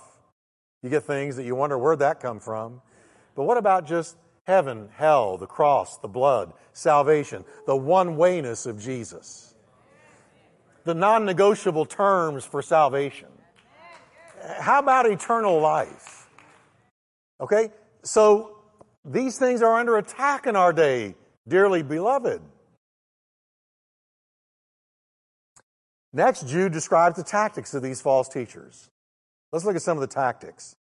You 0.83 0.91
get 0.91 1.05
things 1.05 1.37
that 1.37 1.45
you 1.45 1.55
wonder 1.55 1.79
where'd 1.79 2.01
that 2.01 2.21
come 2.21 2.41
from. 2.41 2.81
But 3.35 3.45
what 3.45 3.57
about 3.57 3.87
just 3.87 4.17
heaven, 4.45 4.89
hell, 4.97 5.37
the 5.37 5.47
cross, 5.47 5.99
the 5.99 6.09
blood, 6.09 6.53
salvation, 6.73 7.45
the 7.67 7.77
one 7.77 8.17
wayness 8.17 8.67
of 8.67 8.81
Jesus? 8.81 9.55
The 10.85 10.95
non 10.95 11.25
negotiable 11.25 11.87
terms 11.87 12.45
for 12.45 12.63
salvation. 12.63 13.29
How 14.61 14.79
about 14.79 15.07
eternal 15.07 15.61
life? 15.61 16.29
Okay? 17.41 17.71
So 18.03 18.59
these 19.05 19.39
things 19.39 19.63
are 19.63 19.79
under 19.79 19.97
attack 19.97 20.47
in 20.47 20.57
our 20.57 20.73
day, 20.73 21.15
dearly 21.49 21.83
beloved. 21.83 22.43
Next, 26.13 26.47
Jude 26.47 26.73
describes 26.73 27.17
the 27.17 27.25
tactics 27.25 27.75
of 27.75 27.83
these 27.83 28.01
false 28.01 28.29
teachers. 28.29 28.89
Let's 29.53 29.65
look 29.65 29.77
at 29.77 29.83
some 29.83 29.97
of 29.97 30.01
the 30.01 30.15
tactics. 30.15 30.77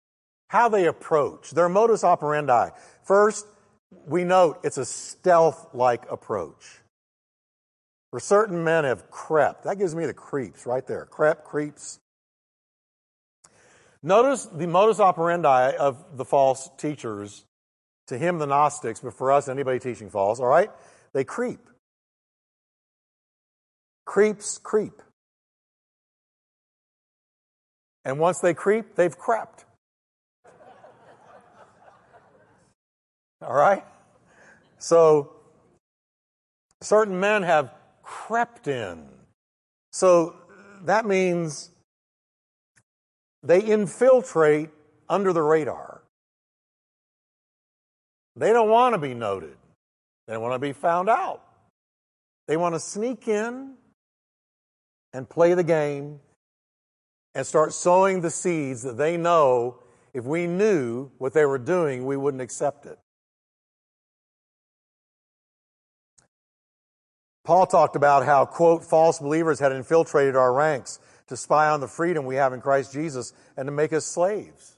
How 0.48 0.68
they 0.68 0.86
approach, 0.86 1.50
their 1.50 1.68
modus 1.68 2.04
operandi. 2.04 2.70
First, 3.02 3.46
we 4.06 4.24
note 4.24 4.60
it's 4.64 4.78
a 4.78 4.84
stealth 4.84 5.68
like 5.74 6.10
approach. 6.10 6.80
For 8.10 8.20
certain 8.20 8.62
men 8.62 8.84
have 8.84 9.10
crept. 9.10 9.64
That 9.64 9.78
gives 9.78 9.94
me 9.94 10.06
the 10.06 10.14
creeps 10.14 10.66
right 10.66 10.86
there. 10.86 11.04
Crept, 11.06 11.44
creeps. 11.44 11.98
Notice 14.02 14.46
the 14.46 14.66
modus 14.66 15.00
operandi 15.00 15.72
of 15.76 16.16
the 16.16 16.24
false 16.24 16.70
teachers. 16.78 17.44
To 18.08 18.18
him, 18.18 18.38
the 18.38 18.46
Gnostics, 18.46 19.00
but 19.00 19.14
for 19.14 19.32
us, 19.32 19.48
anybody 19.48 19.78
teaching 19.78 20.10
false, 20.10 20.38
all 20.38 20.46
right? 20.46 20.70
They 21.14 21.24
creep. 21.24 21.60
Creeps 24.04 24.58
creep. 24.58 25.00
And 28.04 28.18
once 28.18 28.40
they 28.40 28.52
creep, 28.52 28.94
they've 28.94 29.16
crept. 29.16 29.64
All 33.46 33.54
right? 33.54 33.84
So, 34.78 35.32
certain 36.80 37.18
men 37.18 37.42
have 37.42 37.72
crept 38.02 38.68
in. 38.68 39.06
So, 39.92 40.36
that 40.84 41.06
means 41.06 41.70
they 43.42 43.60
infiltrate 43.62 44.70
under 45.08 45.32
the 45.32 45.42
radar. 45.42 46.02
They 48.36 48.52
don't 48.52 48.68
want 48.68 48.94
to 48.94 48.98
be 48.98 49.14
noted, 49.14 49.56
they 50.26 50.36
want 50.36 50.54
to 50.54 50.58
be 50.58 50.72
found 50.72 51.08
out. 51.08 51.42
They 52.46 52.58
want 52.58 52.74
to 52.74 52.80
sneak 52.80 53.26
in 53.26 53.74
and 55.14 55.26
play 55.26 55.54
the 55.54 55.64
game 55.64 56.20
and 57.34 57.46
start 57.46 57.72
sowing 57.72 58.20
the 58.20 58.28
seeds 58.28 58.82
that 58.82 58.98
they 58.98 59.16
know 59.16 59.78
if 60.12 60.24
we 60.24 60.46
knew 60.46 61.10
what 61.18 61.32
they 61.32 61.44
were 61.44 61.58
doing, 61.58 62.06
we 62.06 62.16
wouldn't 62.16 62.42
accept 62.42 62.86
it. 62.86 62.98
Paul 67.44 67.66
talked 67.66 67.94
about 67.94 68.24
how, 68.24 68.46
quote, 68.46 68.84
false 68.84 69.18
believers 69.18 69.60
had 69.60 69.72
infiltrated 69.72 70.34
our 70.34 70.52
ranks 70.52 70.98
to 71.28 71.36
spy 71.36 71.68
on 71.68 71.80
the 71.80 71.88
freedom 71.88 72.24
we 72.24 72.36
have 72.36 72.52
in 72.52 72.60
Christ 72.60 72.92
Jesus 72.92 73.32
and 73.56 73.66
to 73.66 73.72
make 73.72 73.92
us 73.92 74.06
slaves. 74.06 74.76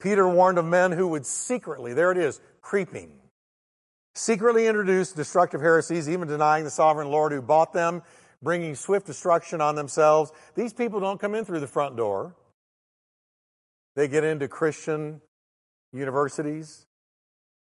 Peter 0.00 0.28
warned 0.28 0.58
of 0.58 0.64
men 0.64 0.92
who 0.92 1.08
would 1.08 1.24
secretly, 1.24 1.94
there 1.94 2.12
it 2.12 2.18
is, 2.18 2.40
creeping, 2.60 3.10
secretly 4.14 4.66
introduce 4.66 5.12
destructive 5.12 5.60
heresies, 5.60 6.08
even 6.08 6.28
denying 6.28 6.64
the 6.64 6.70
sovereign 6.70 7.08
Lord 7.08 7.32
who 7.32 7.40
bought 7.40 7.72
them 7.72 8.02
bringing 8.42 8.74
swift 8.74 9.06
destruction 9.06 9.60
on 9.60 9.74
themselves. 9.74 10.32
These 10.54 10.72
people 10.72 11.00
don't 11.00 11.20
come 11.20 11.34
in 11.34 11.44
through 11.44 11.60
the 11.60 11.66
front 11.66 11.96
door. 11.96 12.34
They 13.94 14.08
get 14.08 14.24
into 14.24 14.48
Christian 14.48 15.20
universities, 15.92 16.86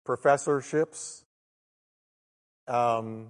professorships. 0.06 1.25
Um, 2.68 3.28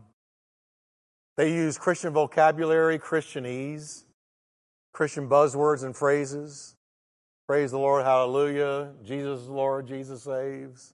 they 1.38 1.54
use 1.54 1.78
Christian 1.78 2.14
vocabulary, 2.14 2.98
Christianese, 2.98 4.06
Christian 4.94 5.28
buzzwords 5.28 5.84
and 5.84 5.96
phrases. 5.96 6.76
Praise 7.48 7.72
the 7.72 7.80
Lord, 7.80 8.06
hallelujah. 8.06 8.92
Jesus 9.04 9.42
is 9.42 9.50
Lord, 9.50 9.88
Jesus 9.88 10.24
saves. 10.24 10.94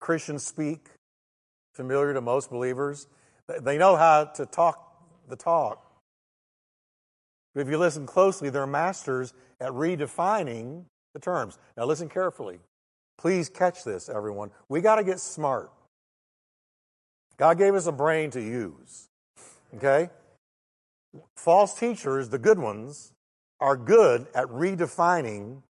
Christians 0.00 0.46
speak, 0.46 0.88
familiar 1.74 2.14
to 2.14 2.20
most 2.20 2.50
believers. 2.50 3.06
They 3.60 3.78
know 3.78 3.96
how 3.96 4.24
to 4.24 4.46
talk 4.46 4.82
the 5.28 5.36
talk. 5.36 5.82
If 7.54 7.68
you 7.68 7.78
listen 7.78 8.06
closely, 8.06 8.50
they're 8.50 8.66
masters 8.66 9.32
at 9.60 9.72
redefining 9.72 10.84
the 11.14 11.20
terms. 11.20 11.58
Now, 11.76 11.86
listen 11.86 12.08
carefully. 12.08 12.58
Please 13.18 13.48
catch 13.48 13.82
this, 13.84 14.08
everyone. 14.08 14.50
We 14.68 14.80
got 14.80 14.96
to 14.96 15.04
get 15.04 15.20
smart. 15.20 15.70
God 17.36 17.58
gave 17.58 17.74
us 17.74 17.86
a 17.86 17.92
brain 17.92 18.30
to 18.30 18.40
use. 18.40 19.08
Okay? 19.74 20.10
False 21.36 21.78
teachers, 21.78 22.28
the 22.30 22.38
good 22.38 22.58
ones, 22.58 23.12
are 23.60 23.76
good 23.76 24.26
at 24.34 24.46
redefining 24.46 25.62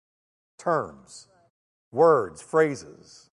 terms. 0.57 1.27
words, 1.91 2.41
phrases. 2.41 3.29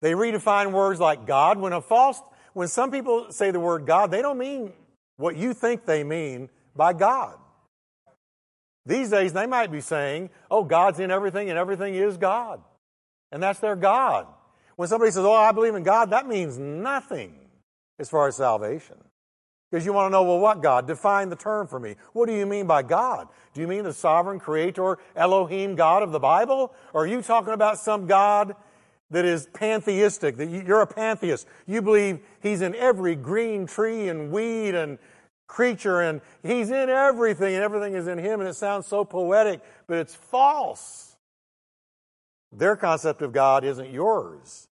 They 0.00 0.12
redefine 0.12 0.72
words 0.72 1.00
like 1.00 1.26
God. 1.26 1.58
When 1.58 1.72
a 1.72 1.80
false, 1.80 2.20
when 2.52 2.68
some 2.68 2.90
people 2.90 3.32
say 3.32 3.50
the 3.50 3.58
word 3.58 3.86
God, 3.86 4.10
they 4.10 4.22
don't 4.22 4.38
mean 4.38 4.72
what 5.16 5.36
you 5.36 5.54
think 5.54 5.86
they 5.86 6.04
mean 6.04 6.50
by 6.76 6.92
God. 6.92 7.34
These 8.86 9.10
days, 9.10 9.32
they 9.32 9.46
might 9.46 9.72
be 9.72 9.80
saying, 9.80 10.30
oh, 10.50 10.64
God's 10.64 11.00
in 11.00 11.10
everything 11.10 11.50
and 11.50 11.58
everything 11.58 11.94
is 11.94 12.16
God. 12.16 12.62
And 13.32 13.42
that's 13.42 13.58
their 13.58 13.76
God. 13.76 14.26
When 14.78 14.86
somebody 14.86 15.10
says, 15.10 15.24
oh, 15.24 15.34
I 15.34 15.50
believe 15.50 15.74
in 15.74 15.82
God, 15.82 16.10
that 16.10 16.28
means 16.28 16.56
nothing 16.56 17.34
as 17.98 18.08
far 18.08 18.28
as 18.28 18.36
salvation. 18.36 18.94
Because 19.68 19.84
you 19.84 19.92
want 19.92 20.06
to 20.06 20.12
know, 20.12 20.22
well, 20.22 20.38
what 20.38 20.62
God? 20.62 20.86
Define 20.86 21.30
the 21.30 21.36
term 21.36 21.66
for 21.66 21.80
me. 21.80 21.96
What 22.12 22.28
do 22.28 22.32
you 22.32 22.46
mean 22.46 22.68
by 22.68 22.84
God? 22.84 23.26
Do 23.54 23.60
you 23.60 23.66
mean 23.66 23.82
the 23.82 23.92
sovereign 23.92 24.38
creator, 24.38 24.98
Elohim 25.16 25.74
God 25.74 26.04
of 26.04 26.12
the 26.12 26.20
Bible? 26.20 26.72
Or 26.92 27.02
are 27.02 27.06
you 27.08 27.22
talking 27.22 27.54
about 27.54 27.80
some 27.80 28.06
God 28.06 28.54
that 29.10 29.24
is 29.24 29.48
pantheistic, 29.52 30.36
that 30.36 30.46
you're 30.46 30.82
a 30.82 30.86
pantheist? 30.86 31.48
You 31.66 31.82
believe 31.82 32.20
he's 32.40 32.60
in 32.60 32.76
every 32.76 33.16
green 33.16 33.66
tree 33.66 34.08
and 34.08 34.30
weed 34.30 34.76
and 34.76 35.00
creature 35.48 36.02
and 36.02 36.20
he's 36.44 36.70
in 36.70 36.88
everything 36.88 37.52
and 37.52 37.64
everything 37.64 37.94
is 37.94 38.06
in 38.06 38.18
him 38.18 38.38
and 38.38 38.48
it 38.48 38.54
sounds 38.54 38.86
so 38.86 39.04
poetic, 39.04 39.60
but 39.88 39.98
it's 39.98 40.14
false. 40.14 41.16
Their 42.52 42.76
concept 42.76 43.22
of 43.22 43.32
God 43.32 43.64
isn't 43.64 43.90
yours. 43.90 44.67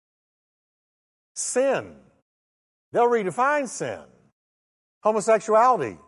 Sin. 1.34 1.96
They'll 2.92 3.08
redefine 3.08 3.68
sin 3.68 4.00
homosexuality. 5.02 5.98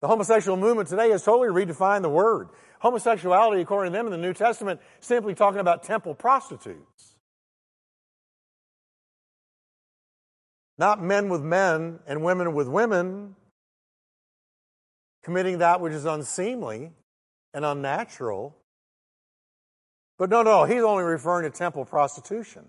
The 0.00 0.06
homosexual 0.06 0.56
movement 0.56 0.88
today 0.88 1.10
has 1.10 1.24
totally 1.24 1.48
redefined 1.48 2.02
the 2.02 2.08
word. 2.08 2.48
Homosexuality, 2.80 3.60
according 3.60 3.92
to 3.92 3.98
them 3.98 4.06
in 4.06 4.12
the 4.12 4.18
New 4.18 4.32
Testament, 4.32 4.80
simply 5.00 5.34
talking 5.34 5.60
about 5.60 5.82
temple 5.82 6.14
prostitutes. 6.14 7.16
Not 10.76 11.02
men 11.02 11.28
with 11.28 11.42
men 11.42 11.98
and 12.06 12.22
women 12.22 12.54
with 12.54 12.68
women 12.68 13.34
committing 15.24 15.58
that 15.58 15.80
which 15.80 15.92
is 15.92 16.04
unseemly 16.04 16.92
and 17.52 17.64
unnatural. 17.64 18.56
But 20.18 20.30
no, 20.30 20.42
no, 20.42 20.64
he's 20.64 20.82
only 20.82 21.02
referring 21.02 21.50
to 21.50 21.56
temple 21.56 21.84
prostitution. 21.84 22.64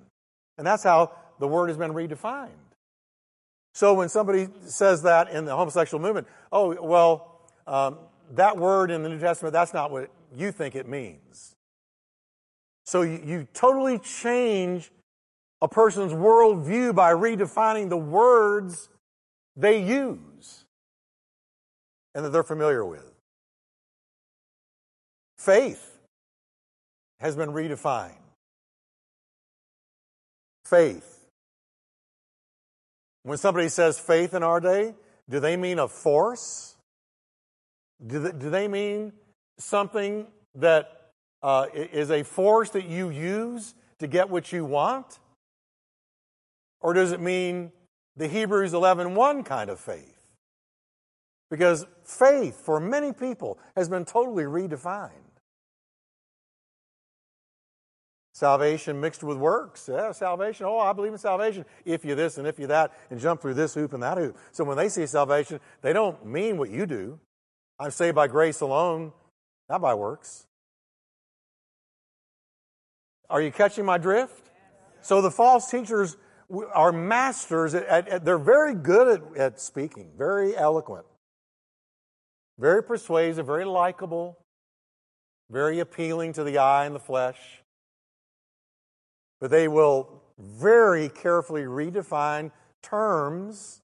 And 0.57 0.65
that's 0.65 0.83
how 0.83 1.11
the 1.39 1.47
word 1.47 1.67
has 1.67 1.77
been 1.77 1.93
redefined. 1.93 2.49
So 3.73 3.93
when 3.93 4.09
somebody 4.09 4.47
says 4.65 5.03
that 5.03 5.29
in 5.29 5.45
the 5.45 5.55
homosexual 5.55 6.01
movement, 6.01 6.27
oh, 6.51 6.81
well, 6.81 7.41
um, 7.67 7.97
that 8.31 8.57
word 8.57 8.91
in 8.91 9.03
the 9.03 9.09
New 9.09 9.19
Testament, 9.19 9.53
that's 9.53 9.73
not 9.73 9.91
what 9.91 10.09
you 10.35 10.51
think 10.51 10.75
it 10.75 10.87
means. 10.87 11.55
So 12.85 13.03
you, 13.03 13.21
you 13.23 13.47
totally 13.53 13.99
change 13.99 14.91
a 15.61 15.67
person's 15.67 16.11
worldview 16.11 16.95
by 16.95 17.13
redefining 17.13 17.89
the 17.89 17.97
words 17.97 18.89
they 19.55 19.83
use 19.83 20.65
and 22.15 22.25
that 22.25 22.29
they're 22.31 22.43
familiar 22.43 22.83
with. 22.83 23.13
Faith 25.37 25.99
has 27.19 27.35
been 27.35 27.49
redefined. 27.49 28.15
Faith 30.65 31.18
when 33.24 33.38
somebody 33.38 33.70
says 33.70 33.99
faith 33.99 34.34
in 34.34 34.43
our 34.43 34.59
day, 34.59 34.95
do 35.30 35.39
they 35.39 35.57
mean 35.57 35.80
a 35.80 35.88
force? 35.88 36.76
Do 38.05 38.20
they, 38.20 38.32
do 38.32 38.49
they 38.49 38.67
mean 38.67 39.13
something 39.57 40.28
that 40.55 41.11
uh, 41.43 41.67
is 41.74 42.11
a 42.11 42.24
force 42.24 42.72
that 42.72 42.86
you 42.86 43.09
use 43.09 43.76
to 43.99 44.07
get 44.07 44.30
what 44.30 44.51
you 44.51 44.65
want? 44.65 45.20
Or 46.82 46.93
does 46.93 47.11
it 47.11 47.20
mean 47.20 47.72
the 48.15 48.28
Hebrews 48.28 48.74
11:1 48.74 49.45
kind 49.45 49.70
of 49.70 49.80
faith? 49.80 50.17
Because 51.49 51.86
faith 52.03 52.61
for 52.63 52.80
many 52.80 53.11
people 53.11 53.59
has 53.76 53.89
been 53.89 54.05
totally 54.05 54.43
redefined. 54.43 55.28
Salvation 58.39 59.01
mixed 59.01 59.21
with 59.21 59.37
works. 59.37 59.89
Yeah, 59.91 60.13
salvation. 60.13 60.65
Oh, 60.65 60.79
I 60.79 60.93
believe 60.93 61.11
in 61.11 61.17
salvation. 61.17 61.65
If 61.83 62.05
you 62.05 62.15
this 62.15 62.37
and 62.37 62.47
if 62.47 62.57
you 62.57 62.67
that, 62.67 62.93
and 63.09 63.19
jump 63.19 63.41
through 63.41 63.55
this 63.55 63.73
hoop 63.73 63.91
and 63.91 64.01
that 64.01 64.17
hoop. 64.17 64.37
So 64.53 64.63
when 64.63 64.77
they 64.77 64.87
see 64.87 65.05
salvation, 65.07 65.59
they 65.81 65.91
don't 65.91 66.25
mean 66.25 66.57
what 66.57 66.69
you 66.69 66.85
do. 66.85 67.19
I'm 67.77 67.91
saved 67.91 68.15
by 68.15 68.27
grace 68.27 68.61
alone, 68.61 69.11
not 69.67 69.81
by 69.81 69.93
works. 69.93 70.47
Are 73.29 73.41
you 73.41 73.51
catching 73.51 73.83
my 73.83 73.97
drift? 73.97 74.49
So 75.01 75.21
the 75.21 75.31
false 75.31 75.69
teachers 75.69 76.15
are 76.73 76.93
masters 76.93 77.75
at, 77.75 77.85
at, 77.87 78.07
at 78.07 78.23
they're 78.23 78.37
very 78.37 78.73
good 78.73 79.19
at, 79.19 79.37
at 79.37 79.59
speaking, 79.59 80.11
very 80.17 80.55
eloquent, 80.55 81.05
very 82.57 82.83
persuasive, 82.83 83.45
very 83.45 83.65
likable, 83.65 84.37
very 85.51 85.79
appealing 85.79 86.31
to 86.31 86.45
the 86.45 86.57
eye 86.57 86.85
and 86.85 86.95
the 86.95 87.01
flesh 87.01 87.59
but 89.39 89.51
they 89.51 89.67
will 89.67 90.21
very 90.37 91.09
carefully 91.09 91.63
redefine 91.63 92.51
terms 92.81 93.81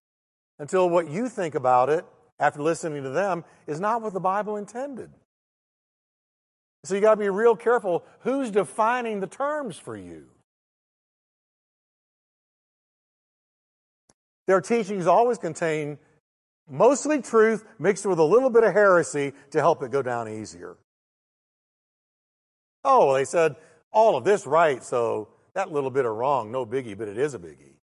until 0.59 0.89
what 0.89 1.09
you 1.09 1.27
think 1.27 1.55
about 1.55 1.89
it 1.89 2.05
after 2.39 2.61
listening 2.61 3.03
to 3.03 3.09
them 3.09 3.43
is 3.67 3.79
not 3.79 4.01
what 4.01 4.13
the 4.13 4.19
Bible 4.19 4.57
intended. 4.57 5.09
So 6.83 6.95
you 6.95 7.01
got 7.01 7.15
to 7.15 7.19
be 7.19 7.29
real 7.29 7.55
careful 7.55 8.03
who's 8.19 8.51
defining 8.51 9.19
the 9.19 9.27
terms 9.27 9.77
for 9.77 9.97
you. 9.97 10.27
Their 14.47 14.61
teachings 14.61 15.07
always 15.07 15.39
contain 15.39 15.97
mostly 16.69 17.21
truth 17.21 17.65
mixed 17.79 18.05
with 18.05 18.19
a 18.19 18.23
little 18.23 18.49
bit 18.49 18.63
of 18.63 18.73
heresy 18.73 19.33
to 19.51 19.59
help 19.59 19.81
it 19.81 19.91
go 19.91 20.01
down 20.01 20.29
easier. 20.29 20.77
Oh, 22.83 23.15
they 23.15 23.25
said 23.25 23.55
all 23.91 24.15
of 24.15 24.23
this 24.23 24.45
right, 24.45 24.83
so 24.83 25.29
that 25.55 25.71
little 25.71 25.89
bit 25.89 26.05
of 26.05 26.15
wrong, 26.15 26.51
no 26.51 26.65
biggie, 26.65 26.97
but 26.97 27.07
it 27.07 27.17
is 27.17 27.33
a 27.33 27.39
biggie. 27.39 27.73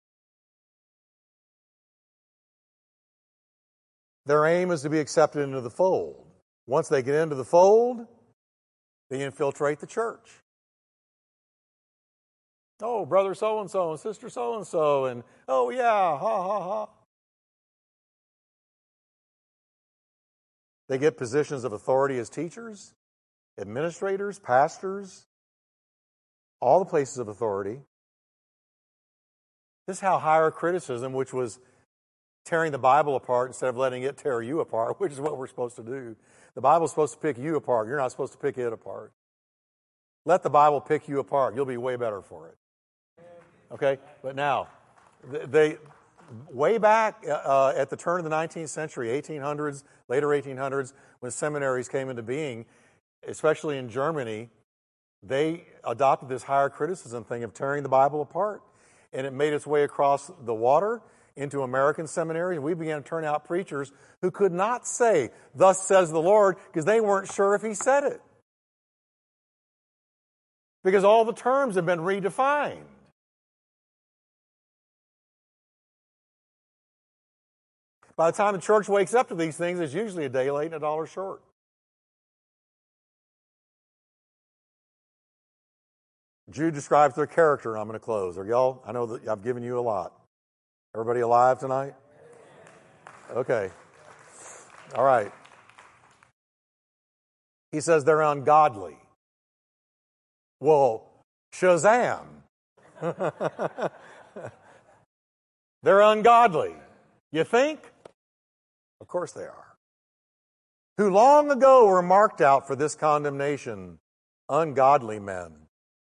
Their 4.27 4.47
aim 4.47 4.71
is 4.71 4.83
to 4.83 4.91
be 4.91 5.01
accepted 5.01 5.43
into 5.43 5.61
the 5.61 5.71
fold. 5.71 6.27
Once 6.67 6.89
they 6.89 7.03
get 7.03 7.17
into 7.17 7.35
the 7.35 7.45
fold, 7.45 8.07
they 9.11 9.23
infiltrate 9.23 9.81
the 9.81 9.87
church. 9.87 10.31
Oh, 12.81 13.05
brother 13.05 13.35
so 13.35 13.61
and 13.61 13.71
so 13.71 13.91
and 13.91 14.01
sister 14.01 14.29
so 14.29 14.57
and 14.57 14.67
so, 14.67 15.07
and 15.07 15.23
oh, 15.49 15.71
yeah, 15.71 15.91
ha 15.91 16.19
ha 16.19 16.61
ha. 16.63 16.89
They 20.89 20.99
get 20.99 21.17
positions 21.17 21.65
of 21.65 21.73
authority 21.73 22.19
as 22.19 22.29
teachers, 22.29 22.93
administrators, 23.59 24.39
pastors, 24.39 25.27
all 26.63 26.79
the 26.79 26.89
places 26.89 27.19
of 27.19 27.27
authority. 27.27 27.81
This 29.87 29.97
is 29.97 30.01
how 30.01 30.19
higher 30.19 30.51
criticism, 30.53 31.13
which 31.13 31.35
was 31.35 31.59
tearing 32.45 32.71
the 32.71 32.79
Bible 32.79 33.17
apart 33.17 33.51
instead 33.51 33.69
of 33.69 33.77
letting 33.77 34.05
it 34.05 34.17
tear 34.17 34.41
you 34.41 34.61
apart, 34.61 34.95
which 35.01 35.13
is 35.13 35.21
what 35.21 35.37
we're 35.37 35.49
supposed 35.49 35.77
to 35.77 35.83
do. 35.83 36.17
The 36.55 36.61
Bible's 36.61 36.91
supposed 36.91 37.15
to 37.15 37.21
pick 37.21 37.37
you 37.37 37.57
apart. 37.57 37.89
You're 37.89 37.99
not 37.99 38.13
supposed 38.13 38.33
to 38.33 38.39
pick 38.39 38.57
it 38.57 38.73
apart. 38.73 39.13
Let 40.25 40.45
the 40.45 40.51
Bible 40.51 40.81
pick 40.81 41.09
you 41.09 41.19
apart. 41.19 41.57
You'll 41.57 41.67
be 41.67 41.77
way 41.77 41.97
better 41.97 42.23
for 42.23 42.49
it. 42.49 42.57
Okay? 43.73 43.99
But 44.23 44.37
now, 44.37 44.69
they, 45.31 45.79
way 46.49 46.79
back 46.79 47.25
uh, 47.29 47.73
at 47.77 47.91
the 47.91 47.97
turn 47.97 48.21
of 48.21 48.25
the 48.25 48.31
19th 48.31 48.69
century, 48.69 49.09
1800s, 49.09 49.83
later 50.09 50.29
1800s, 50.29 50.93
when 51.19 51.33
seminaries 51.33 51.89
came 51.89 52.09
into 52.09 52.23
being, 52.23 52.67
especially 53.27 53.79
in 53.79 53.89
Germany, 53.89 54.51
they 55.23 55.65
adopted 55.85 56.29
this 56.29 56.43
higher 56.43 56.69
criticism 56.69 57.25
thing 57.25 57.45
of 57.45 57.55
tearing 57.55 57.83
the 57.83 57.89
Bible 57.89 58.23
apart. 58.23 58.63
And 59.13 59.27
it 59.27 59.33
made 59.33 59.53
its 59.53 59.67
way 59.67 59.85
across 59.85 60.31
the 60.45 60.55
water 60.55 61.03
into 61.37 61.63
American 61.63 62.07
seminaries. 62.07 62.57
And 62.57 62.65
we 62.65 62.75
began 62.75 63.03
to 63.03 63.09
turn 63.09 63.25
out 63.25 63.45
preachers 63.45 63.93
who 64.21 64.31
could 64.31 64.53
not 64.53 64.87
say, 64.87 65.31
Thus 65.55 65.87
says 65.87 66.11
the 66.11 66.21
Lord, 66.21 66.57
because 66.67 66.85
they 66.85 67.01
weren't 67.01 67.31
sure 67.31 67.55
if 67.55 67.63
He 67.63 67.75
said 67.75 68.05
it. 68.05 68.21
Because 70.83 71.05
all 71.05 71.25
the 71.25 71.35
terms 71.35 71.77
have 71.77 71.87
been 71.87 72.01
redefined. 72.01 72.85
By 78.17 78.31
the 78.31 78.37
time 78.37 78.55
the 78.55 78.61
church 78.61 78.89
wakes 78.89 79.15
up 79.15 79.29
to 79.29 79.35
these 79.35 79.57
things, 79.57 79.81
it's 79.81 79.95
usually 79.95 80.25
a 80.25 80.29
day 80.29 80.51
late 80.51 80.67
and 80.67 80.75
a 80.75 80.81
dollar 80.81 81.07
short. 81.07 81.41
Jude 86.53 86.75
describes 86.75 87.15
their 87.15 87.27
character, 87.27 87.73
and 87.73 87.81
I'm 87.81 87.87
going 87.89 87.99
to 87.99 88.05
close. 88.05 88.37
Are 88.39 88.45
y'all? 88.45 88.83
I 88.87 88.93
know 88.93 89.07
that 89.07 89.27
I've 89.29 89.43
given 89.43 89.63
you 89.63 89.79
a 89.79 89.81
lot. 89.81 90.13
Everybody 90.95 91.21
alive 91.21 91.59
tonight? 91.59 91.95
Okay. 93.31 93.71
All 94.95 95.05
right. 95.05 95.33
He 97.73 97.81
says 97.81 98.05
they're 98.05 98.21
ungodly. 98.21 98.97
Well, 100.61 101.09
Shazam. 101.55 102.27
They're 105.83 106.01
ungodly. 106.01 106.75
You 107.33 107.45
think? 107.45 107.81
Of 109.01 109.09
course 109.09 109.33
they 109.33 109.43
are. 109.43 109.77
Who 110.99 111.11
long 111.11 111.51
ago 111.51 111.87
were 111.87 112.03
marked 112.03 112.41
out 112.41 112.67
for 112.69 112.77
this 112.77 112.95
condemnation, 112.95 113.99
ungodly 114.49 115.19
men. 115.19 115.62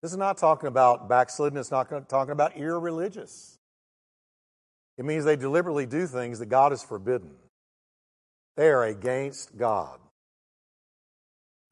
This 0.06 0.12
is 0.12 0.18
not 0.18 0.38
talking 0.38 0.68
about 0.68 1.08
backslidden, 1.08 1.58
it's 1.58 1.72
not 1.72 2.08
talking 2.08 2.30
about 2.30 2.56
irreligious. 2.56 3.58
It 4.96 5.04
means 5.04 5.24
they 5.24 5.34
deliberately 5.34 5.84
do 5.84 6.06
things 6.06 6.38
that 6.38 6.46
God 6.46 6.70
has 6.70 6.80
forbidden. 6.80 7.32
They 8.56 8.68
are 8.68 8.84
against 8.84 9.58
God. 9.58 9.98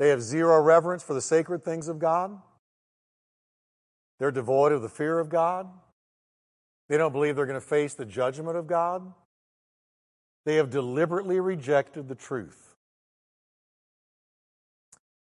They 0.01 0.09
have 0.09 0.21
zero 0.21 0.61
reverence 0.61 1.05
for 1.05 1.15
the 1.15 1.21
sacred 1.21 1.65
things 1.65 1.87
of 1.87 2.01
God. 2.01 2.37
They're 4.19 4.33
devoid 4.33 4.73
of 4.73 4.83
the 4.83 4.89
fear 4.89 5.21
of 5.21 5.29
God. 5.29 5.69
They 6.89 6.97
don't 6.97 7.13
believe 7.13 7.37
they're 7.37 7.47
going 7.47 7.61
to 7.61 7.65
face 7.65 7.95
the 7.95 8.05
judgment 8.05 8.57
of 8.57 8.67
God. 8.67 9.15
They 10.45 10.57
have 10.57 10.71
deliberately 10.71 11.39
rejected 11.39 12.09
the 12.09 12.17
truth. 12.17 12.74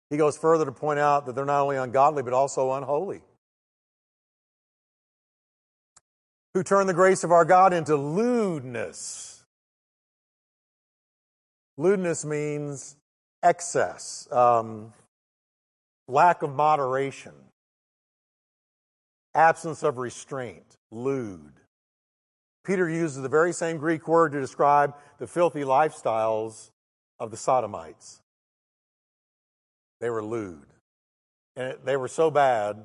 He 0.09 0.17
goes 0.17 0.37
further 0.37 0.65
to 0.65 0.71
point 0.71 0.99
out 0.99 1.25
that 1.25 1.35
they're 1.35 1.45
not 1.45 1.61
only 1.61 1.77
ungodly, 1.77 2.23
but 2.23 2.33
also 2.33 2.73
unholy. 2.73 3.21
Who 6.53 6.63
turn 6.63 6.87
the 6.87 6.93
grace 6.93 7.23
of 7.23 7.31
our 7.31 7.45
God 7.45 7.73
into 7.73 7.95
lewdness. 7.95 9.45
Lewdness 11.77 12.25
means 12.25 12.97
excess, 13.43 14.27
um, 14.31 14.93
lack 16.07 16.41
of 16.41 16.53
moderation, 16.53 17.33
absence 19.35 19.83
of 19.83 19.97
restraint, 19.97 20.75
lewd. 20.91 21.53
Peter 22.65 22.89
uses 22.89 23.21
the 23.21 23.29
very 23.29 23.53
same 23.53 23.77
Greek 23.77 24.07
word 24.07 24.31
to 24.33 24.41
describe 24.41 24.93
the 25.19 25.27
filthy 25.27 25.61
lifestyles 25.61 26.71
of 27.19 27.31
the 27.31 27.37
Sodomites. 27.37 28.21
They 29.99 30.09
were 30.09 30.23
lewd. 30.23 30.65
And 31.55 31.75
they 31.83 31.97
were 31.97 32.07
so 32.07 32.31
bad 32.31 32.77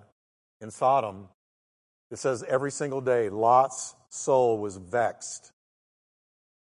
in 0.61 0.71
Sodom, 0.71 1.29
it 2.11 2.19
says 2.19 2.45
every 2.49 2.71
single 2.71 3.01
day, 3.01 3.29
Lot's 3.29 3.95
soul 4.09 4.59
was 4.59 4.77
vexed 4.77 5.53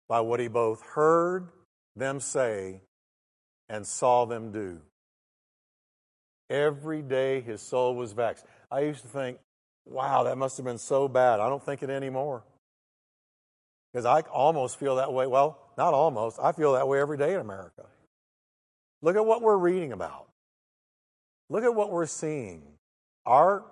by 0.09 0.20
what 0.20 0.40
he 0.40 0.48
both 0.48 0.82
heard 0.82 1.48
them 1.94 2.20
say 2.20 2.80
and 3.68 3.86
saw 3.86 4.24
them 4.24 4.50
do. 4.50 4.80
Every 6.50 7.00
day 7.03 7.40
his 7.40 7.61
soul 7.62 7.94
was 7.94 8.12
vexed. 8.12 8.44
I 8.70 8.80
used 8.80 9.03
to 9.03 9.09
think, 9.09 9.38
wow, 9.86 10.24
that 10.24 10.36
must 10.36 10.57
have 10.57 10.66
been 10.66 10.78
so 10.78 11.09
bad. 11.09 11.40
I 11.40 11.48
don't 11.48 11.62
think 11.62 11.82
it 11.82 11.90
anymore. 11.90 12.42
Because 13.92 14.05
I 14.05 14.20
almost 14.22 14.78
feel 14.78 14.96
that 14.96 15.12
way. 15.12 15.26
Well, 15.26 15.59
not 15.78 15.94
almost. 15.94 16.38
I 16.42 16.53
feel 16.53 16.72
that 16.72 16.88
way 16.88 17.00
every 17.00 17.18
day 17.18 17.34
in 17.34 17.40
America. 17.40 17.84
Look 19.00 19.16
at 19.16 19.24
what 19.24 19.42
we're 19.42 19.57
reading 19.57 19.92
about. 19.92 20.28
Look 21.53 21.64
at 21.64 21.74
what 21.74 21.90
we're 21.90 22.07
seeing. 22.07 22.62
Our 23.26 23.62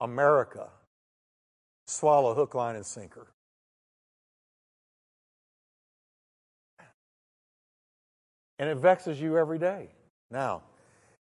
America 0.00 0.70
swallow 1.86 2.32
hook, 2.32 2.54
line, 2.54 2.74
and 2.74 2.86
sinker. 2.86 3.26
And 8.58 8.70
it 8.70 8.78
vexes 8.78 9.20
you 9.20 9.36
every 9.36 9.58
day. 9.58 9.90
Now, 10.30 10.62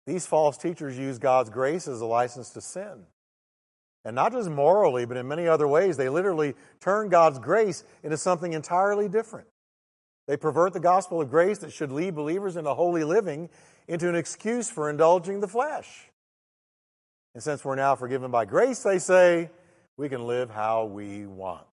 these 0.06 0.26
false 0.26 0.58
teachers 0.58 0.98
use 0.98 1.18
God's 1.18 1.48
grace 1.48 1.88
as 1.88 2.02
a 2.02 2.06
license 2.06 2.50
to 2.50 2.60
sin. 2.60 3.06
And 4.04 4.14
not 4.14 4.32
just 4.32 4.50
morally, 4.50 5.06
but 5.06 5.16
in 5.16 5.26
many 5.26 5.48
other 5.48 5.66
ways. 5.66 5.96
They 5.96 6.10
literally 6.10 6.54
turn 6.80 7.08
God's 7.08 7.38
grace 7.38 7.82
into 8.02 8.18
something 8.18 8.52
entirely 8.52 9.08
different. 9.08 9.46
They 10.28 10.36
pervert 10.36 10.74
the 10.74 10.80
gospel 10.80 11.22
of 11.22 11.30
grace 11.30 11.60
that 11.60 11.72
should 11.72 11.92
lead 11.92 12.14
believers 12.14 12.56
into 12.56 12.74
holy 12.74 13.04
living 13.04 13.48
into 13.88 14.08
an 14.08 14.14
excuse 14.14 14.70
for 14.70 14.90
indulging 14.90 15.40
the 15.40 15.48
flesh. 15.48 16.10
And 17.34 17.42
since 17.42 17.64
we're 17.64 17.76
now 17.76 17.94
forgiven 17.96 18.30
by 18.30 18.44
grace, 18.44 18.82
they 18.82 18.98
say, 18.98 19.50
we 19.96 20.08
can 20.08 20.26
live 20.26 20.50
how 20.50 20.84
we 20.84 21.26
want. 21.26 21.66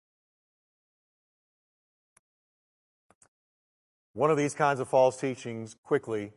One 4.14 4.30
of 4.30 4.38
these 4.38 4.54
kinds 4.54 4.80
of 4.80 4.88
false 4.88 5.20
teachings, 5.20 5.76
quickly, 5.84 6.32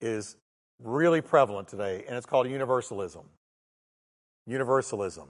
is 0.00 0.36
really 0.82 1.22
prevalent 1.22 1.68
today, 1.68 2.04
and 2.06 2.16
it's 2.16 2.26
called 2.26 2.48
universalism. 2.48 3.24
Universalism. 4.46 5.28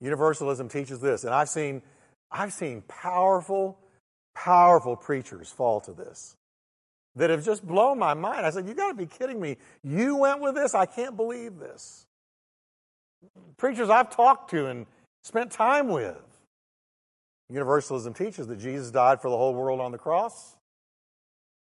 Universalism 0.00 0.68
teaches 0.68 1.00
this, 1.00 1.24
and 1.24 1.32
I've 1.32 1.48
seen, 1.48 1.82
I've 2.30 2.52
seen 2.52 2.82
powerful, 2.88 3.78
powerful 4.34 4.96
preachers 4.96 5.50
fall 5.50 5.80
to 5.82 5.92
this 5.92 6.36
that 7.16 7.30
have 7.30 7.44
just 7.44 7.66
blown 7.66 7.98
my 7.98 8.14
mind. 8.14 8.46
I 8.46 8.50
said, 8.50 8.66
You 8.66 8.74
got 8.74 8.88
to 8.88 8.94
be 8.94 9.06
kidding 9.06 9.40
me. 9.40 9.56
You 9.82 10.16
went 10.16 10.40
with 10.40 10.54
this? 10.54 10.74
I 10.74 10.86
can't 10.86 11.16
believe 11.16 11.58
this. 11.58 12.06
Preachers 13.56 13.90
I've 13.90 14.14
talked 14.14 14.50
to 14.50 14.66
and 14.66 14.86
spent 15.22 15.50
time 15.50 15.88
with. 15.88 16.16
Universalism 17.50 18.14
teaches 18.14 18.46
that 18.46 18.58
Jesus 18.58 18.90
died 18.90 19.20
for 19.20 19.28
the 19.28 19.36
whole 19.36 19.54
world 19.54 19.80
on 19.80 19.92
the 19.92 19.98
cross. 19.98 20.56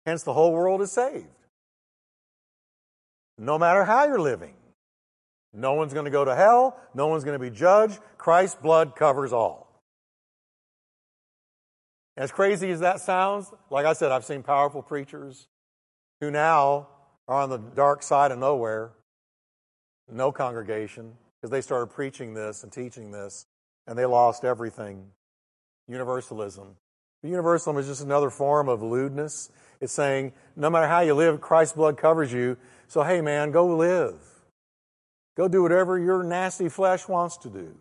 Hence, 0.07 0.23
the 0.23 0.33
whole 0.33 0.53
world 0.53 0.81
is 0.81 0.91
saved. 0.91 1.27
No 3.39 3.59
matter 3.59 3.85
how 3.85 4.07
you're 4.07 4.21
living, 4.21 4.55
no 5.53 5.75
one's 5.75 5.93
going 5.93 6.07
to 6.07 6.11
go 6.11 6.25
to 6.25 6.35
hell, 6.35 6.79
no 6.95 7.09
one's 7.09 7.25
going 7.25 7.39
to 7.39 7.45
be 7.45 7.55
judged. 7.55 7.99
Christ's 8.17 8.57
blood 8.57 8.97
covers 8.97 9.33
all. 9.33 9.66
As 12.17 12.33
crazy 12.33 12.71
as 12.71 12.81
that 12.81 13.01
sounds, 13.01 13.53
like 13.71 13.85
I 13.85 13.93
said, 13.93 14.11
I've 14.11 14.25
seen 14.25 14.43
powerful 14.43 14.83
preachers 14.83 15.49
who 16.21 16.31
now 16.31 16.89
are 17.29 17.43
on 17.43 17.51
the 17.51 17.59
dark 17.59 18.03
side 18.03 18.31
of 18.31 18.39
nowhere, 18.39 18.93
no 20.11 20.33
congregation, 20.33 21.13
because 21.37 21.51
they 21.51 21.61
started 21.61 21.89
preaching 21.89 22.33
this 22.33 22.63
and 22.63 22.73
teaching 22.73 23.11
this, 23.11 23.47
and 23.87 23.99
they 23.99 24.07
lost 24.07 24.45
everything. 24.45 25.11
Universalism. 25.89 26.77
Universalism 27.23 27.79
is 27.79 27.87
just 27.87 28.03
another 28.03 28.31
form 28.31 28.69
of 28.69 28.83
lewdness. 28.83 29.51
It's 29.81 29.93
saying, 29.93 30.33
no 30.55 30.71
matter 30.71 30.89
how 30.89 31.01
you 31.01 31.15
live, 31.15 31.41
Christ's 31.41 31.75
blood 31.75 31.99
covers 31.99 32.33
you. 32.33 32.57
So, 32.89 33.03
hey, 33.03 33.21
man, 33.21 33.51
go 33.51 33.67
live. 33.67 34.15
Go 35.37 35.49
do 35.49 35.63
whatever 35.63 35.99
your 35.99 36.23
nasty 36.23 36.69
flesh 36.69 37.09
wants 37.09 37.37
to 37.39 37.51
do. 37.51 37.75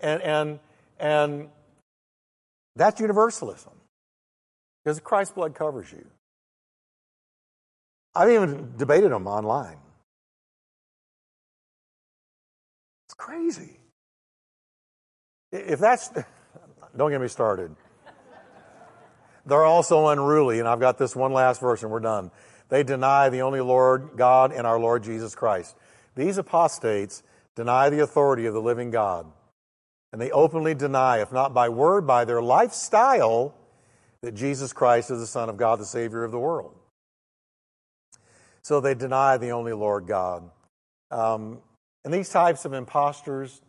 And, 0.00 0.20
and, 0.22 0.58
and 0.98 1.48
that's 2.76 3.00
universalism. 3.00 3.72
Because 4.84 5.00
Christ's 5.00 5.34
blood 5.34 5.54
covers 5.54 5.90
you. 5.92 6.04
I've 8.14 8.30
even 8.30 8.72
debated 8.76 9.10
them 9.10 9.26
online. 9.26 9.78
It's 13.06 13.14
crazy. 13.14 13.78
If 15.50 15.78
that's, 15.78 16.10
don't 16.96 17.10
get 17.10 17.20
me 17.20 17.28
started. 17.28 17.74
They're 19.44 19.64
also 19.64 20.08
unruly, 20.08 20.60
and 20.60 20.68
I've 20.68 20.80
got 20.80 20.98
this 20.98 21.16
one 21.16 21.32
last 21.32 21.60
verse 21.60 21.82
and 21.82 21.90
we're 21.90 22.00
done. 22.00 22.30
They 22.68 22.82
deny 22.82 23.28
the 23.28 23.42
only 23.42 23.60
Lord 23.60 24.10
God 24.16 24.52
and 24.52 24.66
our 24.66 24.78
Lord 24.78 25.02
Jesus 25.02 25.34
Christ. 25.34 25.76
These 26.14 26.38
apostates 26.38 27.22
deny 27.54 27.90
the 27.90 28.02
authority 28.02 28.46
of 28.46 28.54
the 28.54 28.62
living 28.62 28.90
God. 28.90 29.26
And 30.12 30.20
they 30.20 30.30
openly 30.30 30.74
deny, 30.74 31.20
if 31.20 31.32
not 31.32 31.54
by 31.54 31.68
word, 31.68 32.06
by 32.06 32.24
their 32.24 32.42
lifestyle, 32.42 33.54
that 34.20 34.34
Jesus 34.34 34.72
Christ 34.72 35.10
is 35.10 35.20
the 35.20 35.26
Son 35.26 35.48
of 35.48 35.56
God, 35.56 35.80
the 35.80 35.86
Savior 35.86 36.22
of 36.22 36.30
the 36.30 36.38
world. 36.38 36.74
So 38.62 38.80
they 38.80 38.94
deny 38.94 39.36
the 39.38 39.50
only 39.50 39.72
Lord 39.72 40.06
God. 40.06 40.48
Um, 41.10 41.58
and 42.04 42.12
these 42.12 42.28
types 42.28 42.64
of 42.64 42.72
impostors 42.72 43.60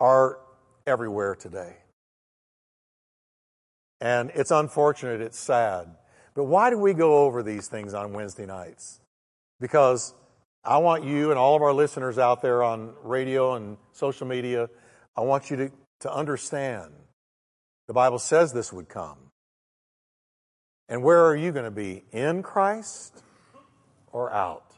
are 0.00 0.38
everywhere 0.86 1.34
today. 1.34 1.76
And 4.00 4.30
it's 4.34 4.50
unfortunate, 4.50 5.20
it's 5.20 5.38
sad. 5.38 5.88
But 6.34 6.44
why 6.44 6.70
do 6.70 6.78
we 6.78 6.92
go 6.92 7.24
over 7.24 7.42
these 7.42 7.66
things 7.68 7.94
on 7.94 8.12
Wednesday 8.12 8.46
nights? 8.46 9.00
Because 9.60 10.12
I 10.64 10.78
want 10.78 11.04
you 11.04 11.30
and 11.30 11.38
all 11.38 11.56
of 11.56 11.62
our 11.62 11.72
listeners 11.72 12.18
out 12.18 12.42
there 12.42 12.62
on 12.62 12.92
radio 13.02 13.54
and 13.54 13.78
social 13.92 14.26
media, 14.26 14.68
I 15.16 15.22
want 15.22 15.50
you 15.50 15.56
to, 15.56 15.70
to 16.00 16.12
understand 16.12 16.92
the 17.86 17.94
Bible 17.94 18.18
says 18.18 18.52
this 18.52 18.72
would 18.72 18.88
come. 18.88 19.18
And 20.88 21.02
where 21.02 21.24
are 21.24 21.36
you 21.36 21.52
going 21.52 21.64
to 21.64 21.70
be? 21.70 22.04
In 22.12 22.42
Christ 22.42 23.22
or 24.12 24.32
out? 24.32 24.72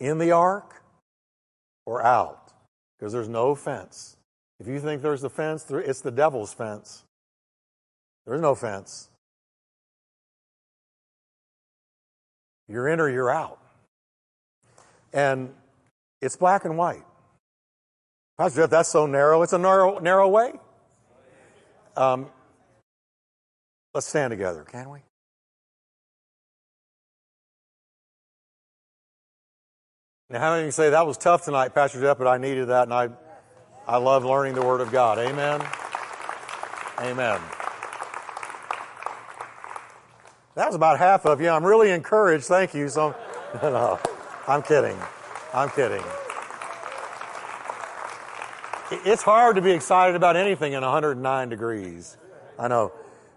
In 0.00 0.18
the 0.18 0.32
ark 0.32 0.82
or 1.84 2.02
out? 2.02 2.52
Because 2.98 3.12
there's 3.12 3.28
no 3.28 3.54
fence. 3.54 4.16
If 4.60 4.68
you 4.68 4.78
think 4.78 5.02
there's 5.02 5.24
a 5.24 5.30
fence, 5.30 5.68
it's 5.70 6.00
the 6.00 6.10
devil's 6.10 6.54
fence. 6.54 7.04
There's 8.26 8.40
no 8.40 8.54
fence. 8.54 9.08
You're 12.68 12.88
in 12.88 13.00
or 13.00 13.10
you're 13.10 13.30
out. 13.30 13.58
And 15.12 15.52
It's 16.20 16.36
black 16.36 16.64
and 16.64 16.78
white. 16.78 17.02
Pastor 18.42 18.62
Jeff, 18.62 18.70
that's 18.70 18.88
so 18.88 19.06
narrow. 19.06 19.42
It's 19.42 19.52
a 19.52 19.58
narrow, 19.58 20.00
narrow 20.00 20.26
way. 20.26 20.54
Um, 21.96 22.26
let's 23.94 24.08
stand 24.08 24.32
together, 24.32 24.64
can 24.64 24.90
we? 24.90 24.98
Now, 30.28 30.40
how 30.40 30.50
many 30.50 30.62
of 30.62 30.66
you 30.66 30.72
say 30.72 30.90
that 30.90 31.06
was 31.06 31.16
tough 31.16 31.44
tonight, 31.44 31.72
Pastor 31.72 32.00
Jeff, 32.00 32.18
but 32.18 32.26
I 32.26 32.36
needed 32.36 32.66
that, 32.66 32.82
and 32.82 32.92
I, 32.92 33.10
I 33.86 33.98
love 33.98 34.24
learning 34.24 34.54
the 34.54 34.62
Word 34.62 34.80
of 34.80 34.90
God. 34.90 35.20
Amen. 35.20 35.64
Amen. 36.98 37.40
That 40.56 40.66
was 40.66 40.74
about 40.74 40.98
half 40.98 41.26
of 41.26 41.40
you. 41.40 41.48
I'm 41.48 41.64
really 41.64 41.92
encouraged. 41.92 42.46
Thank 42.46 42.74
you. 42.74 42.88
So, 42.88 43.14
no, 43.62 44.00
I'm 44.48 44.62
kidding. 44.62 44.98
I'm 45.54 45.70
kidding. 45.70 46.02
It's 48.92 49.22
hard 49.22 49.56
to 49.56 49.62
be 49.62 49.70
excited 49.70 50.16
about 50.16 50.36
anything 50.36 50.74
in 50.74 50.82
109 50.82 51.48
degrees. 51.48 52.16
I 52.58 52.68
know. 52.68 52.92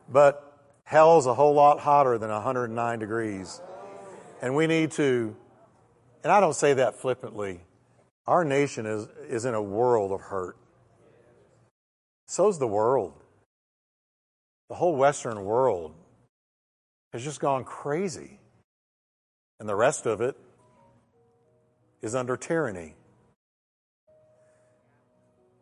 But 0.10 0.42
hell's 0.84 1.28
a 1.28 1.34
whole 1.34 1.54
lot 1.54 1.80
hotter 1.80 2.18
than 2.18 2.30
109 2.30 3.00
degrees. 3.00 3.62
And 4.42 4.54
we 4.54 4.68
need 4.68 4.92
to, 4.92 5.34
and 6.24 6.32
I 6.32 6.42
don't 6.42 6.56
say 6.56 6.74
that 6.74 6.96
flippantly, 6.96 7.62
our 8.28 8.44
nation 8.44 8.86
is, 8.86 9.08
is 9.30 9.46
in 9.46 9.54
a 9.54 9.62
world 9.62 10.12
of 10.12 10.20
hurt. 10.20 10.58
So's 12.28 12.60
the 12.60 12.68
world. 12.68 13.14
The 14.68 14.76
whole 14.76 14.96
Western 14.96 15.46
world 15.46 15.94
has 17.14 17.24
just 17.24 17.40
gone 17.40 17.64
crazy. 17.64 18.40
And 19.60 19.70
the 19.70 19.76
rest 19.76 20.06
of 20.06 20.20
it 20.20 20.36
is 22.02 22.14
under 22.14 22.36
tyranny. 22.36 22.96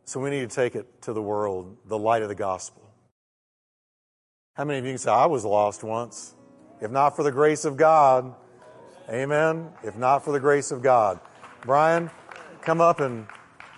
So 0.05 0.19
we 0.19 0.29
need 0.29 0.49
to 0.49 0.55
take 0.55 0.75
it 0.75 1.01
to 1.03 1.13
the 1.13 1.21
world, 1.21 1.77
the 1.85 1.97
light 1.97 2.21
of 2.21 2.29
the 2.29 2.35
gospel. 2.35 2.81
How 4.55 4.65
many 4.65 4.79
of 4.79 4.85
you 4.85 4.91
can 4.91 4.97
say, 4.97 5.11
I 5.11 5.25
was 5.25 5.45
lost 5.45 5.83
once? 5.83 6.35
If 6.81 6.91
not 6.91 7.15
for 7.15 7.23
the 7.23 7.31
grace 7.31 7.65
of 7.65 7.77
God, 7.77 8.35
amen. 9.09 9.69
If 9.83 9.95
not 9.95 10.23
for 10.23 10.31
the 10.31 10.39
grace 10.39 10.71
of 10.71 10.81
God. 10.81 11.19
Brian, 11.61 12.11
come 12.61 12.81
up 12.81 12.99
and, 12.99 13.25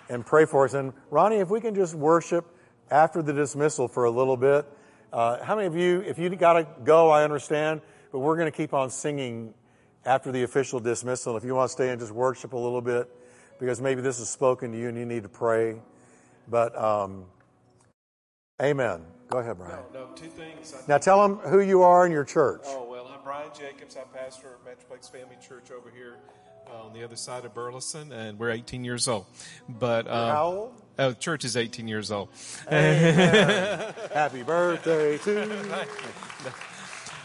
and 0.08 0.26
pray 0.26 0.44
for 0.44 0.64
us. 0.64 0.74
And 0.74 0.92
Ronnie, 1.10 1.36
if 1.36 1.48
we 1.48 1.60
can 1.60 1.74
just 1.74 1.94
worship 1.94 2.44
after 2.90 3.22
the 3.22 3.32
dismissal 3.32 3.88
for 3.88 4.04
a 4.04 4.10
little 4.10 4.36
bit. 4.36 4.66
Uh, 5.12 5.42
how 5.42 5.56
many 5.56 5.66
of 5.66 5.76
you, 5.76 6.00
if 6.02 6.18
you 6.18 6.28
got 6.36 6.54
to 6.54 6.66
go, 6.84 7.10
I 7.10 7.24
understand, 7.24 7.80
but 8.12 8.20
we're 8.20 8.36
going 8.36 8.50
to 8.50 8.56
keep 8.56 8.74
on 8.74 8.90
singing 8.90 9.54
after 10.04 10.30
the 10.30 10.42
official 10.42 10.78
dismissal. 10.78 11.36
If 11.36 11.44
you 11.44 11.54
want 11.54 11.68
to 11.68 11.72
stay 11.72 11.90
and 11.90 12.00
just 12.00 12.12
worship 12.12 12.52
a 12.52 12.58
little 12.58 12.80
bit, 12.80 13.08
because 13.58 13.80
maybe 13.80 14.02
this 14.02 14.20
is 14.20 14.28
spoken 14.28 14.72
to 14.72 14.78
you 14.78 14.88
and 14.88 14.98
you 14.98 15.06
need 15.06 15.22
to 15.22 15.28
pray. 15.28 15.76
But, 16.48 16.76
um, 16.76 17.24
amen. 18.62 19.02
Go 19.28 19.38
ahead, 19.38 19.58
Brian. 19.58 19.78
No, 19.92 20.06
no 20.06 20.14
two 20.14 20.28
things. 20.28 20.72
I 20.74 20.78
now 20.86 20.98
tell 20.98 21.20
them 21.22 21.38
who 21.38 21.60
you 21.60 21.82
are 21.82 22.06
in 22.06 22.12
your 22.12 22.24
church. 22.24 22.62
Oh, 22.66 22.86
well, 22.88 23.08
I'm 23.12 23.22
Brian 23.24 23.50
Jacobs. 23.58 23.96
I 23.96 24.02
pastor 24.16 24.56
Metroplex 24.64 25.10
Family 25.10 25.36
Church 25.46 25.72
over 25.72 25.90
here 25.90 26.14
uh, 26.70 26.84
on 26.84 26.92
the 26.92 27.02
other 27.02 27.16
side 27.16 27.44
of 27.44 27.52
Burleson, 27.52 28.12
and 28.12 28.38
we're 28.38 28.50
18 28.50 28.84
years 28.84 29.08
old. 29.08 29.26
But 29.68 30.06
um, 30.06 30.30
how 30.30 30.46
old? 30.46 30.74
Oh, 30.98 31.12
church 31.12 31.44
is 31.44 31.56
18 31.56 31.88
years 31.88 32.12
old. 32.12 32.28
Happy 32.70 34.42
birthday 34.44 35.18
to 35.18 35.32
you. 36.44 36.52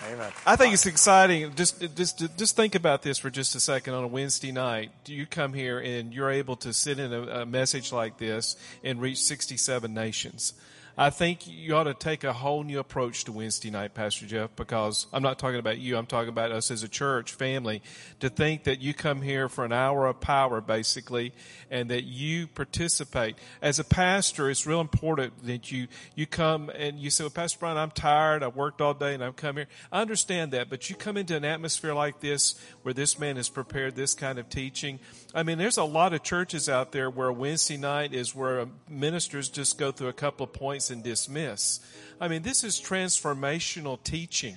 Amen. 0.10 0.32
I 0.46 0.56
think 0.56 0.74
it's 0.74 0.86
exciting. 0.86 1.54
Just, 1.56 1.96
just, 1.96 2.38
just 2.38 2.56
think 2.56 2.76
about 2.76 3.04
this 3.04 3.18
for 3.18 3.30
just 3.30 3.56
a 3.56 3.60
second. 3.60 3.94
On 3.94 4.04
a 4.04 4.08
Wednesday 4.08 4.52
night, 4.52 4.92
you 5.06 5.26
come 5.26 5.54
here 5.54 5.80
and 5.80 6.14
you're 6.14 6.32
able 6.32 6.56
to 6.58 6.74
sit 6.74 6.98
in 6.98 7.14
a, 7.14 7.22
a 7.42 7.46
message 7.46 7.92
like 7.92 8.18
this 8.18 8.56
and 8.84 9.00
reach 9.00 9.22
67 9.22 9.94
nations. 9.94 10.54
I 11.02 11.10
think 11.10 11.48
you 11.48 11.76
ought 11.76 11.86
to 11.86 11.96
take 11.96 12.24
a 12.24 12.32
whole 12.32 12.64
new 12.64 12.78
approach 12.78 13.24
to 13.24 13.32
Wednesday 13.32 13.72
night, 13.72 13.96
Pastor 13.96 14.28
Jeff, 14.28 14.56
because 14.56 15.08
I'm 15.12 15.24
not 15.24 15.40
talking 15.40 15.58
about 15.58 15.80
you. 15.80 15.98
I'm 15.98 16.06
talking 16.06 16.30
about 16.30 16.52
us 16.52 16.70
as 16.70 16.84
a 16.84 16.88
church 16.88 17.34
family 17.34 17.82
to 18.20 18.30
think 18.30 18.66
that 18.66 18.82
you 18.82 18.94
come 18.94 19.24
here 19.24 19.50
for 19.50 19.66
an 19.66 19.74
hour 19.74 20.06
of 20.06 20.22
power, 20.22 20.62
basically, 20.62 21.34
and 21.72 21.90
that 21.90 22.04
you 22.04 22.46
participate. 22.46 23.36
As 23.64 23.80
a 23.80 23.84
pastor, 23.84 24.48
it's 24.48 24.68
real 24.68 24.80
important 24.80 25.44
that 25.48 25.72
you, 25.72 25.88
you 26.14 26.28
come 26.28 26.70
and 26.70 27.00
you 27.00 27.10
say, 27.10 27.24
well, 27.24 27.32
Pastor 27.32 27.58
Brian, 27.60 27.80
I'm 27.80 27.90
tired. 27.90 28.44
I 28.44 28.50
worked 28.50 28.80
all 28.80 28.94
day 28.94 29.16
and 29.16 29.24
I've 29.24 29.36
come 29.36 29.58
here. 29.58 29.68
I 29.92 30.02
understand 30.02 30.52
that, 30.52 30.70
but 30.70 30.88
you 30.92 30.96
come 30.96 31.18
into 31.18 31.36
an 31.36 31.46
atmosphere 31.46 31.96
like 31.96 32.20
this 32.20 32.54
where 32.84 32.94
this 32.94 33.18
man 33.18 33.38
has 33.38 33.50
prepared 33.50 33.96
this 33.96 34.14
kind 34.14 34.38
of 34.38 34.50
teaching. 34.50 35.00
I 35.34 35.42
mean, 35.42 35.58
there's 35.58 35.78
a 35.78 35.84
lot 35.84 36.14
of 36.14 36.22
churches 36.22 36.70
out 36.70 36.92
there 36.92 37.10
where 37.10 37.32
Wednesday 37.32 37.78
night 37.78 38.14
is 38.14 38.36
where 38.36 38.68
ministers 38.88 39.50
just 39.50 39.80
go 39.80 39.92
through 39.92 40.10
a 40.10 40.14
couple 40.14 40.44
of 40.44 40.54
points 40.54 40.91
and 40.92 41.04
dismiss. 41.04 41.80
I 42.20 42.28
mean, 42.28 42.44
this 42.44 42.64
is 42.64 42.80
transformational 42.80 44.02
teaching. 44.04 44.56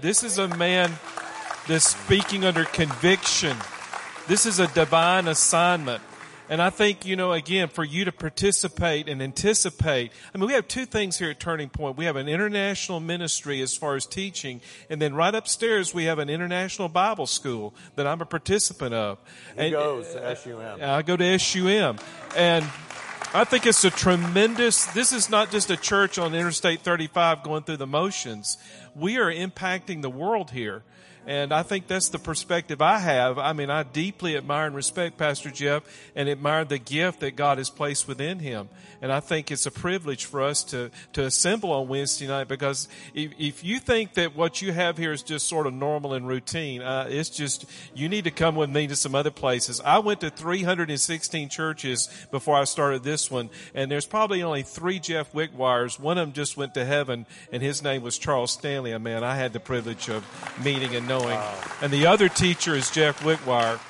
This 0.00 0.24
is 0.24 0.38
a 0.38 0.48
man 0.48 0.90
that's 1.68 1.86
speaking 1.86 2.44
under 2.44 2.64
conviction. 2.64 3.56
This 4.26 4.46
is 4.46 4.58
a 4.58 4.66
divine 4.68 5.28
assignment. 5.28 6.02
And 6.48 6.60
I 6.60 6.68
think, 6.68 7.06
you 7.06 7.16
know, 7.16 7.32
again, 7.32 7.68
for 7.68 7.84
you 7.84 8.04
to 8.04 8.12
participate 8.12 9.08
and 9.08 9.22
anticipate, 9.22 10.12
I 10.34 10.38
mean, 10.38 10.46
we 10.46 10.52
have 10.52 10.68
two 10.68 10.84
things 10.84 11.18
here 11.18 11.30
at 11.30 11.40
Turning 11.40 11.70
Point. 11.70 11.96
We 11.96 12.04
have 12.04 12.16
an 12.16 12.28
international 12.28 13.00
ministry 13.00 13.62
as 13.62 13.74
far 13.74 13.96
as 13.96 14.04
teaching, 14.04 14.60
and 14.90 15.00
then 15.00 15.14
right 15.14 15.34
upstairs 15.34 15.94
we 15.94 16.04
have 16.04 16.18
an 16.18 16.28
international 16.28 16.88
Bible 16.88 17.26
school 17.26 17.74
that 17.96 18.06
I'm 18.06 18.20
a 18.20 18.26
participant 18.26 18.92
of. 18.92 19.18
He 19.54 19.62
and, 19.62 19.72
goes 19.72 20.12
to 20.12 20.36
SUM. 20.36 20.80
I 20.82 21.00
go 21.00 21.16
to 21.16 21.38
SUM. 21.38 21.98
And 22.36 22.64
I 23.32 23.44
think 23.44 23.66
it's 23.66 23.84
a 23.84 23.90
tremendous, 23.90 24.86
this 24.86 25.12
is 25.12 25.30
not 25.30 25.50
just 25.50 25.70
a 25.70 25.76
church 25.76 26.18
on 26.18 26.34
Interstate 26.34 26.82
35 26.82 27.42
going 27.42 27.62
through 27.62 27.78
the 27.78 27.86
motions. 27.86 28.58
We 28.94 29.18
are 29.18 29.32
impacting 29.32 30.02
the 30.02 30.10
world 30.10 30.50
here. 30.50 30.82
And 31.26 31.52
I 31.52 31.62
think 31.62 31.86
that's 31.86 32.10
the 32.10 32.18
perspective 32.18 32.82
I 32.82 32.98
have. 32.98 33.38
I 33.38 33.54
mean, 33.54 33.70
I 33.70 33.82
deeply 33.82 34.36
admire 34.36 34.66
and 34.66 34.76
respect 34.76 35.16
Pastor 35.16 35.50
Jeff 35.50 35.82
and 36.14 36.28
admire 36.28 36.64
the 36.64 36.78
gift 36.78 37.20
that 37.20 37.34
God 37.34 37.58
has 37.58 37.70
placed 37.70 38.06
within 38.06 38.40
him. 38.40 38.68
And 39.04 39.12
I 39.12 39.20
think 39.20 39.50
it's 39.50 39.66
a 39.66 39.70
privilege 39.70 40.24
for 40.24 40.40
us 40.40 40.64
to, 40.64 40.90
to 41.12 41.24
assemble 41.24 41.72
on 41.72 41.88
Wednesday 41.88 42.26
night 42.26 42.48
because 42.48 42.88
if, 43.12 43.32
if 43.38 43.62
you 43.62 43.78
think 43.78 44.14
that 44.14 44.34
what 44.34 44.62
you 44.62 44.72
have 44.72 44.96
here 44.96 45.12
is 45.12 45.22
just 45.22 45.46
sort 45.46 45.66
of 45.66 45.74
normal 45.74 46.14
and 46.14 46.26
routine, 46.26 46.80
uh, 46.80 47.06
it's 47.10 47.28
just, 47.28 47.66
you 47.94 48.08
need 48.08 48.24
to 48.24 48.30
come 48.30 48.56
with 48.56 48.70
me 48.70 48.86
to 48.86 48.96
some 48.96 49.14
other 49.14 49.30
places. 49.30 49.78
I 49.82 49.98
went 49.98 50.20
to 50.20 50.30
316 50.30 51.50
churches 51.50 52.08
before 52.30 52.56
I 52.56 52.64
started 52.64 53.02
this 53.02 53.30
one, 53.30 53.50
and 53.74 53.90
there's 53.90 54.06
probably 54.06 54.42
only 54.42 54.62
three 54.62 54.98
Jeff 54.98 55.34
Wickwires. 55.34 56.00
One 56.00 56.16
of 56.16 56.26
them 56.26 56.32
just 56.32 56.56
went 56.56 56.72
to 56.72 56.86
heaven, 56.86 57.26
and 57.52 57.62
his 57.62 57.82
name 57.82 58.00
was 58.00 58.16
Charles 58.16 58.52
Stanley, 58.52 58.92
a 58.92 58.98
man 58.98 59.22
I 59.22 59.36
had 59.36 59.52
the 59.52 59.60
privilege 59.60 60.08
of 60.08 60.24
meeting 60.64 60.96
and 60.96 61.06
knowing. 61.06 61.34
Wow. 61.34 61.60
And 61.82 61.92
the 61.92 62.06
other 62.06 62.30
teacher 62.30 62.74
is 62.74 62.90
Jeff 62.90 63.20
Wickwire. 63.20 63.80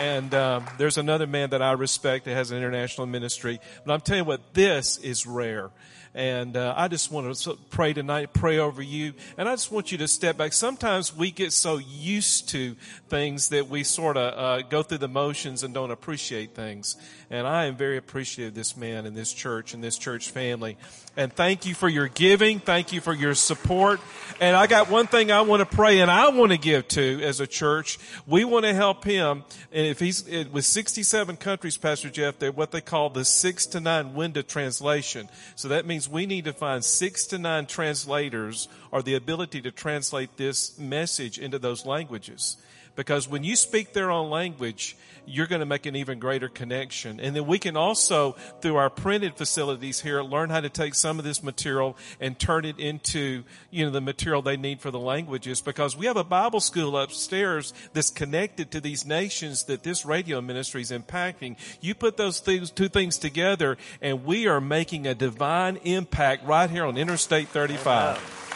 And 0.00 0.32
um, 0.32 0.64
there's 0.78 0.96
another 0.96 1.26
man 1.26 1.50
that 1.50 1.60
I 1.60 1.72
respect 1.72 2.24
that 2.24 2.32
has 2.32 2.52
an 2.52 2.56
international 2.56 3.06
ministry. 3.06 3.60
But 3.84 3.92
I'm 3.92 4.00
telling 4.00 4.22
you 4.22 4.24
what, 4.24 4.54
this 4.54 4.96
is 4.96 5.26
rare. 5.26 5.68
And 6.14 6.56
uh, 6.56 6.74
I 6.76 6.88
just 6.88 7.12
want 7.12 7.32
to 7.32 7.56
pray 7.70 7.92
tonight, 7.92 8.32
pray 8.32 8.58
over 8.58 8.82
you. 8.82 9.14
And 9.38 9.48
I 9.48 9.52
just 9.52 9.70
want 9.70 9.92
you 9.92 9.98
to 9.98 10.08
step 10.08 10.36
back. 10.36 10.52
Sometimes 10.52 11.16
we 11.16 11.30
get 11.30 11.52
so 11.52 11.78
used 11.78 12.48
to 12.48 12.74
things 13.08 13.50
that 13.50 13.68
we 13.68 13.84
sort 13.84 14.16
of 14.16 14.34
uh, 14.36 14.62
go 14.62 14.82
through 14.82 14.98
the 14.98 15.08
motions 15.08 15.62
and 15.62 15.72
don't 15.72 15.92
appreciate 15.92 16.54
things. 16.54 16.96
And 17.30 17.46
I 17.46 17.66
am 17.66 17.76
very 17.76 17.96
appreciative 17.96 18.50
of 18.50 18.54
this 18.54 18.76
man 18.76 19.06
and 19.06 19.16
this 19.16 19.32
church 19.32 19.72
and 19.74 19.84
this 19.84 19.96
church 19.96 20.30
family. 20.30 20.76
And 21.16 21.32
thank 21.32 21.66
you 21.66 21.74
for 21.74 21.88
your 21.88 22.08
giving. 22.08 22.60
Thank 22.60 22.92
you 22.92 23.00
for 23.00 23.12
your 23.12 23.34
support. 23.34 24.00
And 24.40 24.56
I 24.56 24.66
got 24.66 24.90
one 24.90 25.06
thing 25.06 25.30
I 25.30 25.42
want 25.42 25.60
to 25.60 25.76
pray 25.76 26.00
and 26.00 26.10
I 26.10 26.28
want 26.30 26.52
to 26.52 26.58
give 26.58 26.88
to 26.88 27.20
as 27.22 27.40
a 27.40 27.46
church. 27.46 27.98
We 28.26 28.44
want 28.44 28.64
to 28.64 28.74
help 28.74 29.04
him. 29.04 29.44
And 29.72 29.86
if 29.86 30.00
he's 30.00 30.24
with 30.50 30.64
67 30.64 31.36
countries, 31.36 31.76
Pastor 31.76 32.10
Jeff, 32.10 32.38
they're 32.38 32.52
what 32.52 32.70
they 32.70 32.80
call 32.80 33.10
the 33.10 33.24
six 33.24 33.66
to 33.66 33.80
nine 33.80 34.14
window 34.14 34.42
translation. 34.42 35.28
So 35.56 35.68
that 35.68 35.86
means 35.86 35.99
we 36.08 36.26
need 36.26 36.44
to 36.44 36.52
find 36.52 36.84
six 36.84 37.26
to 37.26 37.38
nine 37.38 37.66
translators 37.66 38.68
or 38.90 39.02
the 39.02 39.14
ability 39.14 39.60
to 39.62 39.70
translate 39.70 40.36
this 40.36 40.78
message 40.78 41.38
into 41.38 41.58
those 41.58 41.86
languages. 41.86 42.56
Because 43.00 43.26
when 43.26 43.44
you 43.44 43.56
speak 43.56 43.94
their 43.94 44.10
own 44.10 44.28
language, 44.28 44.94
you're 45.24 45.46
going 45.46 45.60
to 45.60 45.66
make 45.66 45.86
an 45.86 45.96
even 45.96 46.18
greater 46.18 46.50
connection. 46.50 47.18
And 47.18 47.34
then 47.34 47.46
we 47.46 47.58
can 47.58 47.74
also, 47.74 48.32
through 48.60 48.76
our 48.76 48.90
printed 48.90 49.36
facilities 49.36 50.02
here, 50.02 50.20
learn 50.20 50.50
how 50.50 50.60
to 50.60 50.68
take 50.68 50.94
some 50.94 51.18
of 51.18 51.24
this 51.24 51.42
material 51.42 51.96
and 52.20 52.38
turn 52.38 52.66
it 52.66 52.78
into, 52.78 53.44
you 53.70 53.86
know, 53.86 53.90
the 53.90 54.02
material 54.02 54.42
they 54.42 54.58
need 54.58 54.82
for 54.82 54.90
the 54.90 54.98
languages 54.98 55.62
because 55.62 55.96
we 55.96 56.04
have 56.04 56.18
a 56.18 56.24
Bible 56.24 56.60
school 56.60 56.94
upstairs 56.98 57.72
that's 57.94 58.10
connected 58.10 58.70
to 58.72 58.82
these 58.82 59.06
nations 59.06 59.64
that 59.64 59.82
this 59.82 60.04
radio 60.04 60.42
ministry 60.42 60.82
is 60.82 60.90
impacting. 60.90 61.56
You 61.80 61.94
put 61.94 62.18
those 62.18 62.40
things, 62.40 62.70
two 62.70 62.90
things 62.90 63.16
together 63.16 63.78
and 64.02 64.26
we 64.26 64.46
are 64.46 64.60
making 64.60 65.06
a 65.06 65.14
divine 65.14 65.78
impact 65.84 66.44
right 66.44 66.68
here 66.68 66.84
on 66.84 66.98
Interstate 66.98 67.48
35. 67.48 68.49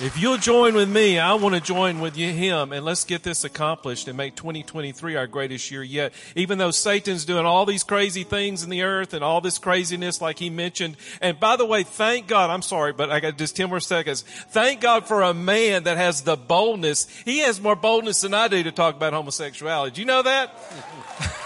If 0.00 0.20
you'll 0.20 0.38
join 0.38 0.74
with 0.74 0.88
me, 0.88 1.20
I 1.20 1.34
want 1.34 1.54
to 1.54 1.60
join 1.60 2.00
with 2.00 2.16
you, 2.16 2.32
him, 2.32 2.72
and 2.72 2.84
let's 2.84 3.04
get 3.04 3.22
this 3.22 3.44
accomplished 3.44 4.08
and 4.08 4.16
make 4.16 4.34
2023 4.34 5.14
our 5.14 5.28
greatest 5.28 5.70
year 5.70 5.84
yet. 5.84 6.12
Even 6.34 6.58
though 6.58 6.72
Satan's 6.72 7.24
doing 7.24 7.46
all 7.46 7.64
these 7.64 7.84
crazy 7.84 8.24
things 8.24 8.64
in 8.64 8.70
the 8.70 8.82
earth 8.82 9.14
and 9.14 9.22
all 9.22 9.40
this 9.40 9.56
craziness, 9.56 10.20
like 10.20 10.40
he 10.40 10.50
mentioned. 10.50 10.96
And 11.20 11.38
by 11.38 11.54
the 11.54 11.64
way, 11.64 11.84
thank 11.84 12.26
God, 12.26 12.50
I'm 12.50 12.62
sorry, 12.62 12.92
but 12.92 13.12
I 13.12 13.20
got 13.20 13.38
just 13.38 13.54
10 13.54 13.68
more 13.68 13.78
seconds. 13.78 14.22
Thank 14.22 14.80
God 14.80 15.06
for 15.06 15.22
a 15.22 15.32
man 15.32 15.84
that 15.84 15.96
has 15.96 16.22
the 16.22 16.36
boldness. 16.36 17.06
He 17.24 17.38
has 17.40 17.60
more 17.60 17.76
boldness 17.76 18.22
than 18.22 18.34
I 18.34 18.48
do 18.48 18.64
to 18.64 18.72
talk 18.72 18.96
about 18.96 19.12
homosexuality. 19.12 19.94
Do 19.94 20.00
you 20.00 20.06
know 20.06 20.22
that? 20.22 20.58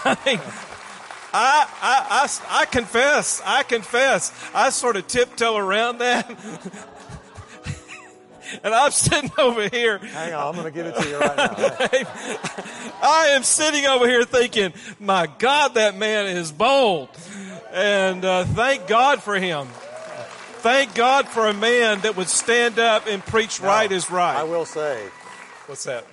I 0.05 0.17
mean, 0.25 0.39
I, 1.31 1.67
I, 1.83 2.07
I, 2.09 2.61
I 2.61 2.65
confess, 2.65 3.43
I 3.45 3.61
confess, 3.61 4.33
I 4.55 4.71
sort 4.71 4.95
of 4.95 5.05
tiptoe 5.05 5.55
around 5.55 5.99
that. 5.99 6.95
and 8.63 8.73
I'm 8.73 8.91
sitting 8.91 9.31
over 9.37 9.67
here. 9.69 9.97
Hang 9.99 10.33
on, 10.33 10.47
I'm 10.47 10.61
going 10.61 10.65
to 10.65 10.71
give 10.71 10.85
it 10.85 10.95
to 10.95 11.09
you 11.09 11.19
right 11.19 11.37
now. 11.37 11.53
I 13.01 13.27
am 13.35 13.43
sitting 13.43 13.85
over 13.85 14.07
here 14.07 14.23
thinking, 14.25 14.73
my 14.99 15.27
God, 15.39 15.75
that 15.75 15.95
man 15.97 16.27
is 16.27 16.51
bold. 16.51 17.09
And 17.71 18.25
uh, 18.25 18.45
thank 18.45 18.87
God 18.87 19.21
for 19.21 19.35
him. 19.35 19.67
Thank 20.61 20.93
God 20.95 21.27
for 21.27 21.47
a 21.47 21.53
man 21.53 22.01
that 22.01 22.17
would 22.17 22.27
stand 22.27 22.79
up 22.79 23.07
and 23.07 23.23
preach 23.25 23.61
Now, 23.61 23.67
right 23.67 23.91
is 23.91 24.11
right. 24.11 24.35
I 24.37 24.43
will 24.43 24.65
say, 24.65 25.07
What's 25.67 25.85
that? 25.85 26.05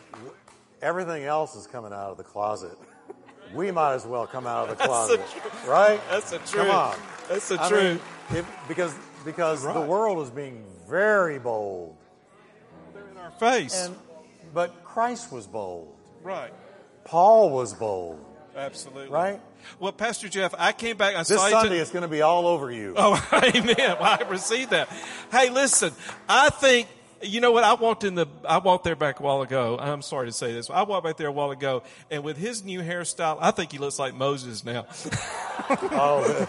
everything 0.82 1.24
else 1.24 1.56
is 1.56 1.66
coming 1.66 1.92
out 1.92 2.10
of 2.10 2.16
the 2.16 2.22
closet. 2.22 2.78
We 3.54 3.70
might 3.70 3.94
as 3.94 4.06
well 4.06 4.26
come 4.26 4.46
out 4.46 4.68
of 4.68 4.70
the 4.70 4.74
That's 4.84 4.88
closet, 4.88 5.20
the 5.64 5.70
right? 5.70 6.00
That's 6.10 6.30
the 6.30 6.38
truth. 6.38 6.66
Come 6.66 6.70
on. 6.70 6.96
That's 7.28 7.48
the 7.48 7.60
I 7.60 7.68
truth. 7.68 8.02
mean, 8.30 8.38
if, 8.38 8.68
because 8.68 8.94
because 9.24 9.62
the 9.62 9.80
world 9.80 10.22
is 10.22 10.30
being 10.30 10.64
very 10.88 11.38
bold, 11.38 11.96
our 13.26 13.38
face. 13.38 13.86
and 13.86 13.96
but 14.54 14.84
Christ 14.84 15.30
was 15.32 15.46
bold. 15.46 15.94
right. 16.22 16.52
Paul 17.04 17.50
was 17.50 17.72
bold, 17.72 18.18
Absolutely. 18.56 19.10
right? 19.10 19.40
Well, 19.78 19.92
Pastor 19.92 20.28
Jeff, 20.28 20.54
I 20.58 20.72
came 20.72 20.96
back. 20.96 21.14
I 21.14 21.18
This 21.18 21.28
saw 21.28 21.48
Sunday 21.48 21.76
to- 21.76 21.80
it's 21.82 21.90
going 21.92 22.02
to 22.02 22.08
be 22.08 22.22
all 22.22 22.46
over 22.48 22.70
you. 22.70 22.94
Oh, 22.96 23.14
amen. 23.32 23.74
Well, 23.78 24.02
I 24.02 24.24
received 24.28 24.70
that. 24.70 24.88
Hey, 25.30 25.50
listen, 25.50 25.92
I 26.28 26.50
think, 26.50 26.88
you 27.22 27.40
know 27.40 27.52
what? 27.52 27.64
I 27.64 27.74
walked 27.74 28.04
in 28.04 28.14
the, 28.14 28.26
I 28.46 28.58
walked 28.58 28.84
there 28.84 28.96
back 28.96 29.20
a 29.20 29.22
while 29.22 29.42
ago. 29.42 29.78
I'm 29.78 30.02
sorry 30.02 30.26
to 30.26 30.32
say 30.32 30.52
this. 30.52 30.70
I 30.70 30.82
walked 30.82 31.04
back 31.04 31.16
there 31.16 31.28
a 31.28 31.32
while 31.32 31.50
ago 31.50 31.82
and 32.10 32.22
with 32.22 32.36
his 32.36 32.64
new 32.64 32.80
hairstyle, 32.80 33.38
I 33.40 33.50
think 33.50 33.72
he 33.72 33.78
looks 33.78 33.98
like 33.98 34.14
Moses 34.14 34.64
now. 34.64 34.86
Oh, 35.68 36.46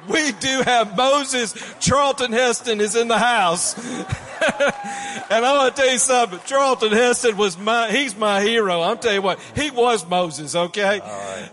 we 0.08 0.32
do 0.32 0.62
have 0.62 0.96
Moses. 0.96 1.54
Charlton 1.80 2.32
Heston 2.32 2.80
is 2.80 2.96
in 2.96 3.08
the 3.08 3.18
house. 3.18 3.76
and 3.78 5.44
I 5.44 5.56
want 5.58 5.76
to 5.76 5.82
tell 5.82 5.92
you 5.92 5.98
something. 5.98 6.38
Charlton 6.46 6.92
Heston 6.92 7.36
was 7.36 7.58
my, 7.58 7.90
he's 7.90 8.16
my 8.16 8.40
hero. 8.40 8.80
I'm 8.80 8.98
telling 8.98 9.16
you 9.16 9.22
what, 9.22 9.40
he 9.54 9.70
was 9.70 10.06
Moses, 10.08 10.54
okay? 10.54 11.00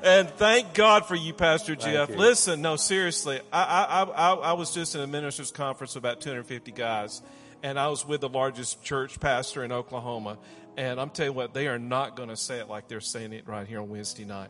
And 0.03 0.29
thank 0.29 0.73
God 0.73 1.05
for 1.05 1.15
you, 1.15 1.33
Pastor 1.33 1.75
Jeff. 1.75 2.09
you. 2.09 2.15
Listen, 2.15 2.61
no, 2.61 2.75
seriously. 2.75 3.41
I, 3.51 3.63
I, 3.63 4.03
I, 4.03 4.33
I 4.33 4.53
was 4.53 4.73
just 4.73 4.95
in 4.95 5.01
a 5.01 5.07
minister's 5.07 5.51
conference 5.51 5.95
with 5.95 6.03
about 6.03 6.21
250 6.21 6.71
guys. 6.71 7.21
And 7.63 7.79
I 7.79 7.89
was 7.89 8.07
with 8.07 8.21
the 8.21 8.29
largest 8.29 8.83
church 8.83 9.19
pastor 9.19 9.63
in 9.63 9.71
Oklahoma. 9.71 10.37
And 10.77 10.99
I'm 10.99 11.09
telling 11.09 11.31
you 11.31 11.35
what, 11.35 11.53
they 11.53 11.67
are 11.67 11.79
not 11.79 12.15
going 12.15 12.29
to 12.29 12.37
say 12.37 12.59
it 12.59 12.67
like 12.67 12.87
they're 12.87 13.01
saying 13.01 13.33
it 13.33 13.47
right 13.47 13.67
here 13.67 13.81
on 13.81 13.89
Wednesday 13.89 14.25
night. 14.25 14.49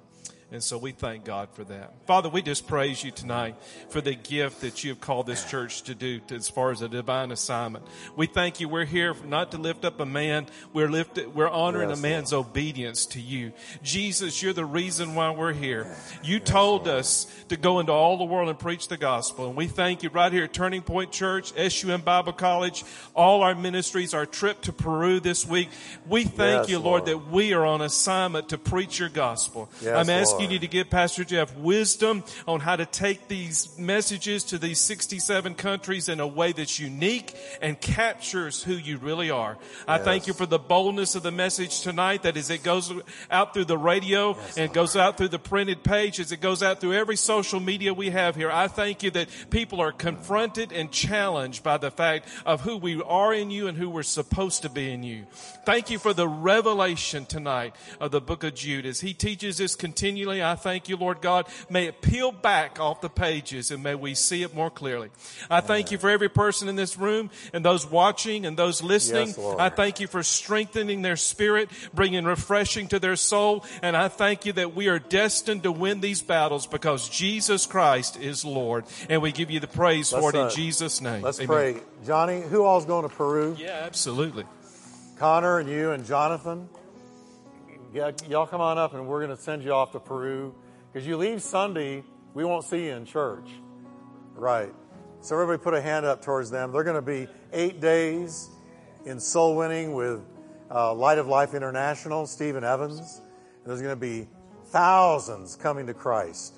And 0.54 0.62
so 0.62 0.78
we 0.78 0.92
thank 0.92 1.24
God 1.24 1.48
for 1.54 1.64
that. 1.64 1.94
Father, 2.06 2.28
we 2.28 2.42
just 2.42 2.68
praise 2.68 3.06
you 3.06 3.12
tonight 3.12 3.56
for 3.88 4.02
the 4.02 4.16
gift 4.16 4.60
that 4.62 4.84
you 4.84 4.90
have 4.90 5.00
called 5.00 5.26
this 5.26 5.46
church 5.50 5.84
to 5.84 5.96
do 5.96 6.20
to, 6.20 6.36
as 6.36 6.50
far 6.50 6.72
as 6.72 6.82
a 6.82 6.90
divine 6.90 7.32
assignment. 7.32 7.86
We 8.18 8.28
thank 8.28 8.60
you. 8.60 8.68
We're 8.68 8.84
here 8.84 9.16
not 9.26 9.52
to 9.52 9.58
lift 9.58 9.86
up 9.86 10.02
a 10.02 10.06
man. 10.06 10.48
We're 10.74 10.90
lifted, 10.90 11.34
we're 11.34 11.50
honoring 11.50 11.88
Yes, 11.88 12.00
a 12.00 12.02
man's 12.02 12.34
obedience 12.34 13.06
to 13.08 13.22
you. 13.22 13.54
Jesus, 13.82 14.44
you're 14.44 14.52
the 14.52 14.66
reason 14.66 15.16
why 15.16 15.32
we're 15.32 15.54
here. 15.54 15.88
You 16.22 16.42
told 16.42 16.86
us 16.86 17.28
to 17.48 17.56
go 17.56 17.80
into 17.80 17.94
all 17.94 18.18
the 18.18 18.26
world 18.26 18.50
and 18.50 18.60
preach 18.60 18.90
the 18.90 18.98
gospel. 18.98 19.48
And 19.48 19.56
we 19.56 19.68
thank 19.68 20.04
you 20.04 20.10
right 20.10 20.34
here 20.34 20.44
at 20.44 20.54
Turning 20.54 20.82
Point 20.82 21.14
Church, 21.14 21.54
SUM 21.72 22.02
Bible 22.02 22.34
College, 22.34 22.84
all 23.16 23.42
our 23.42 23.56
ministries, 23.56 24.14
our 24.14 24.26
trip 24.26 24.60
to 24.64 24.74
Peru 24.74 25.22
this 25.22 25.48
week. 25.48 25.70
We 26.10 26.26
thank 26.26 26.64
Yes, 26.64 26.70
you, 26.70 26.80
Lord, 26.80 27.08
Lord. 27.08 27.26
that 27.26 27.32
we 27.32 27.54
are 27.54 27.66
on 27.66 27.80
assignment 27.82 28.50
to 28.50 28.58
preach 28.58 29.00
your 29.00 29.08
gospel. 29.08 29.72
Yes, 29.82 29.96
I'm 29.96 30.10
asking 30.10 30.41
Lord. 30.42 30.52
need 30.52 30.62
to 30.62 30.68
give 30.68 30.90
Pastor 30.90 31.24
Jeff 31.24 31.56
wisdom 31.58 32.24
on 32.48 32.60
how 32.60 32.76
to 32.76 32.86
take 32.86 33.28
these 33.28 33.78
messages 33.78 34.44
to 34.46 34.58
these 34.58 34.80
67 34.80 35.56
countries 35.56 36.10
in 36.10 36.20
a 36.20 36.28
way 36.28 36.52
that's 36.52 36.80
unique 36.80 37.36
and 37.62 37.80
captures 37.80 38.64
who 38.64 38.74
you 38.74 38.98
really 38.98 39.30
are. 39.30 39.58
I 39.88 39.98
thank 39.98 40.28
you 40.28 40.34
for 40.34 40.46
the 40.46 40.60
boldness 40.60 41.16
of 41.16 41.24
the 41.24 41.32
message 41.32 41.82
tonight 41.82 42.24
that 42.24 42.38
as 42.38 42.50
it 42.50 42.64
goes 42.64 42.92
out 43.30 43.54
through 43.54 43.66
the 43.66 43.78
radio 43.78 44.38
and 44.58 44.66
it 44.70 44.74
goes 44.74 44.96
out 44.96 45.18
through 45.18 45.30
the 45.30 45.40
printed 45.40 45.84
page, 45.84 46.20
as 46.20 46.32
it 46.32 46.42
goes 46.42 46.64
out 46.64 46.82
through 46.82 46.94
every 46.94 47.16
social 47.16 47.60
media 47.60 47.94
we 47.94 48.10
have 48.10 48.36
here, 48.36 48.52
I 48.52 48.68
thank 48.68 49.04
you 49.04 49.12
that 49.12 49.30
people 49.50 49.82
are 49.82 49.92
confronted 49.92 50.72
and 50.72 50.92
challenged 50.92 51.64
by 51.64 51.78
the 51.78 51.92
fact 51.92 52.28
of 52.46 52.62
who 52.62 52.78
we 52.78 53.02
are 53.02 53.34
in 53.34 53.52
you 53.52 53.68
and 53.68 53.78
who 53.78 53.90
we're 53.90 54.04
supposed 54.04 54.62
to 54.62 54.70
be 54.70 54.92
in 54.92 55.04
you. 55.04 55.26
Thank 55.66 55.90
you 55.90 56.00
for 56.00 56.14
the 56.14 56.28
revelation 56.28 57.26
tonight 57.26 57.76
of 58.00 58.12
the 58.12 58.22
book 58.22 58.44
of 58.44 58.56
Jude. 58.56 58.86
As 58.86 59.02
he 59.02 59.14
teaches 59.14 59.58
this 59.58 59.76
continually, 59.76 60.31
I 60.40 60.56
thank 60.56 60.88
you, 60.88 60.98
Lord 60.98 61.22
God. 61.22 61.48
May 61.70 61.88
it 61.88 62.02
peel 62.02 62.32
back 62.32 62.80
off 62.80 63.02
the 63.02 63.10
pages 63.10 63.72
and 63.72 63.82
may 63.82 63.96
we 63.96 64.14
see 64.14 64.44
it 64.44 64.54
more 64.54 64.70
clearly. 64.70 65.10
I 65.50 65.62
thank 65.62 65.92
you 65.92 65.98
for 65.98 66.10
every 66.10 66.30
person 66.30 66.70
in 66.70 66.76
this 66.76 66.98
room 66.98 67.32
and 67.54 67.66
those 67.66 67.90
watching 67.90 68.46
and 68.46 68.56
those 68.56 68.84
listening. 68.84 69.30
Yes. 69.30 69.56
I 69.58 69.70
thank 69.70 70.00
you 70.00 70.08
for 70.08 70.22
strengthening 70.22 71.02
their 71.02 71.16
spirit, 71.16 71.70
bringing 71.94 72.26
refreshing 72.26 72.88
to 72.90 73.00
their 73.00 73.16
soul. 73.16 73.66
And 73.82 73.98
I 73.98 74.08
thank 74.08 74.46
you 74.46 74.54
that 74.54 74.76
we 74.76 74.88
are 74.90 75.00
destined 75.00 75.64
to 75.64 75.72
win 75.72 76.02
these 76.02 76.22
battles 76.22 76.68
because 76.68 77.10
Jesus 77.10 77.66
Christ 77.66 78.20
is 78.20 78.46
Lord. 78.46 78.86
And 79.10 79.22
we 79.22 79.32
give 79.32 79.50
you 79.50 79.60
the 79.60 79.68
praise 79.68 80.12
for 80.12 80.30
it 80.30 80.36
in 80.36 80.42
uh, 80.42 80.50
Jesus' 80.52 81.02
name. 81.02 81.24
Let's 81.24 81.40
Amen. 81.40 81.48
pray. 81.48 81.76
Johnny, 82.06 82.42
who 82.42 82.64
all's 82.64 82.86
going 82.86 83.10
to 83.10 83.16
Peru? 83.16 83.56
Yeah, 83.58 83.84
absolutely. 83.86 84.46
Connor 85.18 85.60
and 85.60 85.70
you 85.70 85.92
and 85.92 86.06
Jonathan. 86.06 86.68
Y'all 87.94 88.48
come 88.48 88.62
on 88.62 88.78
up 88.78 88.94
and 88.94 89.06
we're 89.06 89.20
going 89.20 89.36
to 89.36 89.42
send 89.42 89.64
you 89.64 89.74
off 89.74 89.92
to 89.92 90.00
Peru. 90.00 90.56
Because 90.92 91.06
you 91.06 91.18
leave 91.18 91.42
Sunday, 91.42 92.04
we 92.34 92.46
won't 92.46 92.64
see 92.64 92.86
you 92.86 92.94
in 92.94 93.06
church. 93.06 93.50
Right. 94.34 94.74
So 95.20 95.36
everybody 95.36 95.62
put 95.62 95.74
a 95.74 95.82
hand 95.82 96.06
up 96.06 96.22
towards 96.22 96.50
them. 96.50 96.72
They're 96.72 96.86
going 96.86 96.96
to 96.96 97.02
be 97.02 97.28
eight 97.52 97.82
days 97.82 98.50
in 99.06 99.20
soul 99.20 99.58
winning 99.58 99.94
with 99.94 100.22
uh, 100.74 100.94
Light 100.94 101.18
of 101.18 101.28
Life 101.28 101.54
International, 101.54 102.26
Stephen 102.28 102.64
Evans. 102.64 103.00
And 103.20 103.66
there's 103.66 103.82
going 103.82 103.94
to 103.94 104.00
be 104.00 104.30
thousands 104.68 105.58
coming 105.58 105.86
to 105.88 105.94
Christ. 105.94 106.56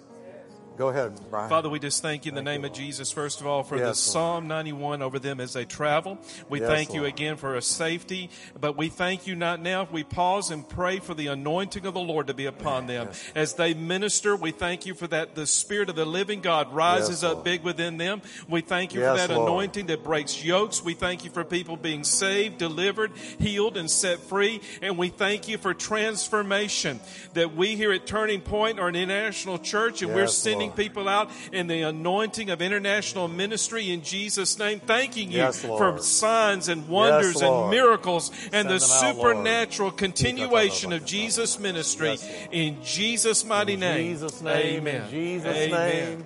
Go 0.76 0.90
ahead, 0.90 1.20
Brian. 1.30 1.50
Father, 1.50 1.70
we 1.70 1.78
just 1.78 2.02
thank 2.02 2.26
you 2.26 2.30
in 2.30 2.36
the 2.36 2.42
name 2.42 2.66
of 2.66 2.74
Jesus, 2.74 3.12
first 3.12 3.42
of 3.42 3.46
all, 3.46 3.62
for 3.62 3.76
the 3.78 3.86
Yes, 3.86 4.16
Lord. 4.16 4.24
Psalm 4.44 4.48
91 4.48 5.04
over 5.04 5.20
them 5.20 5.40
as 5.40 5.54
they 5.54 5.66
travel. 5.66 6.18
We 6.50 6.62
Yes, 6.62 6.68
thank 6.68 6.94
you 6.96 7.06
again 7.06 7.36
for 7.38 7.56
a 7.56 7.62
safety, 7.62 8.32
but 8.60 8.76
we 8.76 8.90
thank 8.90 9.28
you 9.28 9.36
not 9.36 9.62
now. 9.62 9.88
We 9.92 10.04
pause 10.04 10.50
and 10.50 10.68
pray 10.68 10.98
for 10.98 11.14
the 11.14 11.28
anointing 11.28 11.86
of 11.86 11.94
the 11.94 12.00
Lord 12.00 12.26
to 12.26 12.34
be 12.34 12.48
upon 12.48 12.88
them. 12.88 13.10
As 13.36 13.54
they 13.54 13.76
minister, 13.76 14.36
we 14.36 14.50
thank 14.50 14.88
you 14.88 14.96
for 14.96 15.06
that 15.08 15.36
the 15.36 15.46
Spirit 15.46 15.90
of 15.90 15.96
the 15.96 16.06
living 16.06 16.42
God 16.42 16.74
rises 16.74 17.22
Yes, 17.22 17.24
up 17.24 17.34
Lord. 17.34 17.44
big 17.44 17.64
within 17.64 17.98
them. 17.98 18.24
We 18.50 18.62
thank 18.62 18.96
you 18.96 19.02
for 19.02 19.16
that 19.16 19.30
Lord. 19.30 19.48
anointing 19.48 19.86
that 19.88 20.04
breaks 20.04 20.44
yokes. 20.44 20.84
We 20.84 20.96
thank 20.96 21.24
you 21.24 21.30
for 21.30 21.44
people 21.44 21.78
being 21.78 22.04
saved, 22.04 22.58
delivered, 22.58 23.12
healed, 23.38 23.78
and 23.78 23.92
set 23.92 24.20
free. 24.22 24.60
And 24.82 24.98
we 24.98 25.10
thank 25.10 25.48
you 25.48 25.60
for 25.60 25.76
transformation 25.76 27.00
that 27.36 27.56
we 27.56 27.76
here 27.76 27.92
at 27.92 28.08
Turning 28.08 28.42
Point 28.42 28.80
are 28.80 28.88
an 28.88 28.96
international 28.96 29.60
church 29.60 30.02
and 30.02 30.12
we're 30.16 30.22
Yes, 30.22 30.36
sending 30.70 30.86
people 30.86 31.08
out 31.10 31.30
in 31.52 31.68
the 31.68 31.82
anointing 31.84 32.50
of 32.50 32.62
international 32.62 33.28
ministry 33.28 33.92
in 33.92 34.02
Jesus' 34.04 34.58
name, 34.58 34.80
thanking 34.80 35.32
you 35.32 35.40
Yes, 35.40 35.62
for 35.62 36.00
signs 36.00 36.70
and 36.70 36.88
wonders 36.88 37.42
and 37.42 37.70
miracles 37.70 38.30
and 38.52 38.52
Send 38.52 38.70
the 38.70 38.80
them 38.80 38.92
out, 38.92 39.16
supernatural 39.16 39.92
continuation 39.92 40.94
of 40.94 41.06
Jesus' 41.06 41.60
ministry 41.60 42.10
Yes, 42.10 42.48
in 42.52 42.84
Jesus' 42.84 43.46
mighty 43.46 43.74
In 43.74 43.80
name. 43.80 44.14
Jesus' 44.14 44.42
name. 44.42 44.78
Amen. 44.78 45.04
In 45.04 45.10
Jesus' 45.10 45.56
Amen. 45.56 46.10
name. 46.10 46.26